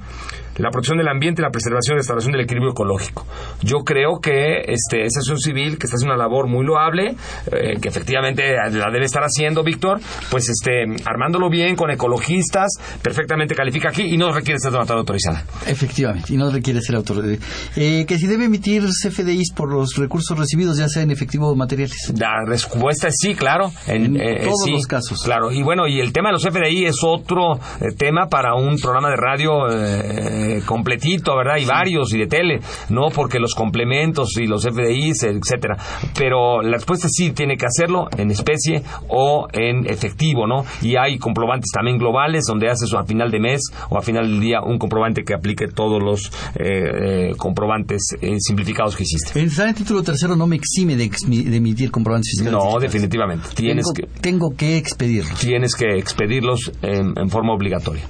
la 0.58 0.70
protección 0.70 0.98
del 0.98 1.08
ambiente, 1.08 1.42
la 1.42 1.50
preservación 1.50 1.96
y 1.96 2.00
restauración 2.00 2.34
del 2.34 2.42
equilibrio 2.42 2.72
ecológico. 2.72 3.26
Yo 3.62 3.80
creo 3.80 4.20
que 4.22 4.62
este, 4.68 5.04
esa 5.06 5.20
asociación 5.20 5.40
civil 5.40 5.78
que 5.78 5.88
está 5.88 5.96
haciendo 5.96 6.16
una 6.16 6.24
labor 6.24 6.48
muy 6.48 6.66
loable, 6.66 7.16
eh, 7.52 7.80
que 7.82 7.90
efectivamente 7.90 8.54
la 8.72 8.90
debe 8.92 9.06
estar 9.06 9.24
haciendo, 9.24 9.64
Víctor, 9.64 10.00
pues 10.30 10.50
este, 10.50 10.86
armándolo 11.06 11.50
bien 11.50 11.76
con 11.76 11.92
ecologistas, 11.92 12.70
perfectamente 13.02 13.56
califica 13.56 13.90
aquí 13.90 14.04
y 14.04 14.18
no 14.18 14.32
requiere 14.32 14.60
ser 14.60 14.72
donatada 14.72 15.00
autorizada. 15.00 15.44
Efectivamente, 15.66 16.34
y 16.34 16.38
no 16.38 16.52
requiere 16.52 16.82
ser 16.82 16.96
autorizada. 16.96 17.38
Eh, 17.76 18.06
que 18.08 18.18
si 18.18 18.28
debe 18.28 18.46
emitir 18.46 18.84
CFDIs 18.84 19.54
por 19.54 19.72
los 19.72 19.96
recursos 19.96 20.38
recibidos, 20.38 20.78
ya 20.78 20.88
sea 20.88 21.04
en 21.04 21.12
efectivo 21.12 21.50
o 21.50 21.56
materiales. 21.56 22.14
La 22.18 22.44
respuesta 22.46 23.08
es 23.08 23.16
sí, 23.20 23.36
claro. 23.36 23.72
En, 23.88 24.20
en 24.20 24.44
todos 24.44 24.70
los 24.70 24.88
casos. 24.88 25.22
Claro, 25.24 25.52
y 25.52 25.64
bueno, 25.64 25.88
y 25.88 26.00
el 26.00 26.14
tema 26.14 26.30
de 26.30 26.34
los 26.34 26.46
CFDI 26.46 26.86
es 26.86 26.98
otro 27.04 27.60
tema 27.98 28.28
para 28.28 28.56
un 28.56 28.78
programa 28.78 29.10
de 29.10 29.16
radio 29.16 29.68
eh, 30.44 30.62
completito, 30.66 31.36
¿verdad? 31.36 31.58
Y 31.58 31.66
varios, 31.66 32.14
y 32.14 32.20
de 32.20 32.28
tele, 32.28 32.60
¿no? 32.90 33.10
Porque 33.10 33.40
los 33.40 33.54
complementos 33.54 34.38
y 34.38 34.46
los 34.46 34.64
FDIs, 34.64 35.24
etcétera. 35.24 35.78
Pero 36.18 36.62
la 36.62 36.74
respuesta 36.74 37.08
sí 37.10 37.32
tiene 37.32 37.58
que 37.58 37.66
hacerlo 37.66 38.08
en 38.18 38.32
especie 38.32 38.84
o 39.10 39.48
en 39.52 39.86
efectivo, 39.88 40.48
¿no? 40.48 40.66
Y 40.82 40.96
hay 40.96 41.18
comprobantes 41.18 41.72
también 41.74 41.98
globales 41.98 42.46
donde 42.48 42.70
haces 42.70 42.94
a 42.94 43.04
final 43.04 43.32
de 43.32 43.40
mes 43.40 43.62
o 43.90 43.98
a 43.98 44.02
final 44.02 44.28
del 44.28 44.40
día 44.40 44.62
un 44.62 44.78
comprobante 44.78 45.24
que 45.24 45.34
aplique 45.34 45.68
todos 45.68 46.02
los 46.02 46.28
eh, 46.56 47.30
eh, 47.30 47.32
comprobantes 47.38 48.16
simplificados 48.40 48.96
que 48.96 49.04
existen. 49.04 49.44
El 49.44 49.76
título 49.76 50.04
tercero 50.04 50.36
no 50.36 50.48
me 50.48 50.56
exime 50.56 50.96
de, 50.96 51.10
emitir 51.56 51.92
comprobantes 51.92 52.32
fiscales. 52.32 52.54
No, 52.54 52.80
definitivamente. 52.80 53.50
Tienes 53.56 53.86
tengo, 53.86 53.94
que, 53.94 54.20
tengo 54.22 54.56
que 54.56 54.78
expedirlos. 54.78 55.40
Tienes 55.40 55.76
que 55.76 55.98
expedirlos 55.98 56.72
en, 56.82 57.14
en 57.18 57.30
forma 57.30 57.54
obligatoria 57.54 58.04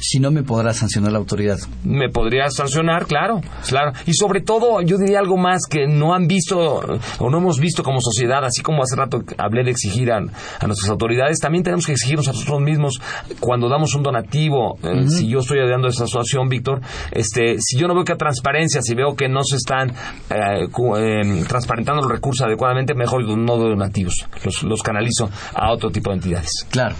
si 0.00 0.20
no 0.20 0.30
me 0.30 0.42
podrá 0.42 0.72
sancionar 0.72 1.12
la 1.12 1.18
autoridad. 1.18 1.58
Me 1.84 2.08
podría 2.08 2.48
sancionar, 2.50 3.06
claro, 3.06 3.40
claro. 3.66 3.92
Y 4.06 4.14
sobre 4.14 4.40
todo, 4.40 4.80
yo 4.82 4.96
diría 4.98 5.18
algo 5.18 5.36
más 5.36 5.62
que 5.68 5.86
no 5.86 6.14
han 6.14 6.26
visto 6.26 6.80
o 7.18 7.30
no 7.30 7.38
hemos 7.38 7.58
visto 7.58 7.82
como 7.82 8.00
sociedad, 8.00 8.44
así 8.44 8.62
como 8.62 8.82
hace 8.82 8.96
rato 8.96 9.22
hablé 9.36 9.64
de 9.64 9.70
exigir 9.70 10.12
a, 10.12 10.20
nuestras 10.20 10.90
autoridades, 10.90 11.38
también 11.38 11.64
tenemos 11.64 11.86
que 11.86 11.92
exigirnos 11.92 12.28
a 12.28 12.32
nosotros 12.32 12.60
mismos 12.60 13.00
cuando 13.40 13.68
damos 13.68 13.94
un 13.94 14.02
donativo. 14.02 14.78
Eh, 14.82 15.08
si 15.08 15.28
yo 15.28 15.40
estoy 15.40 15.60
ayudando 15.60 15.88
a 15.88 15.90
esta 15.90 16.04
asociación, 16.04 16.48
Víctor, 16.48 16.80
este, 17.10 17.56
si 17.60 17.78
yo 17.78 17.88
no 17.88 17.94
veo 17.94 18.04
que 18.04 18.12
hay 18.12 18.18
transparencia, 18.18 18.82
si 18.82 18.94
veo 18.94 19.14
que 19.14 19.28
no 19.28 19.42
se 19.42 19.56
están 19.56 19.90
eh, 20.30 20.68
eh, 20.98 21.44
transparentando 21.48 22.02
los 22.02 22.10
recursos 22.10 22.46
adecuadamente, 22.46 22.94
mejor 22.94 23.24
no 23.24 23.56
doy 23.56 23.70
donativos, 23.70 24.14
los, 24.44 24.62
los 24.62 24.82
canalizo 24.82 25.30
a 25.54 25.72
otro 25.72 25.90
tipo 25.90 26.10
de 26.10 26.16
entidades. 26.16 26.66
Claro. 26.70 26.94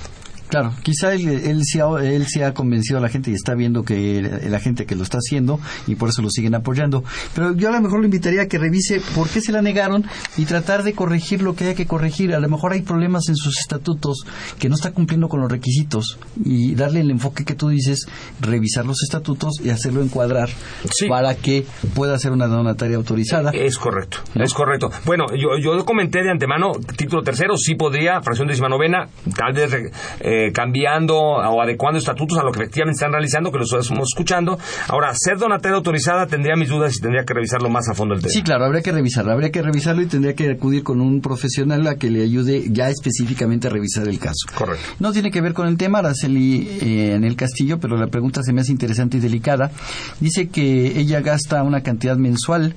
Claro, 0.48 0.72
quizá 0.82 1.12
él, 1.12 1.28
él, 1.28 1.62
sí 1.64 1.78
ha, 1.78 1.86
él 2.02 2.26
ha 2.42 2.54
convencido 2.54 2.98
a 2.98 3.02
la 3.02 3.08
gente 3.08 3.30
y 3.30 3.34
está 3.34 3.54
viendo 3.54 3.82
que 3.82 4.22
la 4.48 4.60
gente 4.60 4.86
que 4.86 4.94
lo 4.94 5.02
está 5.02 5.18
haciendo 5.18 5.60
y 5.86 5.94
por 5.94 6.08
eso 6.08 6.22
lo 6.22 6.30
siguen 6.30 6.54
apoyando. 6.54 7.04
Pero 7.34 7.54
yo 7.54 7.68
a 7.68 7.72
lo 7.72 7.80
mejor 7.82 8.00
lo 8.00 8.06
invitaría 8.06 8.42
a 8.42 8.46
que 8.46 8.58
revise 8.58 9.02
por 9.14 9.28
qué 9.28 9.42
se 9.42 9.52
la 9.52 9.60
negaron 9.60 10.06
y 10.38 10.46
tratar 10.46 10.84
de 10.84 10.94
corregir 10.94 11.42
lo 11.42 11.54
que 11.54 11.64
haya 11.64 11.74
que 11.74 11.86
corregir. 11.86 12.34
A 12.34 12.40
lo 12.40 12.48
mejor 12.48 12.72
hay 12.72 12.80
problemas 12.80 13.28
en 13.28 13.36
sus 13.36 13.58
estatutos 13.58 14.24
que 14.58 14.70
no 14.70 14.74
está 14.74 14.92
cumpliendo 14.92 15.28
con 15.28 15.40
los 15.40 15.52
requisitos 15.52 16.18
y 16.42 16.74
darle 16.74 17.00
el 17.00 17.10
enfoque 17.10 17.44
que 17.44 17.54
tú 17.54 17.68
dices, 17.68 18.08
revisar 18.40 18.86
los 18.86 19.02
estatutos 19.02 19.60
y 19.62 19.68
hacerlo 19.68 20.02
encuadrar 20.02 20.48
para 21.08 21.34
que 21.34 21.66
pueda 21.94 22.18
ser 22.18 22.32
una 22.32 22.46
donataria 22.46 22.96
autorizada. 22.96 23.50
Es 23.52 23.76
correcto, 23.76 24.18
es 24.34 24.54
correcto. 24.54 24.90
Bueno, 25.04 25.26
yo, 25.36 25.58
yo 25.62 25.84
comenté 25.84 26.22
de 26.22 26.30
antemano, 26.30 26.72
título 26.96 27.22
tercero, 27.22 27.56
sí 27.58 27.74
podría, 27.74 28.22
fracción 28.22 28.48
décima 28.48 28.70
novena, 28.70 29.08
tal 29.36 29.52
vez... 29.52 29.72
Eh, 30.20 30.37
eh, 30.38 30.52
cambiando 30.52 31.18
o 31.18 31.60
adecuando 31.60 31.98
estatutos 31.98 32.38
a 32.38 32.42
lo 32.42 32.52
que 32.52 32.60
efectivamente 32.60 32.96
están 32.96 33.12
realizando, 33.12 33.50
que 33.50 33.58
lo 33.58 33.64
estamos 33.64 34.08
escuchando. 34.12 34.58
Ahora, 34.88 35.12
ser 35.14 35.38
donatera 35.38 35.76
autorizada 35.76 36.26
tendría 36.26 36.54
mis 36.56 36.68
dudas 36.68 36.96
y 36.96 37.00
tendría 37.00 37.24
que 37.24 37.34
revisarlo 37.34 37.68
más 37.68 37.88
a 37.88 37.94
fondo 37.94 38.14
el 38.14 38.20
tema. 38.20 38.30
Sí, 38.30 38.42
claro, 38.42 38.64
habría 38.64 38.82
que 38.82 38.92
revisarlo, 38.92 39.32
habría 39.32 39.50
que 39.50 39.62
revisarlo 39.62 40.02
y 40.02 40.06
tendría 40.06 40.34
que 40.34 40.50
acudir 40.50 40.82
con 40.82 41.00
un 41.00 41.20
profesional 41.20 41.86
a 41.86 41.96
que 41.96 42.10
le 42.10 42.22
ayude 42.22 42.64
ya 42.70 42.88
específicamente 42.88 43.66
a 43.66 43.70
revisar 43.70 44.06
el 44.08 44.18
caso. 44.18 44.46
Correcto. 44.54 44.84
No 45.00 45.12
tiene 45.12 45.30
que 45.30 45.40
ver 45.40 45.54
con 45.54 45.66
el 45.66 45.76
tema, 45.76 45.98
Araceli 45.98 46.68
eh, 46.80 47.14
en 47.14 47.24
el 47.24 47.36
Castillo, 47.36 47.78
pero 47.80 47.96
la 47.96 48.06
pregunta 48.06 48.42
se 48.42 48.52
me 48.52 48.60
hace 48.60 48.72
interesante 48.72 49.16
y 49.16 49.20
delicada. 49.20 49.70
Dice 50.20 50.48
que 50.48 50.98
ella 50.98 51.20
gasta 51.20 51.62
una 51.62 51.82
cantidad 51.82 52.16
mensual 52.16 52.74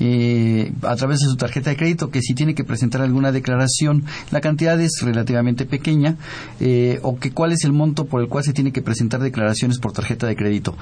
eh, 0.00 0.72
a 0.82 0.96
través 0.96 1.20
de 1.20 1.26
su 1.26 1.36
tarjeta 1.36 1.70
de 1.70 1.76
crédito, 1.76 2.10
que 2.10 2.20
si 2.20 2.34
tiene 2.34 2.54
que 2.54 2.64
presentar 2.64 3.02
alguna 3.02 3.32
declaración, 3.32 4.04
la 4.30 4.40
cantidad 4.40 4.80
es 4.80 5.00
relativamente 5.02 5.66
pequeña, 5.66 6.16
eh, 6.60 6.98
o 7.02 7.18
que 7.18 7.32
cuál 7.32 7.52
es 7.52 7.64
el 7.64 7.72
monto 7.72 8.06
por 8.06 8.20
el 8.20 8.28
cual 8.28 8.44
se 8.44 8.52
tiene 8.52 8.72
que 8.72 8.82
presentar 8.82 9.20
declaraciones 9.20 9.78
por 9.78 9.92
tarjeta 9.92 10.26
de 10.26 10.36
crédito. 10.36 10.76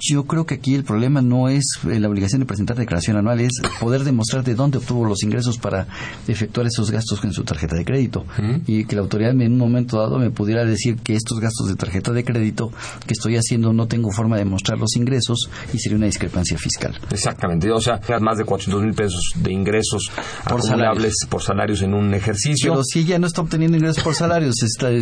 Yo 0.00 0.24
creo 0.24 0.46
que 0.46 0.54
aquí 0.54 0.74
el 0.74 0.84
problema 0.84 1.22
no 1.22 1.48
es 1.48 1.64
eh, 1.88 2.00
la 2.00 2.08
obligación 2.08 2.40
de 2.40 2.46
presentar 2.46 2.76
declaración 2.76 3.16
anual, 3.16 3.40
es 3.40 3.52
poder 3.80 4.04
demostrar 4.04 4.44
de 4.44 4.54
dónde 4.54 4.78
obtuvo 4.78 5.04
los 5.04 5.22
ingresos 5.22 5.58
para 5.58 5.86
efectuar 6.26 6.66
esos 6.66 6.90
gastos 6.90 7.24
en 7.24 7.32
su 7.32 7.44
tarjeta 7.44 7.76
de 7.76 7.84
crédito. 7.84 8.24
Y 8.66 8.84
que 8.84 8.96
la 8.96 9.02
autoridad 9.02 9.32
en 9.32 9.52
un 9.52 9.58
momento 9.58 9.98
dado 9.98 10.18
me 10.18 10.30
pudiera 10.30 10.64
decir 10.64 10.96
que 10.96 11.14
estos 11.14 11.38
gastos 11.40 11.68
de 11.68 11.76
tarjeta 11.76 12.12
de 12.12 12.24
crédito 12.24 12.70
que 13.06 13.12
estoy 13.12 13.36
haciendo 13.36 13.72
no 13.72 13.86
tengo 13.86 14.10
forma 14.10 14.36
de 14.36 14.44
mostrar 14.44 14.78
los 14.78 14.96
ingresos 14.96 15.50
y 15.72 15.78
sería 15.78 15.96
una 15.96 16.06
discrepancia 16.06 16.56
fiscal. 16.58 16.98
Exactamente, 17.10 17.70
o 17.70 17.80
sea, 17.80 18.00
más 18.20 18.38
de 18.40 18.46
400 18.46 18.82
mil 18.84 18.94
pesos 18.94 19.32
de 19.36 19.52
ingresos 19.52 20.10
por 20.44 20.58
acumulables 20.58 21.14
por 21.28 21.42
salarios 21.42 21.82
en 21.82 21.94
un 21.94 22.14
ejercicio. 22.14 22.72
Pero 22.72 22.84
si 22.84 23.00
ella 23.00 23.18
no 23.18 23.26
está 23.26 23.40
obteniendo 23.40 23.76
ingresos 23.76 24.02
por 24.02 24.14
salarios, 24.14 24.54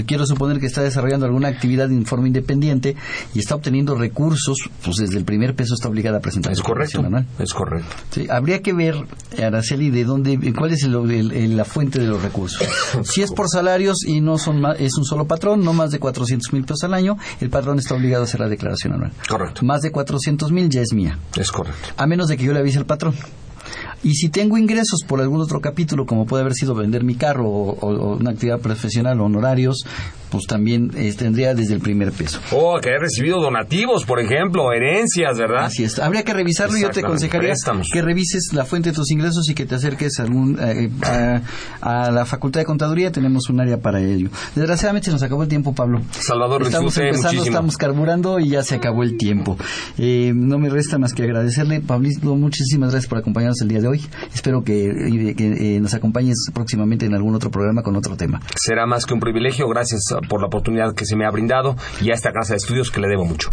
quiero 0.06 0.26
suponer 0.26 0.60
que 0.60 0.66
está 0.66 0.82
desarrollando 0.82 1.26
alguna 1.26 1.48
actividad 1.48 1.90
en 1.90 2.04
forma 2.04 2.26
independiente 2.26 2.96
y 3.34 3.38
está 3.38 3.54
obteniendo 3.54 3.94
recursos, 3.94 4.58
pues 4.84 4.96
desde 4.96 5.18
el 5.18 5.24
primer 5.24 5.54
peso 5.54 5.74
está 5.74 5.88
obligada 5.88 6.18
a 6.18 6.20
presentar. 6.20 6.52
Es 6.52 6.60
correcto. 6.60 7.02
Es 7.38 7.52
correcto. 7.52 7.94
habría 8.30 8.62
que 8.62 8.72
ver, 8.72 8.94
Araceli, 9.42 9.90
de 9.90 10.04
dónde, 10.04 10.52
cuál 10.56 10.72
es 10.72 10.82
la 10.84 11.64
fuente 11.64 12.00
de 12.00 12.06
los 12.06 12.22
recursos. 12.22 12.66
si 13.04 13.22
es 13.22 13.32
por 13.32 13.48
salarios 13.48 14.04
y 14.06 14.20
no 14.20 14.38
son 14.38 14.64
es 14.78 14.96
un 14.96 15.04
solo 15.04 15.26
patrón, 15.26 15.64
no 15.64 15.72
más 15.72 15.90
de 15.90 15.98
400 15.98 16.52
mil 16.52 16.64
pesos 16.64 16.84
al 16.84 16.94
año, 16.94 17.16
el 17.40 17.50
patrón 17.50 17.78
está 17.78 17.94
obligado 17.94 18.24
a 18.24 18.26
hacer 18.26 18.40
la 18.40 18.48
declaración 18.48 18.94
anual. 18.94 19.12
Correcto. 19.28 19.64
Más 19.64 19.82
de 19.82 19.90
400 19.90 20.50
mil 20.52 20.68
ya 20.68 20.80
es 20.80 20.92
mía. 20.92 21.18
Es 21.36 21.50
correcto. 21.52 21.88
A 21.96 22.06
menos 22.06 22.28
de 22.28 22.36
que 22.36 22.44
yo 22.44 22.52
le 22.52 22.60
avise 22.60 22.78
al 22.78 22.86
patrón. 22.86 23.14
Y 24.02 24.14
si 24.14 24.28
tengo 24.28 24.56
ingresos 24.56 25.00
por 25.06 25.20
algún 25.20 25.40
otro 25.40 25.60
capítulo, 25.60 26.06
como 26.06 26.24
puede 26.24 26.42
haber 26.42 26.54
sido 26.54 26.74
vender 26.74 27.02
mi 27.02 27.16
carro 27.16 27.48
o, 27.48 28.16
una 28.16 28.30
actividad 28.30 28.60
profesional 28.60 29.20
o 29.20 29.24
honorarios, 29.24 29.84
pues 30.30 30.44
también 30.46 30.90
eh, 30.96 31.12
tendría 31.16 31.54
desde 31.54 31.74
el 31.74 31.80
primer 31.80 32.12
peso. 32.12 32.40
O 32.52 32.78
que 32.80 32.90
haya 32.90 32.98
recibido 32.98 33.40
donativos, 33.40 34.04
por 34.04 34.20
ejemplo, 34.20 34.72
herencias, 34.72 35.38
¿verdad? 35.38 35.66
Así 35.66 35.84
es. 35.84 35.98
Habría 35.98 36.22
que 36.22 36.34
revisarlo 36.34 36.76
y 36.76 36.82
yo 36.82 36.90
te 36.90 37.00
aconsejaría 37.00 37.54
que 37.92 38.02
revises 38.02 38.52
la 38.52 38.64
fuente 38.64 38.90
de 38.90 38.94
tus 38.94 39.10
ingresos 39.10 39.48
y 39.48 39.54
que 39.54 39.66
te 39.66 39.74
acerques 39.74 40.18
a, 40.18 40.22
algún, 40.22 40.58
eh, 40.60 40.90
a, 41.80 42.10
la 42.10 42.24
Facultad 42.24 42.60
de 42.60 42.66
Contaduría. 42.66 43.12
Tenemos 43.12 43.48
un 43.48 43.60
área 43.60 43.78
para 43.78 44.00
ello. 44.00 44.30
Desgraciadamente 44.54 45.06
se 45.06 45.12
nos 45.12 45.22
acabó 45.22 45.42
el 45.42 45.48
tiempo, 45.48 45.74
Pablo. 45.74 46.00
Salvador, 46.10 46.62
estamos 46.62 46.96
empezando, 46.96 47.42
estamos 47.42 47.76
carburando 47.76 48.40
y 48.40 48.50
ya 48.50 48.62
se 48.62 48.74
acabó 48.74 49.02
el 49.02 49.16
tiempo. 49.16 49.56
Eh, 49.96 50.32
no 50.34 50.58
me 50.58 50.68
resta 50.68 50.98
más 50.98 51.12
que 51.14 51.22
agradecerle, 51.24 51.80
Pablo, 51.80 52.08
muchísimas 52.36 52.90
gracias 52.90 53.08
por 53.08 53.18
acompañarnos 53.18 53.60
el 53.62 53.68
día 53.68 53.80
de 53.80 53.88
hoy. 53.88 54.06
Espero 54.34 54.62
que, 54.62 55.78
nos 55.80 55.94
acompañes 55.94 56.36
próximamente 56.52 57.06
en 57.06 57.14
algún 57.14 57.34
otro 57.34 57.50
programa 57.50 57.82
con 57.82 57.96
otro 57.96 58.16
tema. 58.16 58.40
Será 58.56 58.86
más 58.86 59.06
que 59.06 59.14
un 59.14 59.20
privilegio. 59.20 59.68
Gracias 59.68 60.02
por 60.28 60.40
la 60.40 60.46
oportunidad 60.46 60.94
que 60.94 61.04
se 61.04 61.16
me 61.16 61.24
ha 61.24 61.30
brindado 61.30 61.76
y 62.00 62.10
a 62.10 62.14
esta 62.14 62.32
casa 62.32 62.54
de 62.54 62.58
estudios 62.58 62.90
que 62.90 63.00
le 63.00 63.08
debo 63.08 63.24
mucho. 63.24 63.50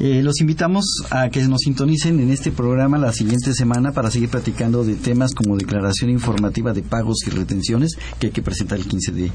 Eh, 0.00 0.22
los 0.22 0.40
invitamos 0.40 0.84
a 1.10 1.28
que 1.28 1.42
nos 1.42 1.60
sintonicen 1.60 2.18
en 2.20 2.30
este 2.30 2.50
programa 2.50 2.98
la 2.98 3.12
siguiente 3.12 3.52
semana 3.54 3.92
para 3.92 4.10
seguir 4.10 4.30
platicando 4.30 4.84
de 4.84 4.94
temas 4.94 5.34
como 5.34 5.56
declaración 5.56 6.10
informativa 6.10 6.72
de 6.72 6.82
pagos 6.82 7.18
y 7.26 7.30
retenciones 7.30 7.96
que 8.18 8.28
hay 8.28 8.32
que 8.32 8.42
presentar 8.42 8.78
el 8.78 8.86
15 8.86 9.12
de 9.12 9.30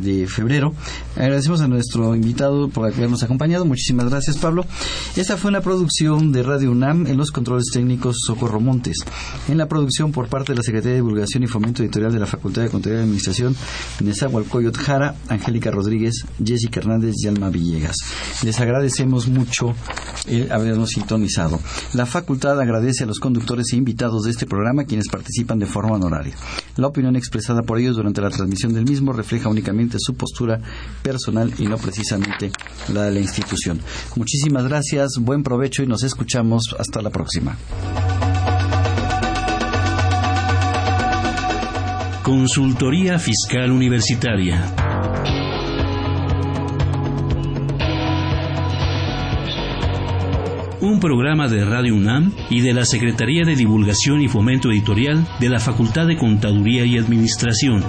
de 0.00 0.26
febrero. 0.26 0.74
Agradecemos 1.16 1.60
a 1.60 1.68
nuestro 1.68 2.14
invitado 2.14 2.68
por 2.68 2.86
habernos 2.86 3.22
acompañado. 3.22 3.64
Muchísimas 3.64 4.08
gracias, 4.08 4.38
Pablo. 4.38 4.64
Esta 5.16 5.36
fue 5.36 5.50
una 5.50 5.60
producción 5.60 6.32
de 6.32 6.42
Radio 6.42 6.70
UNAM 6.70 7.06
en 7.06 7.16
los 7.16 7.30
controles 7.30 7.66
técnicos 7.72 8.18
Socorro 8.26 8.60
Montes. 8.60 8.98
En 9.48 9.58
la 9.58 9.68
producción 9.68 10.12
por 10.12 10.28
parte 10.28 10.52
de 10.52 10.56
la 10.56 10.62
Secretaría 10.62 10.92
de 10.92 11.02
Divulgación 11.02 11.42
y 11.42 11.46
Fomento 11.46 11.82
Editorial 11.82 12.12
de 12.12 12.18
la 12.18 12.26
Facultad 12.26 12.62
de 12.62 12.68
Contaduría 12.68 13.00
y 13.00 13.04
Administración, 13.04 13.56
Nezahualcóyotl 14.00 14.80
Jara, 14.80 15.14
Angélica 15.28 15.70
Rodríguez, 15.70 16.24
Jessica 16.44 16.80
Hernández 16.80 17.14
y 17.22 17.28
Alma 17.28 17.50
Villegas. 17.50 17.96
Les 18.44 18.58
agradecemos 18.60 19.28
mucho 19.28 19.74
el 20.26 20.50
habernos 20.52 20.90
sintonizado. 20.90 21.60
La 21.94 22.06
facultad 22.06 22.60
agradece 22.60 23.04
a 23.04 23.06
los 23.06 23.18
conductores 23.18 23.72
e 23.72 23.76
invitados 23.76 24.24
de 24.24 24.30
este 24.30 24.46
programa 24.46 24.84
quienes 24.84 25.08
participan 25.08 25.58
de 25.58 25.66
forma 25.66 25.96
honoraria. 25.96 26.34
La 26.76 26.86
opinión 26.86 27.16
expresada 27.16 27.62
por 27.62 27.78
ellos 27.78 27.96
durante 27.96 28.20
la 28.20 28.30
transmisión 28.30 28.74
del 28.74 28.84
mismo 28.84 29.12
refleja 29.12 29.48
únicamente 29.48 29.87
su 29.98 30.14
postura 30.14 30.60
personal 31.02 31.52
y 31.58 31.66
no 31.66 31.78
precisamente 31.78 32.50
la 32.92 33.04
de 33.04 33.12
la 33.12 33.20
institución. 33.20 33.80
Muchísimas 34.16 34.64
gracias, 34.64 35.12
buen 35.20 35.42
provecho 35.42 35.82
y 35.82 35.86
nos 35.86 36.02
escuchamos 36.02 36.74
hasta 36.78 37.00
la 37.00 37.10
próxima. 37.10 37.56
Consultoría 42.22 43.18
Fiscal 43.18 43.70
Universitaria. 43.70 44.74
un 50.80 51.00
programa 51.00 51.48
de 51.48 51.64
Radio 51.64 51.94
UNAM 51.94 52.32
y 52.50 52.60
de 52.60 52.72
la 52.72 52.84
Secretaría 52.84 53.44
de 53.44 53.56
Divulgación 53.56 54.20
y 54.20 54.28
Fomento 54.28 54.70
Editorial 54.70 55.26
de 55.40 55.48
la 55.48 55.58
Facultad 55.58 56.06
de 56.06 56.16
Contaduría 56.16 56.84
y 56.84 56.96
Administración. 56.96 57.82